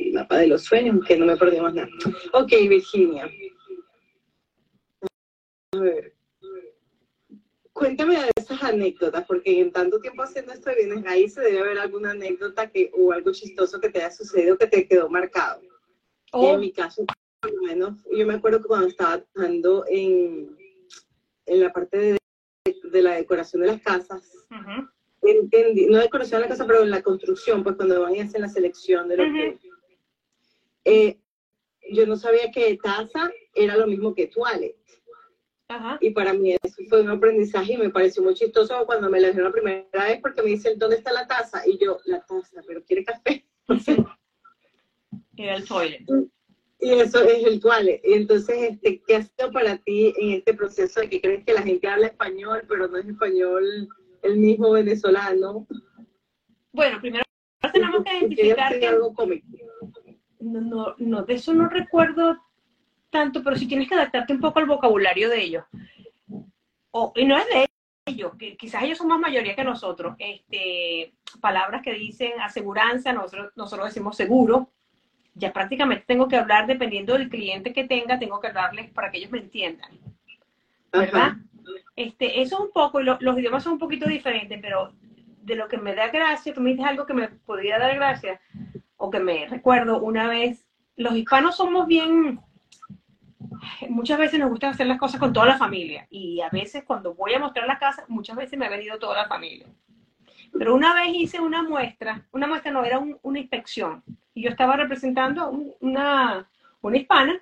el 0.00 0.12
mapa 0.12 0.38
de 0.38 0.48
los 0.48 0.64
sueños, 0.64 1.04
que 1.06 1.16
no 1.16 1.26
me 1.26 1.36
perdimos 1.36 1.72
nada. 1.72 1.88
Ok, 2.32 2.50
Virginia. 2.68 3.30
A 5.72 5.78
ver. 5.78 6.17
Cuéntame 7.78 8.18
de 8.18 8.30
esas 8.36 8.62
anécdotas, 8.62 9.24
porque 9.26 9.60
en 9.60 9.70
tanto 9.70 10.00
tiempo 10.00 10.22
haciendo 10.22 10.52
esto 10.52 10.68
de 10.70 10.76
bienes 10.76 11.06
ahí 11.06 11.28
se 11.28 11.40
debe 11.40 11.60
haber 11.60 11.78
alguna 11.78 12.10
anécdota 12.10 12.68
que, 12.68 12.90
o 12.92 13.12
algo 13.12 13.32
chistoso 13.32 13.80
que 13.80 13.88
te 13.88 14.00
haya 14.00 14.10
sucedido 14.10 14.58
que 14.58 14.66
te 14.66 14.88
quedó 14.88 15.08
marcado. 15.08 15.62
Oh. 16.32 16.54
En 16.54 16.60
mi 16.60 16.72
caso, 16.72 17.04
por 17.40 17.54
lo 17.54 17.62
menos, 17.62 18.04
yo 18.10 18.26
me 18.26 18.34
acuerdo 18.34 18.60
que 18.60 18.66
cuando 18.66 18.88
estaba 18.88 19.22
trabajando 19.22 19.84
en, 19.88 20.56
en 21.46 21.60
la 21.60 21.72
parte 21.72 21.96
de, 21.98 22.18
de 22.82 23.02
la 23.02 23.14
decoración 23.14 23.62
de 23.62 23.68
las 23.68 23.80
casas, 23.80 24.24
entendí, 25.22 25.86
no 25.86 25.98
decoración 25.98 26.40
de 26.40 26.48
la 26.48 26.50
casa, 26.50 26.66
pero 26.66 26.82
en 26.82 26.90
la 26.90 27.02
construcción, 27.02 27.62
pues 27.62 27.76
cuando 27.76 28.02
van 28.02 28.16
y 28.16 28.20
hacen 28.20 28.42
la 28.42 28.48
selección 28.48 29.08
de 29.08 29.16
lo 29.16 29.24
que... 29.24 29.58
eh, 30.84 31.18
yo 31.90 32.06
no 32.06 32.16
sabía 32.16 32.50
que 32.50 32.76
taza 32.82 33.30
era 33.54 33.76
lo 33.76 33.86
mismo 33.86 34.14
que 34.14 34.26
toilet. 34.26 34.76
Ajá. 35.68 35.98
Y 36.00 36.10
para 36.10 36.32
mí 36.32 36.52
eso 36.52 36.82
fue 36.88 37.02
un 37.02 37.10
aprendizaje 37.10 37.74
y 37.74 37.76
me 37.76 37.90
pareció 37.90 38.22
muy 38.22 38.34
chistoso 38.34 38.86
cuando 38.86 39.10
me 39.10 39.20
la 39.20 39.28
dijeron 39.28 39.48
la 39.48 39.52
primera 39.52 40.04
vez 40.06 40.20
porque 40.22 40.42
me 40.42 40.50
dicen, 40.50 40.78
¿dónde 40.78 40.96
está 40.96 41.12
la 41.12 41.26
taza? 41.26 41.66
Y 41.66 41.78
yo, 41.78 41.98
la 42.06 42.24
taza, 42.24 42.62
pero 42.66 42.82
quiere 42.84 43.04
café. 43.04 43.44
Era 45.36 45.56
el 45.56 45.64
toilet. 45.66 46.04
Y 46.80 46.92
eso 46.92 47.22
es 47.22 47.44
el 47.44 47.60
toilet. 47.60 48.00
Y 48.04 48.14
entonces, 48.14 48.72
este, 48.72 49.02
¿qué 49.06 49.16
ha 49.16 49.22
sido 49.22 49.50
para 49.52 49.76
ti 49.78 50.14
en 50.18 50.32
este 50.32 50.54
proceso 50.54 51.00
de 51.00 51.08
que 51.08 51.20
crees 51.20 51.44
que 51.44 51.52
la 51.52 51.62
gente 51.62 51.88
habla 51.88 52.06
español, 52.06 52.62
pero 52.68 52.88
no 52.88 52.98
es 52.98 53.06
español 53.06 53.88
el 54.22 54.36
mismo 54.36 54.72
venezolano? 54.72 55.66
Bueno, 56.72 57.00
primero 57.00 57.24
tenemos 57.72 58.04
que 58.04 58.18
identificar 58.18 58.78
que 58.78 58.86
algo 58.86 59.12
cómico. 59.12 59.46
no, 60.40 60.60
no, 60.60 60.94
no, 60.98 61.22
de 61.24 61.34
eso 61.34 61.52
no 61.52 61.68
recuerdo 61.68 62.36
tanto, 63.10 63.42
pero 63.42 63.56
sí 63.56 63.66
tienes 63.66 63.88
que 63.88 63.94
adaptarte 63.94 64.32
un 64.32 64.40
poco 64.40 64.58
al 64.58 64.66
vocabulario 64.66 65.28
de 65.28 65.40
ellos. 65.42 65.64
O, 66.90 67.12
y 67.16 67.24
no 67.24 67.36
es 67.36 67.46
de 67.48 67.66
ellos, 68.06 68.32
que 68.38 68.56
quizás 68.56 68.82
ellos 68.82 68.98
son 68.98 69.08
más 69.08 69.20
mayoría 69.20 69.54
que 69.54 69.64
nosotros. 69.64 70.14
Este, 70.18 71.12
palabras 71.40 71.82
que 71.82 71.92
dicen 71.92 72.40
aseguranza, 72.40 73.12
nosotros, 73.12 73.52
nosotros 73.56 73.88
decimos 73.88 74.16
seguro. 74.16 74.70
Ya 75.34 75.52
prácticamente 75.52 76.04
tengo 76.06 76.26
que 76.26 76.36
hablar, 76.36 76.66
dependiendo 76.66 77.12
del 77.14 77.28
cliente 77.28 77.72
que 77.72 77.84
tenga, 77.84 78.18
tengo 78.18 78.40
que 78.40 78.48
hablarles 78.48 78.90
para 78.90 79.10
que 79.10 79.18
ellos 79.18 79.30
me 79.30 79.38
entiendan. 79.38 79.90
¿verdad? 80.92 81.20
Ajá. 81.20 81.38
Este, 81.94 82.40
eso 82.40 82.56
es 82.56 82.60
un 82.62 82.72
poco, 82.72 83.00
y 83.00 83.04
lo- 83.04 83.18
los 83.20 83.38
idiomas 83.38 83.62
son 83.62 83.74
un 83.74 83.78
poquito 83.78 84.08
diferentes, 84.08 84.58
pero 84.60 84.92
de 85.42 85.54
lo 85.54 85.68
que 85.68 85.76
me 85.76 85.94
da 85.94 86.08
gracia, 86.08 86.54
tú 86.54 86.60
me 86.60 86.70
dices 86.70 86.86
algo 86.86 87.04
que 87.06 87.12
me 87.14 87.28
podría 87.28 87.78
dar 87.78 87.94
gracia, 87.94 88.40
o 88.96 89.10
que 89.10 89.20
me 89.20 89.46
recuerdo 89.46 90.00
una 90.00 90.28
vez, 90.28 90.66
los 90.96 91.14
hispanos 91.14 91.56
somos 91.56 91.86
bien, 91.86 92.40
muchas 93.88 94.18
veces 94.18 94.38
nos 94.40 94.50
gusta 94.50 94.68
hacer 94.70 94.86
las 94.86 94.98
cosas 94.98 95.20
con 95.20 95.32
toda 95.32 95.46
la 95.46 95.58
familia, 95.58 96.06
y 96.10 96.40
a 96.40 96.48
veces 96.50 96.84
cuando 96.84 97.14
voy 97.14 97.34
a 97.34 97.38
mostrar 97.38 97.66
la 97.66 97.78
casa, 97.78 98.04
muchas 98.08 98.36
veces 98.36 98.58
me 98.58 98.66
ha 98.66 98.70
venido 98.70 98.98
toda 98.98 99.16
la 99.22 99.28
familia. 99.28 99.66
Pero 100.52 100.74
una 100.74 100.94
vez 100.94 101.08
hice 101.14 101.40
una 101.40 101.62
muestra, 101.62 102.26
una 102.32 102.46
muestra 102.46 102.70
no, 102.72 102.84
era 102.84 102.98
un- 102.98 103.18
una 103.22 103.38
inspección, 103.38 104.02
y 104.34 104.42
yo 104.42 104.50
estaba 104.50 104.76
representando 104.76 105.42
a 105.42 105.48
un- 105.50 105.74
una, 105.80 106.48
una 106.80 106.96
hispana, 106.96 107.40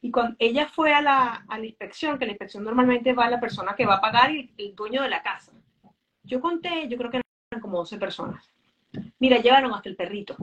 y 0.00 0.10
cuando 0.10 0.36
ella 0.38 0.66
fue 0.66 0.92
a 0.92 1.00
la, 1.00 1.44
a 1.48 1.58
la 1.58 1.66
inspección, 1.66 2.18
que 2.18 2.26
la 2.26 2.32
inspección 2.32 2.64
normalmente 2.64 3.12
va 3.12 3.26
a 3.26 3.30
la 3.30 3.40
persona 3.40 3.74
que 3.76 3.86
va 3.86 3.94
a 3.96 4.00
pagar 4.00 4.32
y 4.32 4.52
el 4.58 4.74
dueño 4.74 5.02
de 5.02 5.08
la 5.08 5.22
casa. 5.22 5.52
Yo 6.24 6.40
conté, 6.40 6.88
yo 6.88 6.96
creo 6.98 7.10
que 7.10 7.20
eran 7.50 7.60
como 7.62 7.78
11 7.78 7.98
personas. 7.98 8.44
Mira, 9.20 9.38
llevaron 9.38 9.72
hasta 9.72 9.88
el 9.88 9.96
perrito. 9.96 10.36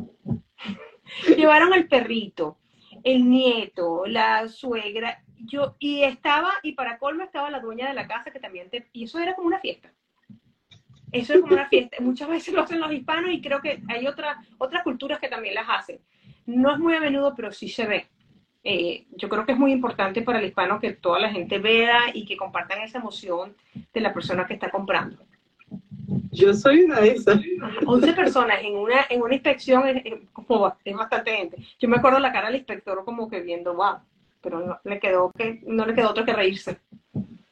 llevaron 1.38 1.74
el 1.74 1.88
perrito, 1.88 2.57
el 3.03 3.29
nieto, 3.29 4.05
la 4.05 4.47
suegra, 4.47 5.23
yo, 5.37 5.75
y 5.79 6.03
estaba, 6.03 6.51
y 6.63 6.73
para 6.73 6.97
colmo 6.97 7.23
estaba 7.23 7.49
la 7.49 7.59
dueña 7.59 7.87
de 7.87 7.93
la 7.93 8.07
casa 8.07 8.31
que 8.31 8.39
también 8.39 8.69
te, 8.69 8.87
y 8.93 9.05
eso 9.05 9.19
era 9.19 9.35
como 9.35 9.47
una 9.47 9.59
fiesta. 9.59 9.91
Eso 11.11 11.33
es 11.33 11.41
como 11.41 11.53
una 11.53 11.67
fiesta. 11.67 11.97
Muchas 12.01 12.29
veces 12.29 12.53
lo 12.53 12.61
hacen 12.61 12.79
los 12.79 12.91
hispanos 12.91 13.31
y 13.31 13.41
creo 13.41 13.61
que 13.61 13.81
hay 13.87 14.05
otra, 14.07 14.43
otras 14.57 14.83
culturas 14.83 15.19
que 15.19 15.29
también 15.29 15.55
las 15.55 15.67
hacen. 15.67 15.99
No 16.45 16.71
es 16.71 16.79
muy 16.79 16.95
a 16.95 16.99
menudo, 16.99 17.33
pero 17.35 17.51
sí 17.51 17.69
se 17.69 17.85
ve. 17.85 18.07
Eh, 18.63 19.05
yo 19.11 19.29
creo 19.29 19.45
que 19.45 19.53
es 19.53 19.57
muy 19.57 19.71
importante 19.71 20.21
para 20.21 20.39
el 20.39 20.45
hispano 20.45 20.79
que 20.79 20.93
toda 20.93 21.19
la 21.19 21.31
gente 21.31 21.59
vea 21.59 22.11
y 22.13 22.25
que 22.25 22.35
compartan 22.35 22.81
esa 22.81 22.99
emoción 22.99 23.55
de 23.93 24.01
la 24.01 24.13
persona 24.13 24.45
que 24.45 24.53
está 24.53 24.69
comprando. 24.69 25.17
Yo 26.32 26.53
soy 26.53 26.82
una 26.84 26.99
de 27.01 27.11
esas. 27.11 27.39
Ajá, 27.61 27.80
11 27.86 28.13
personas 28.13 28.57
en 28.63 28.75
una, 28.75 29.05
en 29.09 29.21
una 29.21 29.34
inspección 29.34 29.88
es, 29.88 30.01
es 30.05 30.13
como 30.34 30.59
ba- 30.61 30.77
es 30.84 30.95
bastante 30.95 31.32
gente. 31.36 31.57
Yo 31.80 31.89
me 31.89 31.97
acuerdo 31.97 32.19
la 32.19 32.32
cara 32.32 32.47
del 32.47 32.57
inspector 32.57 33.03
como 33.05 33.30
que 33.30 33.41
viendo, 33.41 33.73
wow, 33.73 33.97
pero 34.41 34.59
no 34.65 34.80
le 34.84 34.99
quedó, 34.99 35.32
que, 35.38 35.59
no 35.65 35.86
le 35.86 35.93
quedó 35.95 36.09
otro 36.11 36.25
que 36.25 36.34
reírse. 36.34 36.77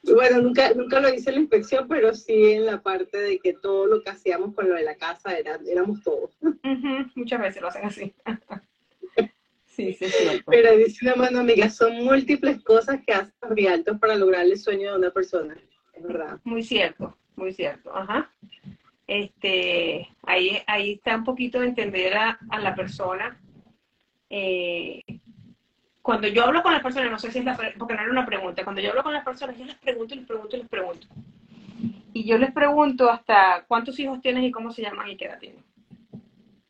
Bueno, 0.03 0.41
nunca, 0.41 0.71
nunca 0.73 0.99
lo 1.01 1.13
hice 1.13 1.32
en 1.32 1.36
la 1.36 1.41
inspección, 1.41 1.86
pero 1.89 2.13
sí 2.13 2.53
en 2.53 2.65
la 2.65 2.82
parte 2.82 3.17
de 3.17 3.39
que 3.39 3.53
todo 3.53 3.88
lo 3.88 4.01
que 4.01 4.09
hacíamos 4.09 4.53
con 4.55 4.69
lo 4.69 4.75
de 4.75 4.84
la 4.84 4.95
casa 4.95 5.38
era, 5.38 5.59
éramos 5.69 6.01
todos. 6.01 6.32
Muchas 7.15 7.41
veces 7.41 7.61
lo 7.61 7.67
hacen 7.67 7.84
así. 7.86 8.13
sí, 9.65 9.93
sí, 9.93 10.05
es 10.05 10.15
cierto. 10.15 10.43
Pero 10.51 10.78
dice 10.78 11.05
una 11.05 11.15
mano 11.15 11.39
amiga, 11.39 11.69
son 11.69 12.05
múltiples 12.05 12.63
cosas 12.63 12.99
que 13.05 13.13
hacen 13.13 13.34
rialtos 13.49 13.99
para 13.99 14.15
lograr 14.15 14.45
el 14.45 14.57
sueño 14.57 14.91
de 14.93 14.97
una 14.97 15.11
persona. 15.11 15.57
Es 15.93 16.03
verdad. 16.03 16.39
Muy 16.45 16.63
cierto, 16.63 17.17
muy 17.36 17.51
cierto. 17.53 17.93
Ajá. 17.93 18.32
Este, 19.08 20.10
ahí, 20.24 20.62
ahí 20.68 20.91
está 20.93 21.16
un 21.16 21.24
poquito 21.24 21.62
de 21.62 21.68
entender 21.68 22.16
a, 22.18 22.38
a 22.49 22.60
la 22.60 22.76
persona. 22.76 23.39
Eh, 24.30 25.01
cuando 26.01 26.28
yo 26.28 26.43
hablo 26.43 26.62
con 26.62 26.74
las 26.74 26.82
personas, 26.82 27.12
no 27.12 27.20
sé 27.20 27.32
si 27.32 27.39
es 27.39 27.45
la, 27.45 27.58
porque 27.78 27.93
no 27.93 28.01
era 28.01 28.12
una 28.12 28.26
pregunta, 28.26 28.64
cuando 28.64 28.82
yo 28.82 28.89
hablo 28.89 29.03
con 29.03 29.14
las 29.14 29.24
personas, 29.24 29.58
yo 29.58 29.66
les 29.66 29.76
pregunto, 29.76 30.16
les 30.16 30.26
pregunto, 30.26 30.58
les 30.58 30.68
pregunto. 30.68 31.08
Y 32.14 32.26
yo 32.26 32.38
les 32.38 32.51
pregunto 32.51 33.10
hasta 33.10 33.66
cuántos 33.68 33.99
hijos 33.99 34.22
tienes 34.22 34.43
y 34.43 34.51
cómo 34.51 34.72
se 34.72 34.82
llaman 34.82 35.10
y 35.10 35.18
qué 35.18 35.26
edad 35.26 35.39
tienen. 35.39 35.64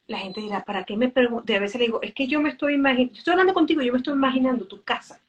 La 0.07 0.19
gente 0.19 0.41
dirá, 0.41 0.63
¿para 0.63 0.83
qué 0.83 0.95
me 0.95 1.09
preguntas? 1.09 1.55
A 1.55 1.59
veces 1.59 1.79
le 1.79 1.85
digo, 1.85 2.01
es 2.01 2.13
que 2.13 2.27
yo 2.27 2.39
me 2.41 2.49
estoy 2.49 2.75
imaginando, 2.75 3.13
estoy 3.17 3.31
hablando 3.33 3.53
contigo, 3.53 3.81
yo 3.81 3.91
me 3.91 3.99
estoy 3.99 4.13
imaginando 4.13 4.65
tu 4.65 4.81
casa. 4.83 5.19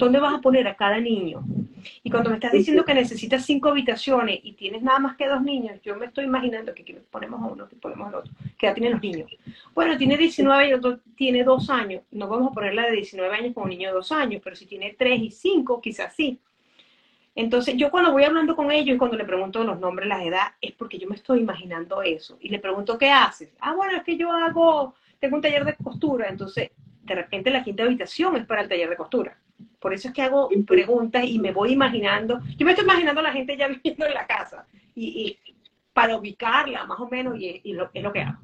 ¿Dónde 0.00 0.18
vas 0.18 0.32
a 0.32 0.40
poner 0.40 0.66
a 0.66 0.74
cada 0.74 0.98
niño? 0.98 1.44
Y 2.02 2.10
cuando 2.10 2.30
me 2.30 2.36
estás 2.36 2.52
diciendo 2.52 2.86
que 2.86 2.94
necesitas 2.94 3.44
cinco 3.44 3.68
habitaciones 3.68 4.40
y 4.42 4.52
tienes 4.52 4.82
nada 4.82 4.98
más 4.98 5.14
que 5.14 5.28
dos 5.28 5.42
niños, 5.42 5.78
yo 5.82 5.94
me 5.94 6.06
estoy 6.06 6.24
imaginando 6.24 6.74
que 6.74 6.82
aquí 6.82 6.96
ponemos 7.10 7.42
a 7.42 7.46
uno, 7.46 7.68
que 7.68 7.76
ponemos 7.76 8.08
al 8.08 8.14
otro. 8.14 8.32
¿Qué 8.56 8.66
edad 8.66 8.74
tienen 8.74 8.92
los 8.92 9.02
niños? 9.02 9.30
Bueno, 9.74 9.98
tiene 9.98 10.16
19 10.16 10.68
y 10.70 10.72
otro 10.72 11.00
tiene 11.14 11.44
dos 11.44 11.68
años. 11.68 12.02
No 12.12 12.28
vamos 12.28 12.50
a 12.50 12.54
ponerla 12.54 12.86
de 12.86 12.92
19 12.92 13.34
años 13.34 13.54
con 13.54 13.64
un 13.64 13.70
niño 13.70 13.88
de 13.88 13.94
dos 13.94 14.10
años, 14.10 14.40
pero 14.42 14.56
si 14.56 14.64
tiene 14.64 14.94
tres 14.98 15.20
y 15.20 15.30
cinco, 15.30 15.82
quizás 15.82 16.14
sí. 16.14 16.40
Entonces, 17.34 17.76
yo 17.76 17.90
cuando 17.90 18.10
voy 18.10 18.24
hablando 18.24 18.56
con 18.56 18.70
ellos 18.70 18.94
y 18.94 18.98
cuando 18.98 19.18
le 19.18 19.24
pregunto 19.24 19.62
los 19.64 19.78
nombres, 19.78 20.08
las 20.08 20.22
edades, 20.22 20.54
es 20.62 20.72
porque 20.72 20.98
yo 20.98 21.08
me 21.08 21.16
estoy 21.16 21.40
imaginando 21.40 22.02
eso. 22.02 22.38
Y 22.40 22.48
le 22.48 22.58
pregunto, 22.58 22.96
¿qué 22.96 23.10
haces? 23.10 23.50
Ah, 23.60 23.74
bueno, 23.74 23.98
es 23.98 24.02
que 24.02 24.16
yo 24.16 24.32
hago, 24.32 24.94
tengo 25.18 25.36
un 25.36 25.42
taller 25.42 25.66
de 25.66 25.76
costura. 25.76 26.28
Entonces, 26.28 26.70
de 27.02 27.14
repente 27.14 27.50
la 27.50 27.64
quinta 27.64 27.82
habitación 27.82 28.36
es 28.36 28.46
para 28.46 28.62
el 28.62 28.68
taller 28.68 28.90
de 28.90 28.96
costura. 28.96 29.38
Por 29.78 29.94
eso 29.94 30.08
es 30.08 30.14
que 30.14 30.22
hago 30.22 30.48
preguntas 30.66 31.24
y 31.24 31.38
me 31.38 31.52
voy 31.52 31.72
imaginando. 31.72 32.40
Yo 32.56 32.64
me 32.64 32.72
estoy 32.72 32.84
imaginando 32.84 33.20
a 33.20 33.24
la 33.24 33.32
gente 33.32 33.56
ya 33.56 33.68
viviendo 33.68 34.06
en 34.06 34.14
la 34.14 34.26
casa. 34.26 34.66
Y, 34.94 35.06
y 35.06 35.54
para 35.92 36.16
ubicarla, 36.16 36.84
más 36.84 37.00
o 37.00 37.08
menos, 37.08 37.38
y, 37.38 37.60
y 37.64 37.72
lo, 37.72 37.90
es 37.92 38.02
lo 38.02 38.12
que 38.12 38.20
hago. 38.20 38.38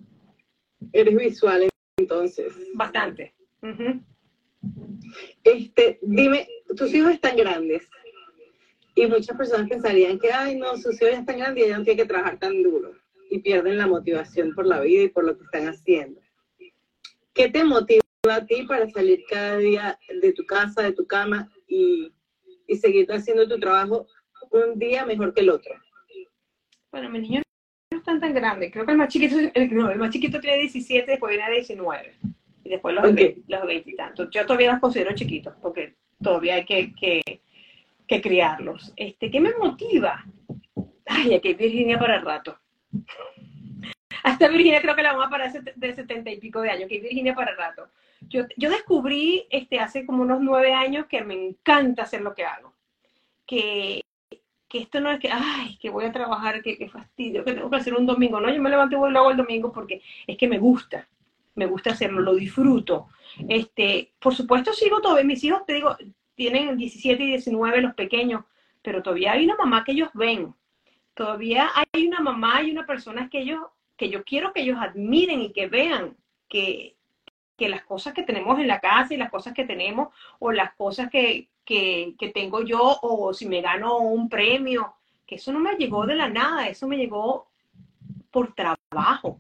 Eres 0.93 1.17
visual 1.17 1.69
entonces. 1.99 2.55
Bastante. 2.75 3.35
Este, 5.43 5.99
dime, 6.03 6.49
tus 6.77 6.93
hijos 6.95 7.13
están 7.13 7.37
grandes. 7.37 7.89
Y 8.95 9.07
muchas 9.07 9.37
personas 9.37 9.69
pensarían 9.69 10.19
que, 10.19 10.33
ay, 10.33 10.57
no, 10.57 10.77
sus 10.77 11.01
hijos 11.01 11.13
ya 11.13 11.21
están 11.21 11.39
grandes 11.39 11.65
y 11.65 11.67
ella 11.67 11.79
no 11.79 11.85
tiene 11.85 12.03
que 12.03 12.09
trabajar 12.09 12.39
tan 12.39 12.63
duro. 12.63 12.93
Y 13.31 13.41
pierden 13.41 13.77
la 13.77 13.87
motivación 13.87 14.55
por 14.55 14.67
la 14.67 14.81
vida 14.81 15.05
y 15.05 15.09
por 15.09 15.25
lo 15.25 15.37
que 15.37 15.45
están 15.45 15.69
haciendo. 15.69 16.21
¿Qué 17.35 17.51
te 17.51 17.65
motiva 17.65 18.06
a 18.31 18.45
ti 18.47 18.63
para 18.65 18.89
salir 18.91 19.23
cada 19.29 19.57
día 19.59 19.99
de 20.23 20.33
tu 20.33 20.45
casa, 20.45 20.83
de 20.83 20.93
tu 20.93 21.07
cama 21.07 21.49
y, 21.67 22.13
y 22.67 22.77
seguir 22.77 23.11
haciendo 23.13 23.49
tu 23.49 23.59
trabajo 23.59 24.07
un 24.51 24.79
día 24.79 25.05
mejor 25.07 25.33
que 25.35 25.41
el 25.41 25.51
otro? 25.51 25.75
Bueno, 26.91 27.11
mis 27.11 27.23
niños 27.23 27.43
no 27.91 27.99
están 27.99 28.21
tan 28.21 28.35
grandes. 28.35 28.73
Creo 28.73 28.87
que 28.87 28.93
el 28.93 28.99
más 28.99 29.09
chiquito, 29.09 29.37
el, 29.55 29.75
no, 29.75 29.91
el 29.91 29.99
más 29.99 30.11
chiquito 30.11 30.41
tiene 30.41 30.59
17, 30.59 31.11
después 31.11 31.31
viene 31.31 31.45
a 31.45 31.51
19. 31.51 32.15
Y 32.65 32.69
después 32.71 32.95
los, 32.95 33.05
Ok. 33.05 33.15
ve- 33.15 33.39
los 33.49 33.67
20 33.67 33.91
y 33.91 33.97
tantos. 33.97 34.29
Yo 34.31 34.45
todavía 34.47 34.73
los 34.73 34.81
considero 34.81 35.15
chiquitos 35.15 35.55
porque 35.63 35.95
todavía 36.23 36.55
hay 36.57 36.65
que, 36.65 36.93
que, 36.95 37.21
que 38.09 38.21
criarlos. 38.21 38.93
Este, 38.97 39.31
¿Qué 39.31 39.41
me 39.41 39.55
motiva? 39.55 40.25
Ay, 41.07 41.35
aquí 41.35 41.49
hay 41.49 41.55
Virginia 41.55 41.99
para 41.99 42.17
el 42.17 42.23
rato. 42.25 42.59
Hasta 44.25 44.49
Virginia 44.49 44.81
creo 44.81 44.97
que 44.97 45.03
la 45.03 45.13
vamos 45.13 45.27
a 45.29 45.31
parar 45.31 45.53
de 45.53 45.95
70 45.95 46.31
y 46.31 46.39
pico 46.41 46.61
de 46.61 46.71
años. 46.71 46.85
Aquí 46.87 46.95
hay 46.97 47.01
Virginia 47.03 47.35
para 47.35 47.53
el 47.53 47.57
rato. 47.57 47.89
Yo, 48.29 48.45
yo 48.57 48.71
descubrí 48.71 49.47
este, 49.51 49.79
hace 49.79 50.05
como 50.07 50.23
unos 50.23 50.41
nueve 50.41 50.73
años 50.73 51.07
que 51.07 51.23
me 51.23 51.35
encanta 51.35 52.03
hacer 52.03 52.23
lo 52.23 52.35
que 52.35 52.45
hago. 52.45 52.73
Que 53.47 54.03
que 54.69 54.79
esto 54.79 55.01
no 55.01 55.11
es 55.11 55.21
que, 55.21 55.31
ay, 55.31 55.79
que 55.79 55.91
voy 55.91 56.05
a 56.05 56.13
trabajar, 56.13 56.63
que, 56.63 56.77
que 56.77 56.89
fastidio, 56.89 57.45
que 57.45 57.53
tengo 57.53 57.71
que 57.71 57.77
hacer 57.77 57.95
un 57.95 58.07
domingo. 58.07 58.41
No, 58.41 58.53
yo 58.53 58.61
me 58.61 58.71
levanto 58.71 58.97
y 58.97 59.13
lo 59.13 59.19
hago 59.19 59.31
el 59.31 59.37
domingo 59.37 59.73
porque 59.73 60.03
es 60.27 60.37
que 60.37 60.49
me 60.49 60.59
gusta, 60.59 61.09
me 61.55 61.67
gusta 61.67 61.91
hacerlo, 61.91 62.21
lo 62.21 62.35
disfruto. 62.35 63.09
Este, 63.49 64.13
por 64.19 64.35
supuesto, 64.35 64.73
sigo 64.73 65.01
todavía, 65.01 65.25
mis 65.25 65.45
hijos, 65.45 65.65
te 65.67 65.75
digo, 65.75 65.97
tienen 66.35 66.77
17 66.77 67.23
y 67.23 67.27
19 67.29 67.81
los 67.81 67.95
pequeños, 67.95 68.45
pero 68.83 69.03
todavía 69.03 69.33
hay 69.33 69.45
una 69.45 69.57
mamá 69.57 69.85
que 69.85 69.93
ellos 69.93 70.11
ven. 70.15 70.55
todavía 71.15 71.71
hay 71.75 72.07
una 72.07 72.21
mamá 72.21 72.63
y 72.63 72.71
una 72.71 72.85
persona 72.87 73.31
que 73.31 73.41
ellos, 73.41 73.61
que 73.97 74.11
yo 74.11 74.23
quiero 74.25 74.53
que 74.53 74.63
ellos 74.63 74.79
admiren 74.79 75.41
y 75.41 75.53
que 75.53 75.67
vean 75.67 76.17
que, 76.49 76.96
que 77.57 77.69
las 77.69 77.85
cosas 77.85 78.15
que 78.15 78.23
tenemos 78.23 78.59
en 78.59 78.69
la 78.69 78.81
casa 78.81 79.15
y 79.15 79.17
las 79.17 79.31
cosas 79.31 79.55
que 79.55 79.65
tenemos, 79.65 80.09
o 80.39 80.53
las 80.53 80.75
cosas 80.75 81.11
que, 81.11 81.49
que, 81.65 82.15
que 82.19 82.29
tengo 82.29 82.63
yo, 82.63 82.99
o 83.03 83.33
si 83.33 83.47
me 83.47 83.61
gano 83.61 83.99
un 83.99 84.29
premio, 84.29 84.95
que 85.27 85.37
eso 85.37 85.53
no 85.53 85.59
me 85.59 85.75
llegó 85.75 86.07
de 86.07 86.15
la 86.15 86.29
nada, 86.29 86.69
eso 86.69 86.87
me 86.87 86.97
llegó 86.97 87.49
por 88.31 88.55
trabajo, 88.55 89.39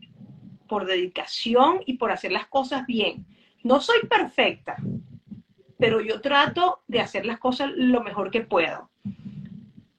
por 0.68 0.86
dedicación 0.86 1.80
y 1.86 1.94
por 1.94 2.10
hacer 2.10 2.32
las 2.32 2.46
cosas 2.46 2.86
bien. 2.86 3.26
No 3.62 3.80
soy 3.80 4.00
perfecta, 4.08 4.76
pero 5.78 6.00
yo 6.00 6.20
trato 6.20 6.80
de 6.86 7.00
hacer 7.00 7.26
las 7.26 7.38
cosas 7.38 7.70
lo 7.74 8.02
mejor 8.02 8.30
que 8.30 8.40
puedo. 8.40 8.90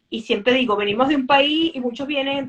Y 0.09 0.21
siempre 0.21 0.53
digo, 0.53 0.75
venimos 0.75 1.09
de 1.09 1.15
un 1.15 1.27
país 1.27 1.71
y 1.73 1.79
muchos 1.79 2.07
vienen 2.07 2.47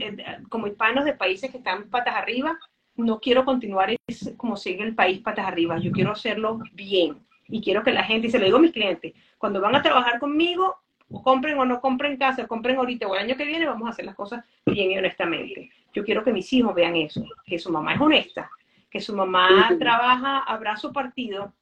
como 0.48 0.66
hispanos 0.66 1.04
de 1.04 1.12
países 1.12 1.50
que 1.50 1.58
están 1.58 1.90
patas 1.90 2.14
arriba. 2.14 2.58
No 2.98 3.18
quiero 3.20 3.44
continuar 3.44 3.96
como 4.36 4.56
sigue 4.56 4.82
el 4.82 4.94
país 4.94 5.20
patas 5.20 5.46
arriba. 5.46 5.78
Yo 5.78 5.90
quiero 5.90 6.12
hacerlo 6.12 6.60
bien. 6.74 7.16
Y 7.48 7.62
quiero 7.62 7.82
que 7.82 7.92
la 7.92 8.04
gente, 8.04 8.26
y 8.26 8.30
se 8.30 8.38
lo 8.38 8.44
digo 8.44 8.58
a 8.58 8.60
mis 8.60 8.72
clientes, 8.72 9.14
cuando 9.38 9.60
van 9.60 9.74
a 9.74 9.82
trabajar 9.82 10.18
conmigo, 10.18 10.76
o 11.10 11.22
compren 11.22 11.58
o 11.58 11.64
no 11.64 11.80
compren 11.80 12.16
casa, 12.16 12.46
compren 12.46 12.76
ahorita 12.76 13.06
o 13.06 13.14
el 13.14 13.22
año 13.22 13.36
que 13.36 13.44
viene, 13.44 13.66
vamos 13.66 13.86
a 13.86 13.92
hacer 13.92 14.04
las 14.04 14.14
cosas 14.14 14.44
bien 14.66 14.90
y 14.90 14.98
honestamente. 14.98 15.70
Yo 15.92 16.04
quiero 16.04 16.22
que 16.22 16.32
mis 16.32 16.52
hijos 16.52 16.74
vean 16.74 16.96
eso, 16.96 17.24
que 17.44 17.58
su 17.58 17.72
mamá 17.72 17.94
es 17.94 18.00
honesta, 18.00 18.50
que 18.90 19.00
su 19.00 19.14
mamá 19.14 19.74
trabaja, 19.78 20.40
abrazo 20.40 20.92
partido 20.92 21.52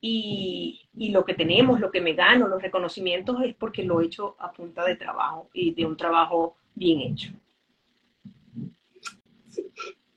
y, 0.00 0.80
y, 0.96 1.10
lo 1.10 1.24
que 1.24 1.34
tenemos, 1.34 1.80
lo 1.80 1.90
que 1.90 2.00
me 2.00 2.12
gano, 2.12 2.48
los 2.48 2.60
reconocimientos 2.60 3.42
es 3.42 3.54
porque 3.54 3.84
lo 3.84 4.00
he 4.00 4.06
hecho 4.06 4.36
a 4.38 4.52
punta 4.52 4.84
de 4.84 4.96
trabajo 4.96 5.48
y 5.52 5.72
de 5.72 5.86
un 5.86 5.96
trabajo 5.96 6.56
bien 6.74 7.00
hecho. 7.00 7.32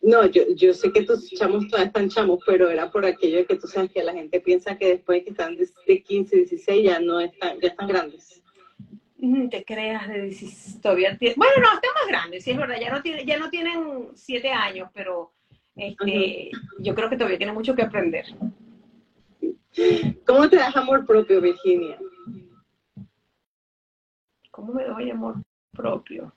No, 0.07 0.25
yo, 0.25 0.43
yo 0.55 0.73
sé 0.73 0.89
que 0.93 1.01
tus 1.01 1.29
chamos 1.31 1.67
todavía 1.67 1.87
están 1.87 2.07
chamos, 2.07 2.39
pero 2.45 2.69
era 2.69 2.89
por 2.89 3.05
aquello 3.05 3.45
que 3.45 3.57
tú 3.57 3.67
sabes 3.67 3.91
que 3.91 4.01
la 4.01 4.13
gente 4.13 4.39
piensa 4.39 4.77
que 4.77 4.87
después 4.87 5.21
que 5.25 5.31
están 5.31 5.57
de 5.57 6.01
15, 6.01 6.33
16 6.33 6.85
ya 6.85 7.01
no 7.01 7.19
están, 7.19 7.59
ya 7.59 7.67
están 7.67 7.89
grandes. 7.89 8.41
Te 9.51 9.65
creas 9.65 10.07
de 10.07 10.21
16, 10.21 10.81
todavía 10.81 11.17
bueno, 11.35 11.53
no, 11.57 11.73
están 11.73 11.91
más 11.93 12.07
grandes, 12.07 12.41
sí 12.41 12.51
es 12.51 12.57
verdad, 12.57 12.77
ya 12.79 12.89
no, 12.89 13.01
tiene, 13.01 13.25
ya 13.25 13.37
no 13.37 13.49
tienen 13.49 14.07
7 14.13 14.49
años, 14.49 14.89
pero 14.93 15.33
este, 15.75 16.51
yo 16.79 16.95
creo 16.95 17.09
que 17.09 17.17
todavía 17.17 17.37
tienen 17.37 17.55
mucho 17.55 17.75
que 17.75 17.81
aprender. 17.81 18.27
¿Cómo 20.25 20.49
te 20.49 20.55
das 20.55 20.77
amor 20.77 21.05
propio, 21.05 21.41
Virginia? 21.41 21.99
¿Cómo 24.51 24.71
me 24.71 24.85
doy 24.85 25.11
amor 25.11 25.35
propio? 25.73 26.33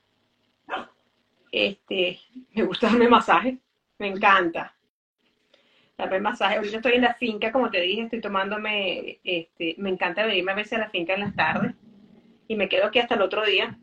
Este, 1.50 2.18
me 2.54 2.62
gusta 2.64 2.88
darme 2.88 3.08
masaje, 3.08 3.58
me 3.98 4.08
encanta. 4.08 4.74
Darme 5.96 6.20
masaje. 6.20 6.56
Ahorita 6.56 6.76
estoy 6.76 6.92
en 6.92 7.02
la 7.02 7.14
finca, 7.14 7.52
como 7.52 7.70
te 7.70 7.80
dije, 7.80 8.02
estoy 8.02 8.20
tomándome, 8.20 9.20
este, 9.24 9.74
me 9.78 9.90
encanta 9.90 10.24
venirme 10.24 10.52
a 10.52 10.56
veces 10.56 10.74
a 10.74 10.78
la 10.78 10.90
finca 10.90 11.14
en 11.14 11.20
las 11.20 11.34
tardes 11.34 11.74
y 12.48 12.56
me 12.56 12.68
quedo 12.68 12.86
aquí 12.86 12.98
hasta 12.98 13.14
el 13.14 13.22
otro 13.22 13.44
día. 13.44 13.78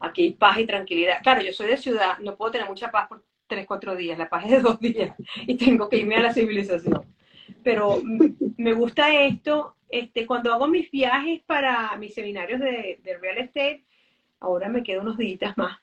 Aquí 0.00 0.22
hay 0.22 0.32
paz 0.32 0.58
y 0.58 0.66
tranquilidad. 0.66 1.22
Claro, 1.22 1.42
yo 1.42 1.52
soy 1.52 1.68
de 1.68 1.76
ciudad, 1.76 2.18
no 2.18 2.36
puedo 2.36 2.52
tener 2.52 2.68
mucha 2.68 2.90
paz 2.90 3.08
por 3.08 3.24
tres, 3.46 3.66
cuatro 3.66 3.94
días, 3.94 4.18
la 4.18 4.28
paz 4.28 4.44
es 4.44 4.50
de 4.50 4.60
dos 4.60 4.80
días 4.80 5.14
y 5.46 5.56
tengo 5.56 5.88
que 5.88 5.98
irme 5.98 6.16
a 6.16 6.22
la 6.22 6.32
civilización 6.32 7.06
pero 7.66 8.00
me 8.56 8.74
gusta 8.74 9.12
esto. 9.24 9.74
Este, 9.88 10.24
cuando 10.24 10.52
hago 10.52 10.68
mis 10.68 10.88
viajes 10.88 11.42
para 11.46 11.96
mis 11.96 12.14
seminarios 12.14 12.60
de, 12.60 13.00
real 13.20 13.38
estate, 13.38 13.84
ahora 14.38 14.68
me 14.68 14.84
quedo 14.84 15.00
unos 15.02 15.18
días 15.18 15.58
más 15.58 15.76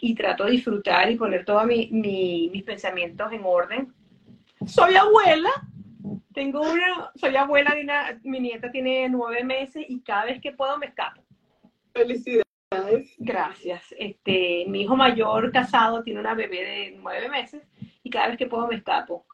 y 0.00 0.14
trato 0.14 0.44
de 0.44 0.52
disfrutar 0.52 1.10
y 1.10 1.16
poner 1.16 1.44
todos 1.44 1.66
mis 1.66 2.62
pensamientos 2.64 3.32
en 3.32 3.42
orden. 3.44 3.92
Soy 4.66 4.94
abuela, 4.94 5.50
tengo 6.32 6.60
una, 6.60 7.10
soy 7.14 7.36
abuela 7.36 7.74
de 7.74 7.82
una, 7.82 8.20
mi 8.22 8.40
nieta 8.40 8.70
tiene 8.70 9.08
nueve 9.08 9.44
meses 9.44 9.84
y 9.88 10.00
cada 10.00 10.26
vez 10.26 10.40
que 10.40 10.52
puedo 10.52 10.78
me 10.78 10.86
escapo. 10.86 11.22
Felicidades. 11.92 12.44
Gracias. 13.18 13.94
Este, 13.98 14.64
mi 14.68 14.82
hijo 14.82 14.96
mayor 14.96 15.50
casado 15.52 16.02
tiene 16.02 16.20
una 16.20 16.34
bebé 16.34 16.64
de 16.64 16.98
nueve 16.98 17.28
meses 17.28 17.62
y 18.02 18.10
cada 18.10 18.28
vez 18.28 18.38
que 18.38 18.46
puedo 18.46 18.66
me 18.68 18.76
escapo. 18.76 19.26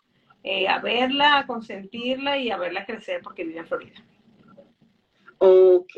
Eh, 0.42 0.68
a 0.68 0.78
verla, 0.78 1.38
a 1.38 1.46
consentirla 1.46 2.38
y 2.38 2.50
a 2.50 2.56
verla 2.56 2.86
crecer 2.86 3.20
porque 3.22 3.44
vive 3.44 3.58
en 3.58 3.66
Florida. 3.66 3.96
Ok. 5.38 5.92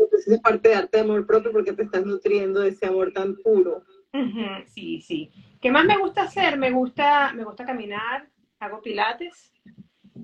Entonces 0.00 0.32
es 0.32 0.40
parte 0.40 0.70
de 0.70 0.74
arte 0.74 0.96
de 0.96 1.04
amor 1.04 1.26
propio 1.26 1.52
porque 1.52 1.72
te 1.72 1.82
estás 1.82 2.04
nutriendo 2.04 2.60
de 2.60 2.70
ese 2.70 2.86
amor 2.86 3.12
tan 3.12 3.36
puro. 3.36 3.84
Sí, 4.66 5.00
sí. 5.00 5.30
¿Qué 5.60 5.70
más 5.70 5.84
me 5.84 5.98
gusta 5.98 6.22
hacer? 6.22 6.58
Me 6.58 6.70
gusta, 6.70 7.32
me 7.32 7.44
gusta 7.44 7.64
caminar, 7.64 8.28
hago 8.58 8.80
pilates 8.80 9.52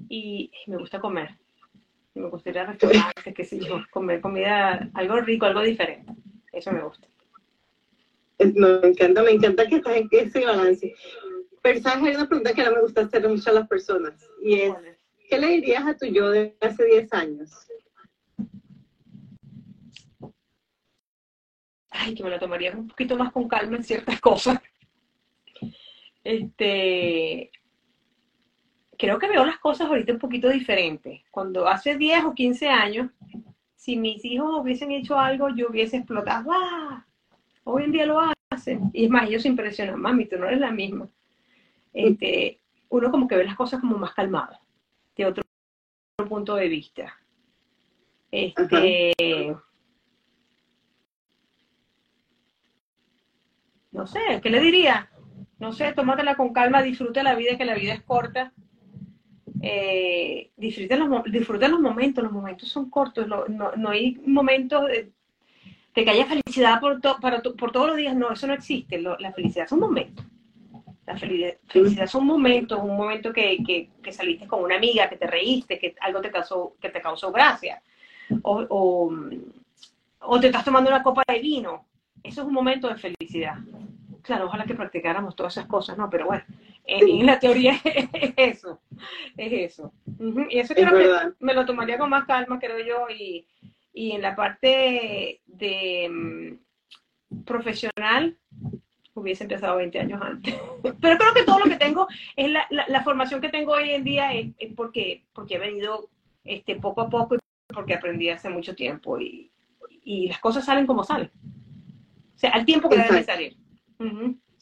y 0.08 0.50
me 0.66 0.76
gusta 0.76 0.98
comer. 0.98 1.36
Me 2.14 2.28
gusta 2.28 2.50
ir 2.50 2.58
a 2.58 2.66
restaurantes, 2.66 3.34
qué 3.34 3.44
sé 3.44 3.60
yo, 3.60 3.84
comer 3.90 4.20
comida, 4.20 4.90
algo 4.94 5.20
rico, 5.20 5.44
algo 5.44 5.60
diferente. 5.60 6.12
Eso 6.52 6.72
me 6.72 6.82
gusta. 6.82 7.06
me 8.38 8.88
encanta, 8.88 9.22
me 9.22 9.32
encanta 9.32 9.66
que 9.66 9.76
estás 9.76 9.96
en 9.96 10.08
ese 10.10 10.44
balance. 10.44 10.94
Pero 11.62 11.80
sabes, 11.80 12.04
hay 12.04 12.14
una 12.14 12.28
pregunta 12.28 12.54
que 12.54 12.64
no 12.64 12.70
me 12.72 12.80
gusta 12.80 13.02
hacer 13.02 13.28
mucho 13.28 13.50
a 13.50 13.54
las 13.54 13.68
personas 13.68 14.14
y 14.42 14.54
es, 14.60 14.74
¿qué 15.28 15.38
le 15.38 15.48
dirías 15.48 15.84
a 15.86 15.96
tu 15.96 16.06
yo 16.06 16.30
de 16.30 16.56
hace 16.60 16.84
10 16.84 17.12
años? 17.12 17.50
Ay, 21.98 22.14
que 22.14 22.22
me 22.22 22.30
lo 22.30 22.38
tomaría 22.38 22.72
un 22.72 22.88
poquito 22.88 23.16
más 23.16 23.32
con 23.32 23.48
calma 23.48 23.76
en 23.76 23.84
ciertas 23.84 24.20
cosas. 24.20 24.60
Este, 26.24 27.50
creo 28.98 29.18
que 29.18 29.28
veo 29.28 29.44
las 29.44 29.58
cosas 29.58 29.88
ahorita 29.88 30.12
un 30.12 30.18
poquito 30.18 30.48
diferentes. 30.48 31.22
Cuando 31.30 31.68
hace 31.68 31.96
10 31.96 32.24
o 32.24 32.34
15 32.34 32.68
años, 32.68 33.10
si 33.74 33.96
mis 33.96 34.24
hijos 34.24 34.60
hubiesen 34.60 34.90
hecho 34.90 35.18
algo, 35.18 35.48
yo 35.50 35.68
hubiese 35.68 35.98
explotado. 35.98 36.50
¡Ah! 36.52 37.06
Hoy 37.64 37.84
en 37.84 37.92
día 37.92 38.06
lo 38.06 38.20
hacen. 38.50 38.90
Y 38.92 39.04
es 39.04 39.10
más, 39.10 39.28
ellos 39.28 39.42
se 39.42 39.48
impresionan. 39.48 40.00
Mami, 40.00 40.26
tú 40.26 40.36
no 40.36 40.46
eres 40.46 40.60
la 40.60 40.70
misma 40.70 41.08
este, 41.96 42.60
uno 42.90 43.10
como 43.10 43.26
que 43.26 43.36
ve 43.36 43.44
las 43.44 43.56
cosas 43.56 43.80
como 43.80 43.96
más 43.96 44.12
calmadas, 44.12 44.60
de 45.16 45.26
otro, 45.26 45.42
punto 46.28 46.54
de 46.56 46.68
vista. 46.68 47.18
Este, 48.30 49.56
no 53.96 54.06
sé, 54.06 54.20
¿qué 54.42 54.50
le 54.50 54.60
diría? 54.60 55.10
No 55.58 55.72
sé, 55.72 55.92
tómatela 55.92 56.36
con 56.36 56.52
calma, 56.52 56.82
disfruta 56.82 57.22
la 57.22 57.34
vida, 57.34 57.56
que 57.56 57.64
la 57.64 57.74
vida 57.74 57.94
es 57.94 58.02
corta. 58.02 58.52
Eh, 59.62 60.50
disfruta, 60.56 60.96
los, 60.96 61.24
disfruta 61.24 61.66
los 61.66 61.80
momentos, 61.80 62.22
los 62.22 62.32
momentos 62.32 62.68
son 62.68 62.90
cortos, 62.90 63.26
no, 63.26 63.46
no, 63.48 63.88
hay 63.88 64.20
momentos 64.26 64.86
de, 64.86 65.10
que 65.94 66.10
haya 66.10 66.26
felicidad 66.26 66.78
por, 66.78 67.00
para 67.20 67.40
por 67.40 67.72
todos 67.72 67.88
los 67.88 67.96
días, 67.96 68.14
no, 68.14 68.30
eso 68.30 68.46
no 68.46 68.52
existe, 68.52 69.00
la 69.00 69.32
felicidad 69.32 69.66
son 69.66 69.80
momentos. 69.80 70.24
La 71.06 71.16
felicidad 71.16 72.04
es 72.04 72.14
un 72.16 72.26
momento, 72.26 72.80
un 72.80 72.96
momento 72.96 73.32
que, 73.32 73.58
que, 73.64 73.90
que, 74.02 74.12
saliste 74.12 74.48
con 74.48 74.64
una 74.64 74.76
amiga, 74.76 75.08
que 75.08 75.16
te 75.16 75.26
reíste, 75.28 75.78
que 75.78 75.94
algo 76.00 76.20
te 76.20 76.32
causó, 76.32 76.74
que 76.80 76.88
te 76.88 77.00
causó 77.00 77.30
gracia. 77.30 77.80
O, 78.42 78.66
o, 80.18 80.40
te 80.40 80.48
estás 80.48 80.64
tomando 80.64 80.90
una 80.90 81.04
copa 81.04 81.22
de 81.28 81.38
vino. 81.38 81.86
Eso 82.24 82.42
es 82.42 82.48
un 82.48 82.54
momento 82.54 82.88
de 82.88 82.96
felicidad. 82.96 83.56
Claro, 84.26 84.46
ojalá 84.46 84.64
que 84.64 84.74
practicáramos 84.74 85.36
todas 85.36 85.56
esas 85.56 85.68
cosas, 85.68 85.96
¿no? 85.96 86.10
Pero 86.10 86.26
bueno, 86.26 86.42
en, 86.84 87.24
la 87.24 87.38
teoría 87.38 87.74
es 87.84 88.32
eso. 88.36 88.80
Es 89.36 89.72
eso. 89.72 89.92
Y 90.50 90.58
eso 90.58 90.74
creo 90.74 90.92
que 90.92 91.34
me 91.38 91.54
lo 91.54 91.64
tomaría 91.64 91.96
con 91.96 92.10
más 92.10 92.24
calma, 92.24 92.58
creo 92.58 92.84
yo. 92.84 93.08
Y, 93.08 93.46
y 93.92 94.12
en 94.12 94.22
la 94.22 94.34
parte 94.34 95.40
de 95.46 96.08
mm, 96.10 97.44
profesional, 97.44 98.36
hubiese 99.14 99.44
empezado 99.44 99.76
20 99.76 100.00
años 100.00 100.20
antes. 100.20 100.54
Pero 101.00 101.18
creo 101.18 101.32
que 101.32 101.44
todo 101.44 101.60
lo 101.60 101.66
que 101.66 101.76
tengo 101.76 102.08
es 102.34 102.50
la, 102.50 102.66
la, 102.68 103.04
formación 103.04 103.40
que 103.40 103.48
tengo 103.48 103.74
hoy 103.74 103.90
en 103.90 104.02
día 104.02 104.34
es, 104.34 104.48
porque, 104.74 105.24
porque 105.32 105.54
he 105.54 105.58
venido 105.60 106.10
este, 106.42 106.74
poco 106.74 107.02
a 107.02 107.08
poco 107.08 107.36
y 107.36 107.38
porque 107.72 107.94
aprendí 107.94 108.28
hace 108.28 108.48
mucho 108.48 108.74
tiempo 108.74 109.20
y, 109.20 109.52
y 110.02 110.26
las 110.26 110.40
cosas 110.40 110.64
salen 110.64 110.84
como 110.84 111.04
salen. 111.04 111.30
O 112.34 112.38
sea, 112.38 112.50
al 112.50 112.64
tiempo 112.64 112.88
que 112.88 112.98
deben 112.98 113.24
salir. 113.24 113.56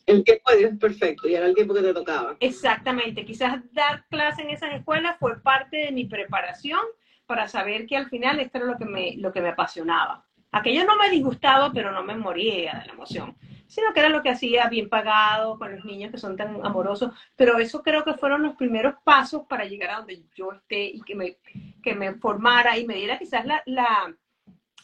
El 0.07 0.23
tiempo 0.23 0.51
de 0.51 0.59
Dios 0.59 0.73
es 0.73 0.79
perfecto 0.79 1.29
y 1.29 1.35
era 1.35 1.47
el 1.47 1.55
tiempo 1.55 1.75
que 1.75 1.83
te 1.83 1.95
tocaba. 1.95 2.37
Exactamente. 2.41 3.25
Quizás 3.25 3.61
dar 3.73 4.07
clase 4.09 4.43
en 4.43 4.51
esas 4.51 4.75
escuelas 4.75 5.17
fue 5.19 5.41
parte 5.41 5.79
de 5.79 5.93
mi 5.93 6.05
preparación 6.05 6.81
para 7.27 7.49
saber 7.49 7.87
que 7.87 7.97
al 7.97 8.09
final 8.11 8.39
esto 8.39 8.59
era 8.59 8.67
lo 8.67 8.77
que 8.77 8.85
me, 8.85 9.17
lo 9.17 9.33
que 9.33 9.41
me 9.41 9.49
apasionaba. 9.49 10.27
Aquello 10.53 10.85
no 10.85 10.97
me 10.97 11.11
disgustaba, 11.11 11.73
pero 11.73 11.91
no 11.91 12.05
me 12.05 12.15
moría 12.15 12.75
de 12.75 12.87
la 12.87 12.93
emoción 12.93 13.35
sino 13.67 13.93
que 13.93 14.01
era 14.01 14.09
lo 14.09 14.23
que 14.23 14.31
hacía 14.31 14.69
bien 14.69 14.89
pagado 14.89 15.59
con 15.59 15.75
los 15.75 15.85
niños 15.85 16.11
que 16.11 16.19
son 16.19 16.37
tan 16.37 16.65
amorosos. 16.65 17.13
Pero 17.37 17.59
eso 17.59 17.83
creo 17.83 18.05
que 18.05 18.15
fueron 18.15 18.43
los 18.43 18.55
primeros 18.57 18.95
pasos 19.05 19.43
para 19.49 19.65
llegar 19.65 19.91
a 19.91 19.97
donde 19.99 20.23
yo 20.35 20.53
esté 20.53 20.85
y 20.85 21.01
que 21.01 21.15
me, 21.15 21.39
que 21.83 21.95
me 21.95 22.15
formara 22.15 22.79
y 22.79 22.87
me 22.87 22.95
diera 22.95 23.19
quizás 23.19 23.45
la, 23.45 23.63
la, 23.67 24.15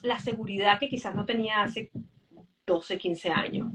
la 0.03 0.19
seguridad 0.19 0.79
que 0.79 0.89
quizás 0.89 1.15
no 1.15 1.25
tenía 1.25 1.63
hace 1.63 1.91
12, 2.67 2.99
15 2.99 3.31
años. 3.31 3.69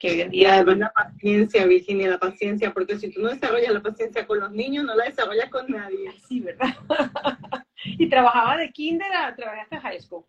Que 0.00 0.10
hoy 0.10 0.20
en 0.22 0.34
Y 0.34 0.38
día... 0.38 0.54
además 0.54 0.78
la 0.78 0.92
paciencia, 0.92 1.66
Virginia, 1.66 2.08
la 2.10 2.18
paciencia, 2.18 2.72
porque 2.72 2.98
si 2.98 3.12
tú 3.12 3.20
no 3.20 3.28
desarrollas 3.28 3.72
la 3.72 3.82
paciencia 3.82 4.26
con 4.26 4.40
los 4.40 4.50
niños, 4.50 4.84
no 4.84 4.96
la 4.96 5.04
desarrollas 5.04 5.50
con 5.50 5.70
nadie. 5.70 6.10
Sí, 6.26 6.40
¿verdad? 6.40 6.74
y 7.84 8.08
trabajaba 8.08 8.56
de 8.56 8.72
kinder 8.72 9.12
a 9.12 9.36
trabajaste 9.36 9.76
hasta 9.76 9.88
high 9.88 10.00
school. 10.00 10.24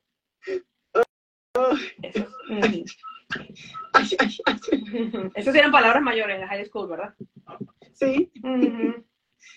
Oh. 1.56 1.74
Eso, 2.04 2.28
Ay, 3.94 4.10
ay, 4.20 4.38
ay. 4.46 5.32
Esas 5.36 5.56
eran 5.56 5.72
palabras 5.72 6.04
mayores 6.04 6.40
de 6.40 6.48
high 6.48 6.66
school, 6.66 6.90
¿verdad? 6.90 7.14
Sí, 7.94 8.32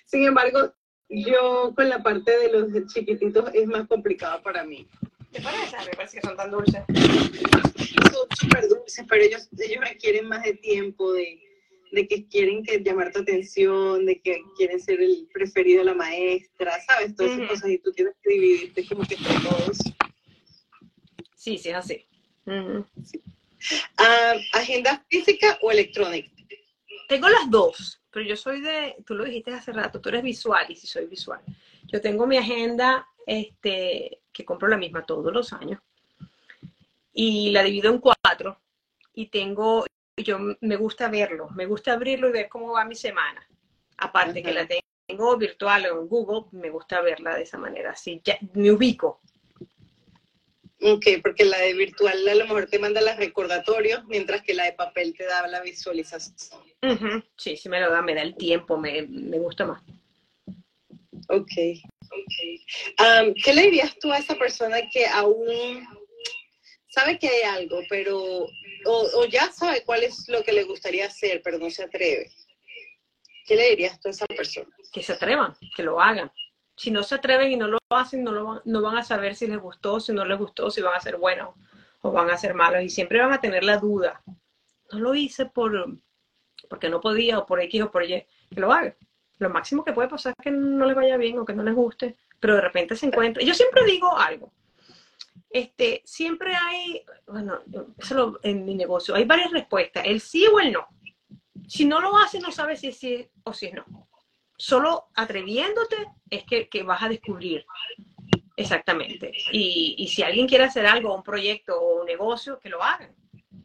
sin 0.07 0.25
embargo, 0.25 0.73
yo 1.09 1.73
con 1.75 1.89
la 1.89 2.03
parte 2.03 2.39
de 2.39 2.53
los 2.53 2.87
chiquititos 2.93 3.51
es 3.53 3.67
más 3.67 3.89
complicado 3.89 4.43
para 4.43 4.65
mí. 4.65 4.89
¿Te 5.35 5.43
parece? 5.43 5.76
Me 5.85 5.97
parece 5.97 6.20
que 6.20 6.26
son 6.26 6.37
tan 6.37 6.51
dulces. 6.53 6.85
Son 8.12 8.28
súper 8.39 8.68
dulces, 8.68 9.05
pero 9.09 9.24
ellos, 9.24 9.49
ellos 9.59 9.85
requieren 9.85 10.28
más 10.28 10.45
de 10.45 10.55
tiempo, 10.55 11.12
de, 11.12 11.41
de 11.91 12.07
que 12.07 12.28
quieren 12.28 12.62
que 12.62 12.78
llamar 12.78 13.11
tu 13.11 13.18
atención, 13.18 14.07
de 14.07 14.20
que 14.20 14.41
quieren 14.57 14.80
ser 14.80 15.01
el 15.01 15.28
preferido 15.32 15.80
de 15.80 15.87
la 15.87 15.95
maestra, 15.95 16.80
¿sabes? 16.87 17.16
Todas 17.16 17.32
esas 17.32 17.49
cosas 17.49 17.70
y 17.70 17.78
tú 17.78 17.91
tienes 17.91 18.14
que 18.22 18.30
dividirte 18.30 18.87
como 18.87 19.03
que 19.03 19.16
entre 19.16 19.35
todos. 19.41 19.78
Sí, 21.35 21.59
sí, 21.59 21.70
es 21.70 21.74
así. 21.74 22.07
Ujú. 22.47 22.87
Ah, 23.97 24.35
¿Agenda 24.53 25.05
física 25.11 25.59
o 25.62 25.72
electrónica? 25.72 26.30
Tengo 27.09 27.28
las 27.28 27.51
dos, 27.51 28.01
pero 28.12 28.24
yo 28.24 28.37
soy 28.37 28.61
de, 28.61 28.95
tú 29.05 29.14
lo 29.14 29.24
dijiste 29.24 29.53
hace 29.53 29.72
rato, 29.72 30.01
tú 30.01 30.11
eres 30.11 30.22
visual 30.22 30.64
y 30.68 30.76
sí 30.76 30.87
soy 30.87 31.07
visual. 31.07 31.41
Yo 31.87 32.01
tengo 32.01 32.24
mi 32.24 32.37
agenda, 32.37 33.07
este, 33.27 34.20
que 34.33 34.45
compro 34.45 34.68
la 34.68 34.77
misma 34.77 35.05
todos 35.05 35.33
los 35.33 35.53
años 35.53 35.81
y 37.12 37.51
la 37.53 37.62
divido 37.62 37.93
en 37.93 37.99
cuatro 37.99 38.61
y 39.14 39.27
tengo, 39.27 39.87
yo 40.16 40.39
me 40.61 40.77
gusta 40.77 41.09
verlo, 41.09 41.49
me 41.51 41.66
gusta 41.66 41.93
abrirlo 41.93 42.29
y 42.29 42.33
ver 42.33 42.49
cómo 42.49 42.72
va 42.72 42.85
mi 42.85 42.97
semana. 42.97 43.47
Aparte 43.97 44.43
que 44.43 44.51
Ajá. 44.51 44.62
la 44.62 44.68
tengo 45.07 45.37
virtual 45.37 45.87
o 45.87 46.01
en 46.01 46.09
Google, 46.09 46.47
me 46.51 46.70
gusta 46.70 47.01
verla 47.01 47.37
de 47.37 47.43
esa 47.43 47.59
manera, 47.59 47.93
así 47.93 48.20
ya 48.25 48.37
me 48.55 48.72
ubico. 48.72 49.20
Ok, 50.83 51.07
porque 51.22 51.45
la 51.45 51.59
de 51.59 51.72
virtual 51.72 52.29
a 52.29 52.35
lo 52.35 52.45
mejor 52.45 52.66
te 52.66 52.79
manda 52.79 53.01
los 53.01 53.16
recordatorios, 53.16 54.05
mientras 54.07 54.43
que 54.43 54.53
la 54.53 54.64
de 54.64 54.72
papel 54.72 55.14
te 55.16 55.25
da 55.25 55.47
la 55.47 55.62
visualización. 55.62 56.35
Ujú, 56.83 57.22
Sí, 57.37 57.57
sí 57.57 57.68
me 57.68 57.81
lo 57.81 57.91
da, 57.91 58.03
me 58.03 58.14
da 58.14 58.22
el 58.22 58.35
tiempo, 58.35 58.77
me, 58.77 59.03
me 59.03 59.39
gusta 59.39 59.64
más. 59.64 59.83
Ok. 61.29 61.53
Am, 62.99 63.35
¿Qué 63.35 63.53
le 63.53 63.62
dirías 63.62 63.97
tú 63.99 64.12
a 64.12 64.19
esa 64.19 64.35
persona 64.37 64.79
que 64.93 65.07
aún 65.07 65.87
sabe 66.89 67.19
que 67.19 67.29
hay 67.29 67.43
algo, 67.43 67.81
pero 67.89 68.47
o, 68.87 69.25
ya 69.31 69.51
sabe 69.51 69.83
cuál 69.85 70.05
es 70.05 70.29
lo 70.29 70.43
que 70.43 70.53
le 70.53 70.65
gustaría 70.65 71.07
hacer, 71.07 71.43
pero 71.43 71.59
no 71.59 71.71
se 71.71 71.85
atreve? 71.85 72.31
¿Qué 73.47 73.57
le 73.57 73.71
dirías 73.71 74.01
tú 74.01 74.09
a 74.09 74.12
esa 74.12 74.27
persona? 74.27 74.75
que 74.95 75.03
se 75.03 75.12
atrevan, 75.12 75.55
que 75.75 75.83
lo 75.83 76.01
hagan. 76.01 76.31
Si 76.77 76.93
no 76.93 77.03
se 77.03 77.17
atreven 77.17 77.51
y 77.51 77.57
no 77.57 77.67
lo 77.67 77.79
hacen, 77.91 78.23
no, 78.23 78.31
lo 78.31 78.45
van, 78.45 78.61
no 78.65 78.81
van 78.81 78.97
a 78.97 79.03
saber 79.03 79.35
si 79.35 79.49
les 79.49 79.59
gustó, 79.59 79.99
si 79.99 80.12
no 80.12 80.25
les 80.25 80.39
gustó, 80.39 80.71
si 80.71 80.81
van 80.81 80.95
a 80.95 81.01
ser 81.01 81.17
buenos 81.17 81.55
o 82.01 82.12
van 82.12 82.31
a 82.31 82.37
ser 82.37 82.55
malos. 82.55 82.83
Y 82.83 82.89
siempre 82.89 83.21
van 83.21 83.33
a 83.33 83.41
tener 83.41 83.65
la 83.65 83.79
duda. 83.79 84.23
No 84.93 85.01
lo 85.01 85.15
hice 85.17 85.47
por 85.47 85.99
porque 86.69 86.89
no 86.89 87.01
podía 87.01 87.39
o 87.41 87.47
por 87.47 87.61
X 87.61 87.83
o 87.83 87.91
por 87.91 88.05
Y. 88.05 88.25
Que 88.53 88.61
lo 88.61 88.73
hagan. 88.73 88.97
Lo 89.39 89.51
máximo 89.51 89.85
que 89.85 89.93
puede 89.93 90.09
pasar 90.09 90.35
es 90.39 90.43
que 90.45 90.51
no 90.51 90.87
les 90.87 90.95
vaya 90.97 91.16
bien 91.16 91.39
o 91.39 91.45
que 91.45 91.55
no 91.55 91.62
les 91.62 91.74
guste, 91.74 92.16
pero 92.41 92.55
de 92.55 92.61
repente 92.61 92.97
se 92.97 93.07
encuentra. 93.07 93.43
Yo 93.43 93.55
siempre 93.55 93.85
digo 93.85 94.16
algo. 94.16 94.53
Este, 95.51 96.03
siempre 96.05 96.55
hay, 96.55 97.05
bueno, 97.26 97.61
eso 97.99 98.14
lo- 98.14 98.41
en 98.43 98.64
mi 98.64 98.74
negocio, 98.74 99.14
hay 99.14 99.24
varias 99.24 99.53
respuestas, 99.53 100.05
el 100.07 100.20
sí 100.20 100.47
o 100.47 100.59
el 100.61 100.72
no. 100.72 100.87
Si 101.68 101.85
no 101.85 102.01
lo 102.01 102.16
haces, 102.18 102.43
no 102.43 102.51
sabes 102.53 102.80
si 102.80 102.89
es 102.89 102.99
sí 102.99 103.28
o 103.45 103.53
si 103.53 103.66
es 103.66 103.74
no 103.74 103.85
solo 104.57 105.07
atreviéndote 105.16 105.97
es 106.30 106.45
que, 106.45 106.68
que 106.68 106.85
vas 106.85 107.03
a 107.03 107.09
descubrir 107.09 107.66
exactamente. 108.57 109.32
Y, 109.53 109.97
y 109.99 110.09
si 110.09 110.22
alguien 110.22 110.47
quiere 110.47 110.64
hacer 110.64 110.87
algo, 110.87 111.14
un 111.14 111.22
proyecto 111.22 111.78
o 111.78 112.01
un 112.01 112.07
negocio, 112.07 112.59
que 112.61 112.68
lo 112.68 112.82
hagan, 112.82 113.14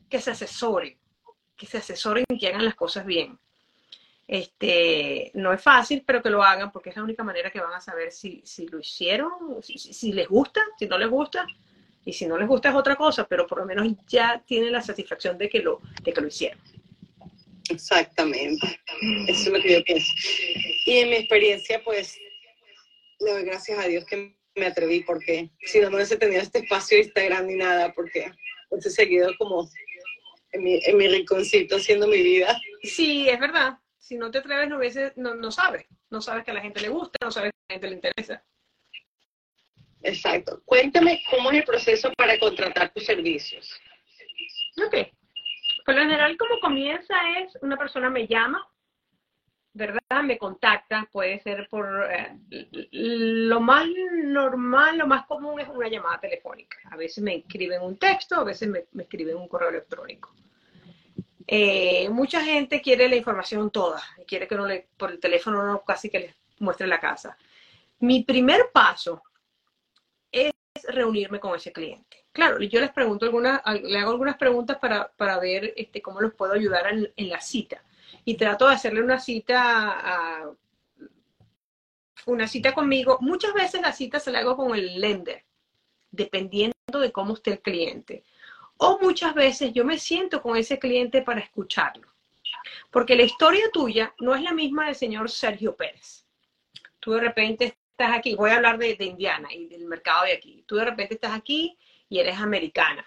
que 0.10 0.20
se 0.20 0.32
asesoren, 0.32 0.98
que 1.56 1.66
se 1.68 1.78
asesoren 1.78 2.26
y 2.28 2.40
que 2.40 2.48
hagan 2.48 2.66
las 2.66 2.76
cosas 2.76 3.06
bien. 3.06 3.38
Este, 4.32 5.32
no 5.34 5.52
es 5.52 5.60
fácil, 5.60 6.04
pero 6.06 6.22
que 6.22 6.30
lo 6.30 6.44
hagan 6.44 6.72
porque 6.72 6.92
es 6.92 6.96
la 6.96 7.02
única 7.04 7.24
manera 7.24 7.50
que 7.50 7.60
van 7.60 7.74
a 7.74 7.82
saber 7.82 8.12
si, 8.12 8.44
si 8.46 8.68
lo 8.68 8.80
hicieron, 8.80 9.32
si, 9.64 9.80
si- 9.80 10.14
les 10.14 10.28
gusta, 10.28 10.62
si 10.78 10.86
no 10.86 11.00
les 11.00 11.10
gusta, 11.10 11.48
y 12.06 12.14
si 12.14 12.28
no 12.28 12.38
les 12.38 12.48
gusta 12.48 12.70
es 12.70 12.76
otra 12.76 12.96
cosa, 12.96 13.26
pero 13.28 13.48
por 13.48 13.58
lo 13.58 13.66
menos 13.66 13.88
ya 14.08 14.40
tienen 14.46 14.72
la 14.72 14.84
satisfacción 14.84 15.36
de 15.40 15.50
que 15.50 15.60
lo, 15.64 15.82
de 16.04 16.14
que 16.14 16.22
lo 16.22 16.28
hicieron. 16.28 16.60
Exactamente. 17.72 18.80
Eso 19.28 19.48
es 19.48 19.48
lo 19.48 19.60
que 19.62 19.74
yo 19.74 19.84
pienso. 19.84 20.14
Y 20.86 20.98
en 20.98 21.10
mi 21.10 21.16
experiencia, 21.16 21.82
pues, 21.84 22.16
le 23.22 23.32
doy 23.32 23.44
gracias 23.46 23.80
a 23.80 23.88
Dios 23.88 24.06
que 24.06 24.36
me 24.56 24.66
atreví, 24.68 25.02
porque 25.02 25.50
si 25.66 25.80
no, 25.80 25.90
no 25.90 25.96
hubiese 25.96 26.18
tenido 26.18 26.42
este 26.44 26.60
espacio 26.60 26.98
de 26.98 27.04
Instagram 27.06 27.48
ni 27.48 27.56
nada, 27.56 27.94
porque 27.94 28.32
hubiese 28.70 28.92
seguido 28.92 29.32
como 29.40 29.68
en 30.52 30.64
mi, 30.64 30.80
en 30.86 30.98
mi 30.98 31.08
rinconcito 31.08 31.78
haciendo 31.78 32.08
mi 32.08 32.22
vida. 32.22 32.56
Sí, 32.84 33.28
es 33.28 33.40
verdad. 33.40 33.78
Si 34.10 34.18
no 34.18 34.32
te 34.32 34.40
atreves, 34.40 34.68
no, 34.68 34.78
hubiese, 34.78 35.14
no, 35.18 35.36
no 35.36 35.52
sabes. 35.52 35.86
No 36.10 36.20
sabes 36.20 36.44
que 36.44 36.50
a 36.50 36.56
la 36.56 36.62
gente 36.62 36.82
le 36.82 36.90
gusta, 36.90 37.16
no 37.24 37.30
sabes 37.30 37.52
que 37.52 37.58
a 37.60 37.66
la 37.70 37.74
gente 37.76 37.90
le 37.90 37.96
interesa. 37.98 38.44
Exacto. 40.02 40.64
Cuéntame 40.66 41.22
cómo 41.30 41.52
es 41.52 41.58
el 41.60 41.64
proceso 41.64 42.12
para 42.18 42.40
contratar 42.40 42.92
tus 42.92 43.06
servicios. 43.06 43.72
Ok. 44.84 44.96
Por 45.86 45.94
lo 45.94 46.02
general, 46.02 46.36
como 46.38 46.60
comienza 46.60 47.14
es, 47.38 47.56
una 47.62 47.78
persona 47.78 48.10
me 48.10 48.26
llama, 48.26 48.68
¿verdad? 49.74 50.24
Me 50.24 50.40
contacta, 50.40 51.08
puede 51.12 51.40
ser 51.42 51.68
por... 51.70 52.10
eh, 52.12 52.36
lo 52.90 53.60
más 53.62 53.86
normal, 54.24 54.98
lo 54.98 55.06
más 55.06 55.28
común 55.28 55.60
es 55.60 55.68
una 55.68 55.88
llamada 55.88 56.20
telefónica. 56.20 56.80
A 56.90 56.98
veces 56.98 57.24
me 57.24 57.36
escriben 57.36 57.84
un 57.84 58.00
texto, 58.00 58.38
a 58.38 58.44
veces 58.44 58.68
me, 58.70 58.86
me 58.94 59.04
escriben 59.04 59.38
un 59.38 59.48
correo 59.48 59.70
electrónico. 59.70 60.34
Eh, 61.52 62.08
mucha 62.10 62.44
gente 62.44 62.80
quiere 62.80 63.10
la 63.10 63.16
información 63.16 63.72
toda, 63.72 64.00
y 64.22 64.26
quiere 64.26 64.48
que 64.48 64.54
no 64.54 64.68
le, 64.68 64.88
por 64.96 65.10
el 65.10 65.20
teléfono 65.20 65.66
no 65.66 65.84
casi 65.84 66.08
que 66.08 66.20
les 66.20 66.36
muestre 66.60 66.86
la 66.86 67.00
casa. 67.00 67.36
Mi 68.02 68.24
primer 68.24 68.70
paso 68.72 69.24
es 70.32 70.52
reunirme 70.90 71.40
con 71.40 71.56
ese 71.56 71.74
cliente. 71.74 72.28
Claro, 72.32 72.60
yo 72.60 72.80
les 72.80 72.92
pregunto 72.92 73.26
algunas, 73.26 73.64
le 73.82 73.98
hago 73.98 74.12
algunas 74.12 74.38
preguntas 74.38 74.78
para, 74.78 75.12
para 75.14 75.40
ver 75.40 75.74
este, 75.76 76.04
cómo 76.04 76.22
los 76.22 76.36
puedo 76.36 76.54
ayudar 76.54 76.86
en, 77.16 77.30
la 77.30 77.42
cita. 77.42 77.84
Y 78.26 78.36
trato 78.36 78.68
de 78.68 78.76
hacerle 78.76 79.02
una 79.02 79.20
cita 79.20 80.52
una 82.28 82.48
cita 82.48 82.76
conmigo. 82.76 83.18
Muchas 83.22 83.56
veces 83.56 83.82
la 83.82 83.92
cita 83.92 84.20
se 84.20 84.32
la 84.32 84.40
hago 84.40 84.56
con 84.56 84.76
el 84.76 85.02
lender, 85.02 85.46
dependiendo 86.12 86.76
de 86.92 87.12
cómo 87.12 87.34
esté 87.34 87.54
el 87.54 87.62
cliente. 87.62 88.24
O 88.82 88.98
muchas 89.02 89.34
veces 89.34 89.74
yo 89.74 89.84
me 89.84 90.00
siento 90.00 90.42
con 90.42 90.56
ese 90.56 90.80
cliente 90.80 91.22
para 91.22 91.42
escucharlo. 91.42 92.08
Porque 92.90 93.18
la 93.18 93.24
historia 93.24 93.70
tuya 93.74 94.14
no 94.20 94.34
es 94.34 94.42
la 94.42 94.54
misma 94.54 94.86
del 94.86 94.96
señor 94.96 95.30
Sergio 95.30 95.76
Pérez. 95.76 96.26
Tú 97.02 97.12
de 97.12 97.20
repente 97.20 97.78
estás 97.92 98.16
aquí, 98.16 98.36
voy 98.36 98.52
a 98.52 98.56
hablar 98.56 98.78
de, 98.78 98.96
de 98.96 99.04
Indiana 99.04 99.54
y 99.54 99.68
del 99.68 99.86
mercado 99.86 100.24
de 100.24 100.32
aquí. 100.32 100.64
Tú 100.66 100.78
de 100.78 100.86
repente 100.86 101.16
estás 101.16 101.34
aquí 101.34 101.78
y 102.08 102.20
eres 102.20 102.38
americana. 102.38 103.06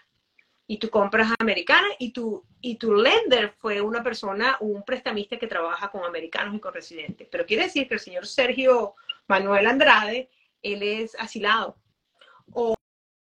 Y 0.66 0.76
tú 0.76 0.90
compras 0.90 1.32
americana 1.38 1.88
y 1.98 2.12
tu, 2.12 2.44
y 2.60 2.76
tu 2.76 2.92
lender 2.92 3.54
fue 3.58 3.80
una 3.80 4.02
persona, 4.02 4.58
un 4.60 4.82
prestamista 4.84 5.38
que 5.38 5.46
trabaja 5.46 5.90
con 5.90 6.04
americanos 6.04 6.54
y 6.54 6.60
con 6.60 6.74
residentes. 6.74 7.28
Pero 7.30 7.46
quiere 7.46 7.64
decir 7.64 7.88
que 7.88 7.94
el 7.94 8.00
señor 8.00 8.26
Sergio 8.26 8.94
Manuel 9.26 9.66
Andrade, 9.66 10.28
él 10.60 10.82
es 10.82 11.14
asilado. 11.14 11.78
O, 12.52 12.74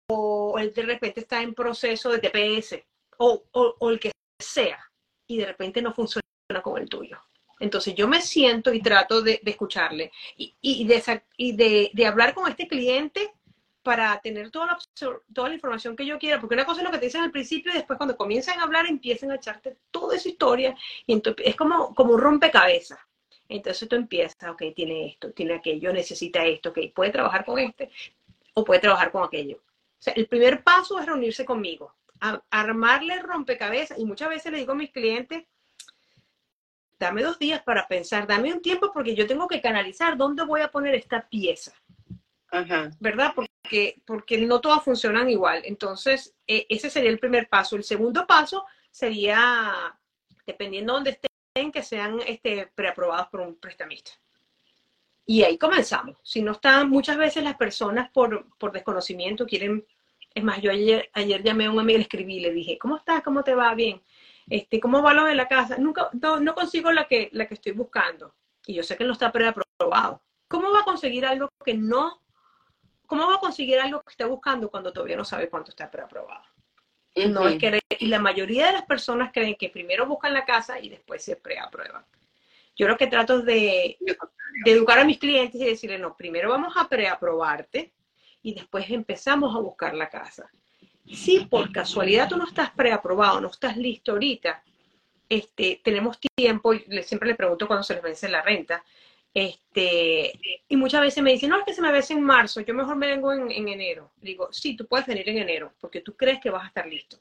o 0.07 0.57
él 0.57 0.73
de 0.73 0.81
repente 0.83 1.21
está 1.21 1.41
en 1.41 1.53
proceso 1.53 2.09
de 2.09 2.19
TPS. 2.19 2.83
O, 3.17 3.89
el 3.89 3.99
que 3.99 4.11
sea. 4.39 4.79
Y 5.27 5.37
de 5.37 5.45
repente 5.47 5.81
no 5.81 5.93
funciona 5.93 6.21
con 6.63 6.81
el 6.81 6.87
tuyo. 6.87 7.19
Entonces 7.59 7.95
yo 7.95 8.07
me 8.07 8.21
siento 8.21 8.71
y 8.71 8.81
trato 8.81 9.21
de, 9.21 9.41
escucharle 9.43 10.11
y, 10.37 10.85
de, 10.85 12.05
hablar 12.05 12.35
con 12.35 12.47
este 12.47 12.67
cliente 12.67 13.33
para 13.81 14.19
tener 14.21 14.51
toda 14.51 14.67
la, 14.67 14.77
toda 15.33 15.49
la 15.49 15.55
información 15.55 15.95
que 15.95 16.05
yo 16.05 16.19
quiera, 16.19 16.39
porque 16.39 16.55
una 16.55 16.65
cosa 16.65 16.81
es 16.81 16.85
lo 16.85 16.91
que 16.91 16.99
te 16.99 17.05
dicen 17.05 17.21
al 17.21 17.31
principio 17.31 17.71
y 17.71 17.77
después 17.77 17.97
cuando 17.97 18.15
comienzan 18.15 18.59
a 18.59 18.63
hablar 18.63 18.85
empiezan 18.85 19.31
a 19.31 19.35
echarte 19.35 19.77
toda 19.89 20.15
esa 20.17 20.29
historia 20.29 20.75
y 21.05 21.13
entonces, 21.13 21.47
es 21.47 21.55
como, 21.55 21.95
como 21.95 22.13
un 22.13 22.21
rompecabezas. 22.21 22.99
Entonces 23.49 23.87
tú 23.87 23.95
empiezas, 23.95 24.51
ok, 24.51 24.61
tiene 24.75 25.07
esto, 25.07 25.31
tiene 25.31 25.55
aquello, 25.55 25.91
necesita 25.93 26.45
esto, 26.45 26.69
ok, 26.69 26.79
puede 26.93 27.11
trabajar 27.11 27.45
con 27.45 27.57
este 27.59 27.89
o 28.53 28.63
puede 28.63 28.81
trabajar 28.81 29.11
con 29.11 29.23
aquello. 29.23 29.61
O 29.99 30.01
sea, 30.01 30.13
el 30.13 30.27
primer 30.27 30.63
paso 30.63 30.99
es 30.99 31.05
reunirse 31.05 31.45
conmigo, 31.45 31.95
a, 32.19 32.41
armarle 32.51 33.15
el 33.15 33.23
rompecabezas 33.23 33.97
y 33.97 34.05
muchas 34.05 34.29
veces 34.29 34.51
le 34.51 34.59
digo 34.59 34.73
a 34.73 34.75
mis 34.75 34.91
clientes, 34.91 35.45
dame 36.99 37.23
dos 37.23 37.39
días 37.39 37.63
para 37.63 37.87
pensar, 37.87 38.27
dame 38.27 38.53
un 38.53 38.61
tiempo 38.61 38.91
porque 38.93 39.15
yo 39.15 39.27
tengo 39.27 39.47
que 39.47 39.61
canalizar 39.61 40.17
dónde 40.17 40.43
voy 40.43 40.61
a 40.61 40.71
poner 40.71 40.95
esta 40.95 41.27
pieza. 41.27 41.73
Ajá. 42.49 42.91
¿verdad? 42.99 43.33
Porque, 43.35 44.01
porque 44.05 44.37
no 44.37 44.61
todas 44.61 44.83
funcionan 44.83 45.29
igual. 45.29 45.61
Entonces, 45.65 46.33
e- 46.45 46.65
ese 46.69 46.89
sería 46.89 47.09
el 47.09 47.19
primer 47.19 47.49
paso. 47.49 47.75
El 47.75 47.83
segundo 47.83 48.25
paso 48.25 48.65
sería, 48.89 49.99
dependiendo 50.45 50.93
de 50.93 50.97
dónde 50.97 51.09
estén, 51.11 51.71
que 51.71 51.83
sean 51.83 52.19
este, 52.25 52.67
preaprobados 52.73 53.27
por 53.29 53.41
un 53.41 53.59
prestamista. 53.59 54.11
Y 55.29 55.43
ahí 55.43 55.57
comenzamos. 55.57 56.17
Si 56.23 56.41
no 56.41 56.53
están, 56.53 56.89
muchas 56.89 57.17
veces 57.17 57.43
las 57.43 57.57
personas 57.57 58.09
por, 58.11 58.47
por 58.57 58.71
desconocimiento 58.71 59.45
quieren, 59.45 59.85
es 60.33 60.43
más, 60.43 60.61
yo 60.61 60.71
ayer, 60.71 61.09
ayer 61.13 61.43
llamé 61.43 61.65
a 61.65 61.71
un 61.71 61.79
amigo 61.79 61.97
y 61.97 61.99
le 61.99 62.03
escribí, 62.03 62.39
le 62.39 62.51
dije, 62.51 62.77
¿cómo 62.79 62.97
estás? 62.97 63.21
¿Cómo 63.21 63.43
te 63.43 63.53
va? 63.53 63.75
Bien. 63.75 64.01
Este, 64.49 64.79
¿Cómo 64.79 65.03
va 65.03 65.13
lo 65.13 65.25
de 65.25 65.35
la 65.35 65.47
casa? 65.47 65.77
Nunca, 65.77 66.09
no, 66.13 66.39
no 66.39 66.55
consigo 66.55 66.91
la 66.91 67.07
que, 67.07 67.29
la 67.33 67.45
que 67.45 67.55
estoy 67.55 67.73
buscando. 67.73 68.33
Y 68.65 68.73
yo 68.73 68.83
sé 68.83 68.95
que 68.95 69.03
no 69.03 69.11
está 69.11 69.31
preaprobado. 69.31 70.23
¿Cómo 70.47 70.71
va 70.71 70.79
a 70.79 70.85
conseguir 70.85 71.25
algo 71.25 71.49
que 71.63 71.73
no 71.73 72.21
¿cómo 73.07 73.25
va 73.25 73.35
a 73.35 73.39
conseguir 73.39 73.79
algo 73.79 74.01
que 74.01 74.11
esté 74.11 74.25
buscando 74.25 74.69
cuando 74.69 74.93
todavía 74.93 75.17
no 75.17 75.25
sabe 75.25 75.49
cuánto 75.49 75.71
está 75.71 75.89
preaprobado? 75.89 76.43
No 77.15 77.41
Ujú. 77.41 77.49
es 77.49 77.57
que 77.57 77.79
y 77.99 78.07
la 78.07 78.19
mayoría 78.19 78.67
de 78.67 78.73
las 78.73 78.85
personas 78.85 79.31
creen 79.33 79.55
que 79.55 79.69
primero 79.69 80.05
buscan 80.05 80.33
la 80.33 80.45
casa 80.45 80.79
y 80.79 80.89
después 80.89 81.23
se 81.23 81.35
preaprueban. 81.35 82.05
Yo 82.77 82.87
lo 82.87 82.97
que 82.97 83.07
trato 83.07 83.41
de, 83.41 83.97
de 83.99 84.71
educar 84.71 84.99
a 84.99 85.05
mis 85.05 85.17
clientes 85.17 85.59
y 85.59 85.65
decirles, 85.65 85.99
no, 85.99 86.15
primero 86.15 86.49
vamos 86.49 86.73
a 86.77 86.87
preaprobarte 86.87 87.93
y 88.41 88.53
después 88.53 88.89
empezamos 88.89 89.55
a 89.55 89.59
buscar 89.59 89.93
la 89.93 90.09
casa. 90.09 90.49
Si 91.05 91.41
por 91.45 91.71
casualidad 91.71 92.29
tú 92.29 92.37
no 92.37 92.45
estás 92.45 92.71
preaprobado, 92.71 93.41
no 93.41 93.47
estás 93.47 93.77
listo 93.77 94.11
ahorita, 94.11 94.63
este, 95.29 95.81
tenemos 95.83 96.17
tiempo, 96.19 96.73
y 96.73 96.79
siempre 97.03 97.29
le 97.29 97.35
pregunto 97.35 97.67
cuando 97.67 97.83
se 97.83 97.95
les 97.95 98.03
vence 98.03 98.29
la 98.29 98.41
renta, 98.41 98.83
este, 99.33 100.33
y 100.67 100.75
muchas 100.75 101.01
veces 101.01 101.23
me 101.23 101.31
dicen, 101.31 101.49
no, 101.49 101.59
es 101.59 101.65
que 101.65 101.73
se 101.73 101.81
me 101.81 101.91
vence 101.91 102.13
en 102.13 102.21
marzo, 102.21 102.61
yo 102.61 102.73
mejor 102.73 102.95
me 102.95 103.07
vengo 103.07 103.31
en, 103.33 103.51
en 103.51 103.67
enero. 103.67 104.11
Digo, 104.17 104.49
sí, 104.51 104.75
tú 104.75 104.87
puedes 104.87 105.05
venir 105.05 105.29
en 105.29 105.37
enero, 105.37 105.73
porque 105.79 106.01
tú 106.01 106.15
crees 106.15 106.39
que 106.39 106.49
vas 106.49 106.63
a 106.63 106.67
estar 106.67 106.87
listo. 106.87 107.19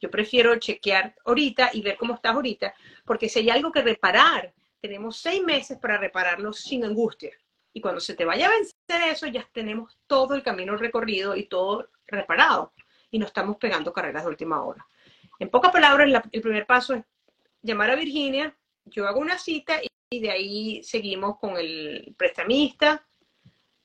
Yo 0.00 0.10
prefiero 0.10 0.56
chequear 0.56 1.14
ahorita 1.24 1.70
y 1.72 1.82
ver 1.82 1.96
cómo 1.96 2.14
estás 2.14 2.34
ahorita, 2.34 2.74
porque 3.04 3.28
si 3.28 3.40
hay 3.40 3.50
algo 3.50 3.72
que 3.72 3.82
reparar, 3.82 4.52
tenemos 4.80 5.18
seis 5.18 5.42
meses 5.42 5.78
para 5.78 5.98
repararlo 5.98 6.52
sin 6.52 6.84
angustia. 6.84 7.30
Y 7.72 7.80
cuando 7.80 8.00
se 8.00 8.14
te 8.14 8.24
vaya 8.24 8.46
a 8.46 8.50
vencer 8.50 9.10
eso, 9.12 9.26
ya 9.26 9.46
tenemos 9.52 9.98
todo 10.06 10.34
el 10.34 10.42
camino 10.42 10.76
recorrido 10.76 11.36
y 11.36 11.44
todo 11.44 11.88
reparado. 12.06 12.72
Y 13.10 13.18
no 13.18 13.26
estamos 13.26 13.56
pegando 13.58 13.92
carreras 13.92 14.24
de 14.24 14.30
última 14.30 14.62
hora. 14.62 14.86
En 15.38 15.50
pocas 15.50 15.72
palabras, 15.72 16.08
la- 16.08 16.24
el 16.32 16.40
primer 16.40 16.66
paso 16.66 16.94
es 16.94 17.04
llamar 17.62 17.90
a 17.90 17.96
Virginia, 17.96 18.56
yo 18.84 19.06
hago 19.06 19.20
una 19.20 19.38
cita 19.38 19.82
y, 19.82 19.88
y 20.10 20.20
de 20.20 20.30
ahí 20.30 20.82
seguimos 20.84 21.38
con 21.38 21.56
el 21.56 22.14
prestamista 22.16 23.04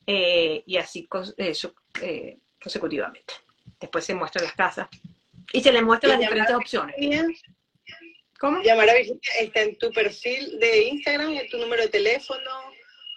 eh, 0.06 0.64
y 0.66 0.78
así 0.78 1.08
eh, 1.38 1.54
su- 1.54 1.74
eh, 2.02 2.38
consecutivamente. 2.62 3.34
Después 3.80 4.06
se 4.06 4.14
muestran 4.16 4.46
las 4.46 4.54
casas 4.54 4.88
y 5.52 5.62
se 5.62 5.72
les 5.72 5.84
muestran 5.84 6.12
las 6.12 6.20
diferentes 6.22 6.56
opciones. 6.56 6.96
Virginia, 6.98 7.28
¿Cómo? 8.42 8.60
Llamar 8.64 8.90
a 8.90 8.96
Virginia 8.96 9.22
está 9.40 9.62
en 9.62 9.78
tu 9.78 9.92
perfil 9.92 10.60
de 10.60 10.86
Instagram, 10.86 11.30
en 11.30 11.48
tu 11.48 11.60
número 11.60 11.84
de 11.84 11.90
teléfono, 11.90 12.52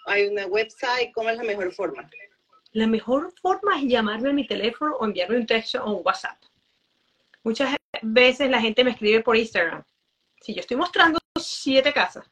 hay 0.05 0.27
una 0.27 0.45
website, 0.45 1.11
¿cómo 1.15 1.31
es 1.31 1.37
la 1.37 1.43
mejor 1.43 1.73
forma? 1.73 2.07
La 2.73 2.85
mejor 2.85 3.33
forma 3.41 3.79
es 3.79 3.85
llamarme 3.85 4.29
a 4.29 4.33
mi 4.33 4.45
teléfono 4.45 4.95
o 4.97 5.03
enviarme 5.03 5.37
un 5.37 5.47
texto 5.47 5.83
o 5.83 5.95
un 5.95 6.01
WhatsApp. 6.05 6.37
Muchas 7.43 7.75
veces 8.03 8.51
la 8.51 8.61
gente 8.61 8.83
me 8.83 8.91
escribe 8.91 9.23
por 9.23 9.35
Instagram. 9.35 9.83
Si 10.41 10.53
yo 10.53 10.59
estoy 10.59 10.77
mostrando 10.77 11.17
siete 11.41 11.91
casas 11.91 12.29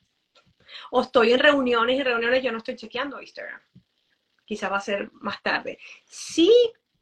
o 0.91 1.01
estoy 1.01 1.33
en 1.33 1.39
reuniones 1.39 1.99
y 1.99 2.03
reuniones, 2.03 2.43
yo 2.43 2.51
no 2.51 2.59
estoy 2.59 2.75
chequeando 2.75 3.19
Instagram. 3.19 3.59
Quizás 4.45 4.71
va 4.71 4.77
a 4.77 4.81
ser 4.81 5.09
más 5.13 5.41
tarde. 5.41 5.79
Si 6.05 6.51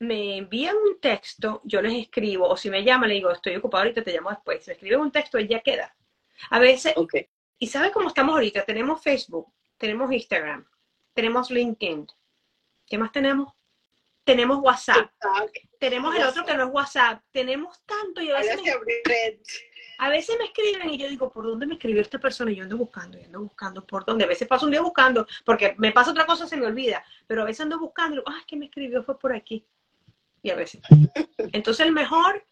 me 0.01 0.37
envían 0.37 0.75
un 0.77 0.99
texto, 0.99 1.61
yo 1.63 1.79
les 1.79 1.93
escribo, 1.93 2.49
o 2.49 2.57
si 2.57 2.71
me 2.71 2.83
llaman, 2.83 3.09
le 3.09 3.15
digo, 3.15 3.29
estoy 3.29 3.55
ocupado 3.55 3.83
ahorita, 3.83 4.01
te 4.03 4.11
llamo 4.11 4.31
después. 4.31 4.63
Si 4.63 4.71
me 4.71 4.73
escriben 4.73 4.99
un 4.99 5.11
texto, 5.11 5.39
ya 5.39 5.59
queda. 5.59 5.95
A 6.49 6.57
veces. 6.57 6.95
¿y 7.59 7.67
sabes 7.67 7.91
cómo 7.91 8.07
estamos 8.07 8.33
ahorita? 8.33 8.65
Tenemos 8.65 9.03
Facebook, 9.03 9.53
tenemos 9.77 10.11
Instagram, 10.11 10.65
tenemos 11.13 11.51
LinkedIn. 11.51 12.07
¿Qué 12.87 12.97
más 12.97 13.11
tenemos? 13.11 13.53
Tenemos 14.23 14.57
WhatsApp, 14.63 14.97
TikTok, 14.97 15.51
tenemos 15.79 16.15
el 16.15 16.23
otro 16.23 16.45
que 16.45 16.55
no 16.55 16.63
es 16.65 16.73
WhatsApp, 16.73 17.21
tenemos 17.31 17.79
tanto 17.85 18.21
y 18.21 18.31
a 18.31 18.39
veces, 18.39 18.61
me, 18.63 18.71
a 19.99 20.09
veces 20.09 20.35
me 20.37 20.45
escriben 20.45 20.89
y 20.89 20.97
yo 20.97 21.09
digo, 21.09 21.31
¿por 21.31 21.43
dónde 21.43 21.67
me 21.67 21.73
escribió 21.75 22.01
esta 22.01 22.19
persona? 22.19 22.51
Y 22.51 22.55
yo 22.55 22.63
ando 22.63 22.77
buscando, 22.77 23.19
y 23.19 23.23
ando 23.23 23.41
buscando, 23.41 23.85
¿por 23.85 24.05
dónde? 24.05 24.25
A 24.25 24.27
veces 24.27 24.47
paso 24.47 24.65
un 24.65 24.71
día 24.71 24.81
buscando, 24.81 25.27
porque 25.45 25.75
me 25.77 25.91
pasa 25.91 26.11
otra 26.11 26.25
cosa, 26.25 26.47
se 26.47 26.57
me 26.57 26.65
olvida, 26.65 27.03
pero 27.27 27.43
a 27.43 27.45
veces 27.45 27.61
ando 27.61 27.79
buscando, 27.79 28.15
y 28.15 28.17
digo, 28.19 28.31
ah, 28.31 28.43
que 28.47 28.57
me 28.57 28.65
escribió, 28.65 29.03
fue 29.03 29.19
por 29.19 29.33
aquí. 29.33 29.65
Y 30.43 30.49
a 30.49 30.55
veces. 30.55 30.81
Entonces 31.53 31.85
el 31.85 31.91
mejor 31.91 32.43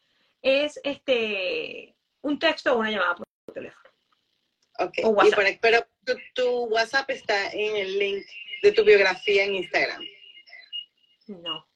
es 0.41 0.79
este 0.83 1.95
un 2.21 2.37
texto 2.39 2.73
o 2.73 2.79
una 2.79 2.91
llamada 2.91 3.15
por 3.15 3.25
teléfono. 3.53 3.89
Ok. 4.79 4.93
O 5.03 5.09
WhatsApp. 5.09 5.57
pero 5.61 5.85
tu, 6.05 6.13
tu 6.35 6.49
WhatsApp 6.65 7.09
está 7.09 7.49
en 7.51 7.75
el 7.75 7.97
link 7.99 8.25
de 8.61 8.71
tu 8.71 8.83
biografía 8.83 9.43
en 9.45 9.55
Instagram. 9.55 10.01
No, 11.27 11.67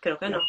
creo 0.00 0.18
que 0.18 0.28
no. 0.28 0.40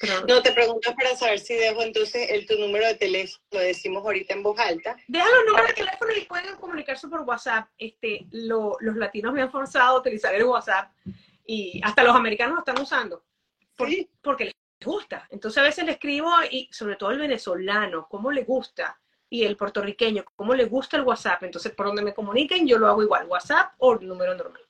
Pero 0.00 0.26
No, 0.26 0.42
te 0.42 0.52
pregunto 0.52 0.94
para 0.96 1.14
saber 1.14 1.38
si 1.38 1.54
dejo 1.54 1.82
entonces 1.82 2.28
el, 2.30 2.46
tu 2.46 2.58
número 2.58 2.86
de 2.86 2.94
teléfono, 2.94 3.44
lo 3.52 3.60
decimos 3.60 4.04
ahorita 4.04 4.34
en 4.34 4.42
voz 4.42 4.58
alta. 4.58 4.96
Deja 5.06 5.24
los 5.28 5.44
números 5.46 5.68
de 5.68 5.74
teléfono 5.74 6.12
y 6.16 6.20
pueden 6.24 6.56
comunicarse 6.56 7.06
por 7.08 7.20
WhatsApp. 7.20 7.68
Este, 7.78 8.26
lo- 8.32 8.76
los 8.80 8.96
latinos 8.96 9.32
me 9.32 9.42
han 9.42 9.50
forzado 9.52 9.96
a 9.96 10.00
utilizar 10.00 10.34
el 10.34 10.44
WhatsApp 10.44 10.92
y 11.46 11.80
hasta 11.84 12.02
los 12.02 12.16
americanos 12.16 12.54
lo 12.56 12.60
están 12.60 12.80
usando 12.82 13.24
por- 13.76 13.88
Sí. 13.88 14.08
porque 14.22 14.44
les 14.46 14.54
gusta. 14.84 15.26
Entonces 15.30 15.58
a 15.58 15.62
veces 15.62 15.84
le 15.84 15.92
escribo 15.92 16.30
y 16.50 16.68
sobre 16.72 16.96
todo 16.96 17.10
el 17.12 17.18
venezolano, 17.18 18.06
cómo 18.10 18.30
le 18.32 18.42
gusta 18.44 18.98
y 19.30 19.44
el 19.44 19.56
puertorriqueño, 19.56 20.24
cómo 20.36 20.54
le 20.54 20.64
gusta 20.66 20.96
el 20.96 21.04
WhatsApp. 21.04 21.42
Entonces 21.44 21.72
por 21.72 21.86
donde 21.86 22.02
me 22.02 22.14
comuniquen 22.14 22.66
yo 22.66 22.78
lo 22.78 22.86
hago 22.88 23.02
igual, 23.02 23.26
WhatsApp 23.28 23.74
o 23.78 23.94
número 23.96 24.34
normal. 24.34 24.62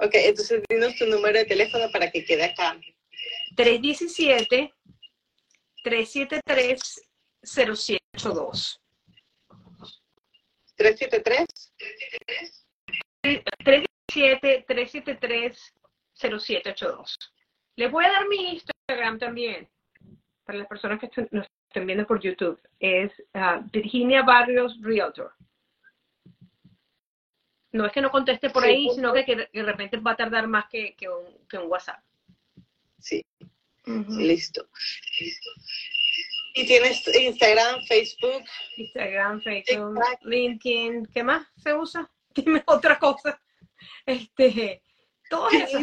Ok, 0.00 0.10
entonces 0.14 0.62
dinos 0.68 0.94
tu 0.96 1.06
número 1.06 1.38
de 1.38 1.44
teléfono 1.44 1.90
para 1.92 2.10
que 2.10 2.24
quede 2.24 2.44
acá. 2.44 2.78
317 3.56 4.72
373 5.82 6.80
0782. 7.42 8.80
373. 10.76 11.46
317-373-0782. 16.18 17.16
Les 17.78 17.92
voy 17.92 18.04
a 18.04 18.10
dar 18.10 18.28
mi 18.28 18.54
Instagram 18.54 19.20
también, 19.20 19.68
para 20.44 20.58
las 20.58 20.66
personas 20.66 20.98
que 20.98 21.28
nos 21.30 21.46
estén 21.68 21.86
viendo 21.86 22.04
por 22.08 22.20
YouTube. 22.20 22.60
Es 22.80 23.12
ah, 23.34 23.62
Virginia 23.72 24.24
Barrios 24.24 24.76
Realtor. 24.82 25.32
No 27.70 27.86
es 27.86 27.92
que 27.92 28.00
no 28.00 28.10
conteste 28.10 28.50
por 28.50 28.64
Sí, 28.64 28.68
ahí, 28.68 28.88
sino 28.92 29.12
que, 29.12 29.24
que 29.24 29.36
de 29.36 29.62
repente 29.62 29.96
va 29.98 30.10
a 30.10 30.16
tardar 30.16 30.48
más 30.48 30.68
que, 30.68 30.96
que 30.96 31.08
un, 31.08 31.24
que 31.48 31.56
un 31.56 31.70
WhatsApp. 31.70 32.02
Sí, 32.98 33.24
listo. 34.08 34.68
Y 36.54 36.66
tienes 36.66 37.06
Instagram, 37.14 37.84
Facebook. 37.84 38.42
Instagram, 38.76 39.40
Facebook, 39.40 39.94
TikTok. 39.94 40.24
LinkedIn, 40.24 41.06
¿qué 41.14 41.22
más 41.22 41.46
se 41.62 41.72
usa? 41.74 42.10
Dime 42.34 42.60
otra 42.66 42.98
cosa. 42.98 43.40
Este, 44.04 44.82
todo 45.30 45.48
eso. 45.50 45.78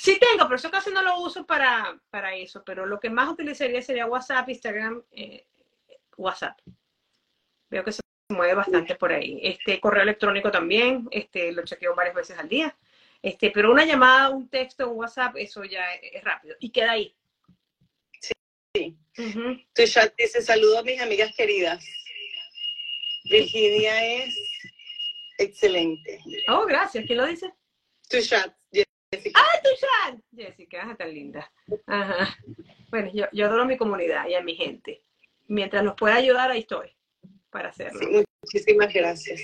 Sí 0.00 0.18
tengo, 0.18 0.44
pero 0.44 0.56
eso 0.56 0.70
casi 0.70 0.90
no 0.90 1.02
lo 1.02 1.20
uso 1.20 1.44
para, 1.44 2.00
para 2.08 2.34
eso. 2.34 2.64
Pero 2.64 2.86
lo 2.86 2.98
que 2.98 3.10
más 3.10 3.28
utilizaría 3.28 3.82
sería 3.82 4.06
WhatsApp, 4.06 4.48
Instagram, 4.48 5.02
eh, 5.12 5.44
WhatsApp. 6.16 6.58
Veo 7.68 7.84
que 7.84 7.92
se 7.92 8.00
mueve 8.30 8.54
bastante 8.54 8.94
por 8.94 9.12
ahí. 9.12 9.38
Este 9.42 9.78
correo 9.78 10.02
electrónico 10.02 10.50
también, 10.50 11.06
este 11.10 11.52
lo 11.52 11.66
chequeo 11.66 11.94
varias 11.94 12.14
veces 12.14 12.38
al 12.38 12.48
día. 12.48 12.74
Este, 13.20 13.50
pero 13.50 13.70
una 13.70 13.84
llamada, 13.84 14.30
un 14.30 14.48
texto, 14.48 14.88
un 14.88 14.96
WhatsApp, 14.96 15.36
eso 15.36 15.64
ya 15.64 15.92
es, 15.96 16.24
rápido. 16.24 16.56
Y 16.60 16.70
queda 16.70 16.92
ahí. 16.92 17.14
Sí. 18.74 18.96
Ujú. 19.18 19.60
Tu 19.74 19.84
chat 19.84 20.14
dice 20.16 20.40
saludos 20.40 20.78
a 20.78 20.82
mis 20.82 20.98
amigas 20.98 21.30
queridas. 21.36 21.84
Virginia 23.24 24.02
es 24.14 24.34
excelente. 25.36 26.22
Oh, 26.48 26.64
gracias. 26.64 27.04
¿Quién 27.04 27.18
lo 27.18 27.26
dice? 27.26 27.52
Tu 28.08 28.22
chat, 28.22 28.50
Jessica. 29.12 29.40
¡Ah, 29.40 29.60
tu 29.62 29.70
chat! 29.80 30.20
Jessica, 30.34 30.86
ah, 30.88 30.96
tan 30.96 31.12
linda. 31.12 31.50
Ajá. 31.86 32.36
Bueno, 32.90 33.10
yo, 33.12 33.26
yo 33.32 33.46
adoro 33.46 33.62
a 33.62 33.66
mi 33.66 33.76
comunidad 33.76 34.28
y 34.28 34.34
a 34.34 34.42
mi 34.42 34.54
gente. 34.54 35.02
Mientras 35.48 35.82
nos 35.82 35.96
pueda 35.96 36.14
ayudar, 36.14 36.50
ahí 36.50 36.60
estoy 36.60 36.94
para 37.50 37.70
hacerlo. 37.70 37.98
Sí, 37.98 38.24
muchísimas 38.42 38.92
gracias. 38.92 39.40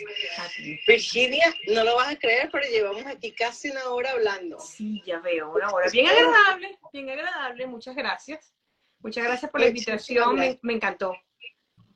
Virginia, 0.87 1.53
no 1.75 1.83
lo 1.83 1.97
vas 1.97 2.13
a 2.13 2.17
creer, 2.17 2.49
pero 2.53 2.65
llevamos 2.69 3.05
aquí 3.07 3.33
casi 3.33 3.71
una 3.71 3.89
hora 3.91 4.13
hablando. 4.13 4.61
Sí, 4.61 5.03
ya 5.05 5.19
veo, 5.19 5.53
una 5.53 5.71
hora. 5.71 5.91
Bien 5.91 6.07
agradable, 6.07 6.79
bien 6.93 7.11
agradable. 7.11 7.67
Muchas 7.67 7.97
gracias. 7.97 8.55
Muchas 9.01 9.25
gracias 9.25 9.51
por 9.51 9.61
la 9.61 9.67
invitación. 9.67 10.37
Me, 10.63 10.73
encantó. 10.73 11.17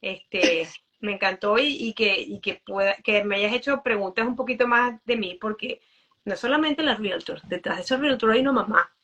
Este, 0.01 0.69
me 0.99 1.13
encantó 1.13 1.59
y, 1.59 1.69
y 1.69 1.95
que, 1.95 2.21
y 2.21 2.41
que 2.41 2.61
pueda, 2.67 2.97
que 2.97 3.23
me 3.23 3.37
hayas 3.37 3.53
hecho 3.53 3.83
preguntas 3.83 4.27
un 4.27 4.35
poquito 4.35 4.67
más 4.67 5.01
de 5.05 5.17
mí, 5.17 5.39
porque 5.41 5.81
No 6.25 6.37
solamente 6.37 6.83
la 6.83 6.97
realtor, 6.97 7.41
detrás 7.49 7.77
de 7.77 7.83
esa 7.83 7.97
realtor 7.97 8.33
hay 8.33 8.41
una 8.41 8.53
mamá, 8.53 8.95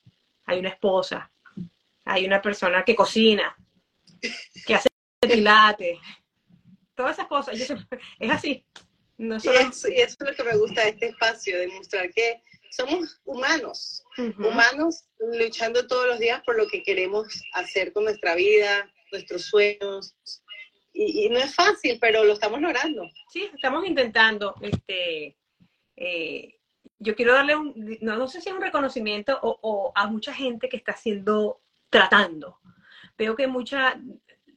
hay 0.45 0.59
una 0.59 0.69
esposa, 0.69 1.31
hay 2.05 2.27
una 2.27 2.41
persona 2.43 2.85
que 2.85 2.95
cocina, 2.95 3.57
que 4.67 4.75
hace 4.75 4.89
pilates, 5.21 5.99
todas 6.95 7.13
esas 7.13 7.27
cosas. 7.27 7.59
es 7.59 8.31
así. 8.31 8.65
No 9.19 9.37
y, 9.37 9.49
eso, 9.49 9.89
es 9.89 10.17
lo 10.21 10.35
que 10.35 10.45
me 10.45 10.57
gusta 10.57 10.83
de 10.83 10.91
este 10.91 11.07
espacio, 11.09 11.59
demostrar 11.59 12.11
que 12.13 12.43
somos 12.71 13.21
humanos, 13.25 14.03
humanos 14.19 15.05
luchando 15.19 15.87
todos 15.87 16.07
los 16.07 16.19
días 16.19 16.43
por 16.45 16.59
lo 16.59 16.69
que 16.69 16.83
queremos 16.83 17.27
hacer 17.55 17.93
con 17.93 18.05
nuestra 18.05 18.35
vida, 18.35 18.91
nuestros 19.13 19.47
sueños. 19.47 20.15
Y, 20.93 21.29
no 21.29 21.39
es 21.39 21.55
fácil, 21.55 21.99
pero 22.01 22.25
lo 22.25 22.35
estamos 22.35 22.61
logrando. 22.61 23.09
Sí, 23.31 23.51
estamos 23.55 23.87
intentando. 23.87 24.55
Este, 24.61 25.37
eh, 25.97 26.56
yo 26.99 27.15
quiero 27.15 27.35
darle 27.35 27.57
un, 27.57 27.99
no, 28.01 28.29
sé 28.29 28.41
si 28.41 28.49
es 28.49 28.55
un 28.55 28.63
reconocimiento 28.63 29.39
o, 29.43 29.59
o, 29.63 29.93
a 29.95 30.07
mucha 30.07 30.33
gente 30.33 30.69
que 30.69 30.77
está 30.77 30.93
haciendo, 30.93 31.61
tratando. 31.91 32.59
Veo 33.19 33.37
que 33.37 33.47
mucha 33.47 34.01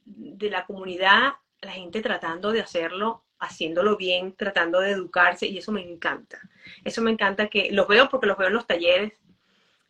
de 0.04 0.50
la 0.50 0.66
comunidad, 0.66 1.34
la 1.60 1.72
gente 1.72 2.00
tratando 2.00 2.52
de 2.52 2.60
hacerlo 2.60 3.24
haciéndolo 3.40 3.96
bien, 3.96 4.34
tratando 4.36 4.80
de 4.80 4.90
educarse 4.90 5.46
y 5.46 5.58
eso 5.58 5.72
me 5.72 5.82
encanta. 5.82 6.38
Eso 6.84 7.02
me 7.02 7.10
encanta 7.10 7.48
que 7.48 7.70
los 7.72 7.88
veo 7.88 8.08
porque 8.08 8.26
los 8.26 8.36
veo 8.36 8.48
en 8.48 8.54
los 8.54 8.66
talleres 8.66 9.14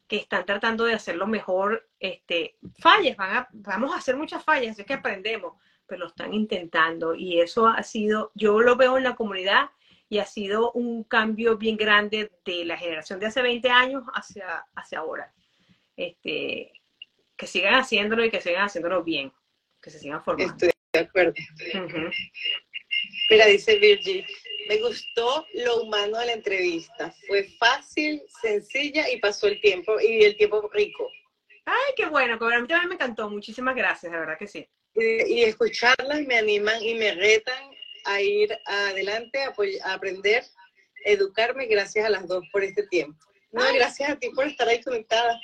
que 0.06 0.16
están 0.16 0.44
tratando 0.44 0.84
de 0.84 0.94
hacerlo 0.94 1.26
mejor, 1.26 1.88
este, 2.00 2.56
fallas, 2.78 3.16
van 3.16 3.36
a, 3.36 3.48
vamos 3.52 3.92
a 3.92 3.98
hacer 3.98 4.16
muchas 4.16 4.42
fallas, 4.42 4.76
es 4.78 4.84
que 4.84 4.94
aprendemos, 4.94 5.54
pero 5.86 6.00
lo 6.00 6.06
están 6.08 6.34
intentando 6.34 7.14
y 7.14 7.40
eso 7.40 7.68
ha 7.68 7.82
sido, 7.82 8.32
yo 8.34 8.60
lo 8.60 8.76
veo 8.76 8.96
en 8.96 9.04
la 9.04 9.14
comunidad 9.14 9.70
y 10.10 10.18
ha 10.18 10.26
sido 10.26 10.72
un 10.72 11.04
cambio 11.04 11.56
bien 11.56 11.76
grande 11.76 12.32
de 12.44 12.64
la 12.64 12.76
generación 12.76 13.20
de 13.20 13.26
hace 13.26 13.42
20 13.42 13.70
años 13.70 14.02
hacia, 14.12 14.66
hacia 14.74 14.98
ahora. 14.98 15.32
Este, 15.96 16.72
que 17.36 17.46
sigan 17.46 17.74
haciéndolo 17.74 18.24
y 18.24 18.30
que 18.30 18.40
sigan 18.40 18.64
haciéndolo 18.64 19.04
bien, 19.04 19.32
que 19.80 19.88
se 19.88 20.00
sigan 20.00 20.22
formando. 20.22 20.52
Estoy 20.52 20.70
de 20.92 20.98
acuerdo. 20.98 21.32
Mira, 23.30 23.46
dice 23.46 23.78
Virgil, 23.78 24.26
me 24.68 24.78
gustó 24.78 25.46
lo 25.54 25.82
humano 25.82 26.18
de 26.18 26.26
la 26.26 26.32
entrevista. 26.32 27.14
Fue 27.28 27.44
fácil, 27.58 28.20
sencilla 28.42 29.08
y 29.08 29.20
pasó 29.20 29.46
el 29.46 29.60
tiempo, 29.60 30.00
y 30.00 30.24
el 30.24 30.36
tiempo 30.36 30.68
rico. 30.72 31.08
Ay, 31.64 31.94
qué 31.96 32.06
bueno, 32.06 32.34
a 32.34 32.60
mí 32.60 32.66
también 32.66 32.88
me 32.88 32.96
encantó. 32.96 33.30
Muchísimas 33.30 33.76
gracias, 33.76 34.10
de 34.10 34.18
verdad 34.18 34.36
que 34.36 34.48
sí. 34.48 34.68
Y, 34.96 35.44
escucharlas 35.44 36.22
me 36.26 36.36
animan 36.36 36.82
y 36.82 36.94
me 36.94 37.14
retan 37.14 37.70
a 38.04 38.20
ir 38.20 38.56
adelante, 38.66 39.38
a, 39.42 39.92
aprender, 39.92 40.44
educarme. 41.04 41.66
Gracias 41.66 42.04
a 42.04 42.10
las 42.10 42.26
dos 42.26 42.44
por 42.52 42.64
este 42.64 42.86
tiempo. 42.88 43.18
No, 43.52 43.62
gracias 43.74 44.10
a 44.10 44.16
ti 44.16 44.30
por 44.30 44.46
estar 44.46 44.68
ahí 44.68 44.82
conectada. 44.82 45.40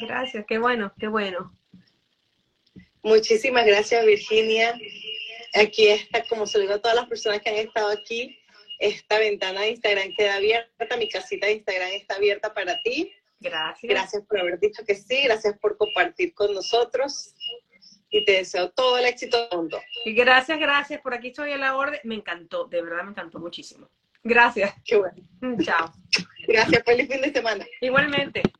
Gracias, 0.00 0.44
qué 0.48 0.58
bueno, 0.58 0.92
qué 0.98 1.08
bueno. 1.08 1.54
Muchísimas 3.02 3.66
gracias, 3.66 4.04
Virginia 4.04 4.74
aquí 5.54 5.88
está, 5.88 6.24
como 6.28 6.46
se 6.46 6.58
lo 6.58 6.62
digo 6.62 6.74
a 6.74 6.80
todas 6.80 6.96
las 6.96 7.08
personas 7.08 7.40
que 7.40 7.50
han 7.50 7.56
estado 7.56 7.88
aquí, 7.90 8.38
esta 8.78 9.18
ventana 9.18 9.62
de 9.62 9.70
Instagram 9.70 10.14
queda 10.16 10.36
abierta, 10.36 10.96
mi 10.96 11.08
casita 11.08 11.46
de 11.46 11.54
Instagram 11.54 11.90
está 11.90 12.14
abierta 12.14 12.54
para 12.54 12.80
ti. 12.82 13.12
Gracias. 13.38 13.90
Gracias 13.90 14.22
por 14.26 14.38
haber 14.38 14.58
dicho 14.58 14.84
que 14.84 14.94
sí, 14.94 15.22
gracias 15.24 15.58
por 15.58 15.76
compartir 15.76 16.34
con 16.34 16.52
nosotros 16.54 17.34
y 18.10 18.24
te 18.24 18.32
deseo 18.32 18.70
todo 18.70 18.98
el 18.98 19.06
éxito 19.06 19.48
del 19.48 19.58
mundo. 19.58 19.80
Y 20.04 20.12
gracias, 20.12 20.58
gracias, 20.58 21.00
por 21.00 21.14
aquí 21.14 21.28
estoy 21.28 21.52
a 21.52 21.58
la 21.58 21.76
orden, 21.76 22.00
me 22.04 22.14
encantó, 22.14 22.66
de 22.66 22.82
verdad 22.82 23.04
me 23.04 23.10
encantó 23.10 23.38
muchísimo. 23.38 23.88
Gracias. 24.22 24.74
Qué 24.84 24.96
bueno. 24.96 25.16
Chao. 25.62 25.92
Gracias, 26.46 26.82
feliz 26.84 27.08
fin 27.08 27.22
de 27.22 27.32
semana. 27.32 27.66
Igualmente. 27.80 28.42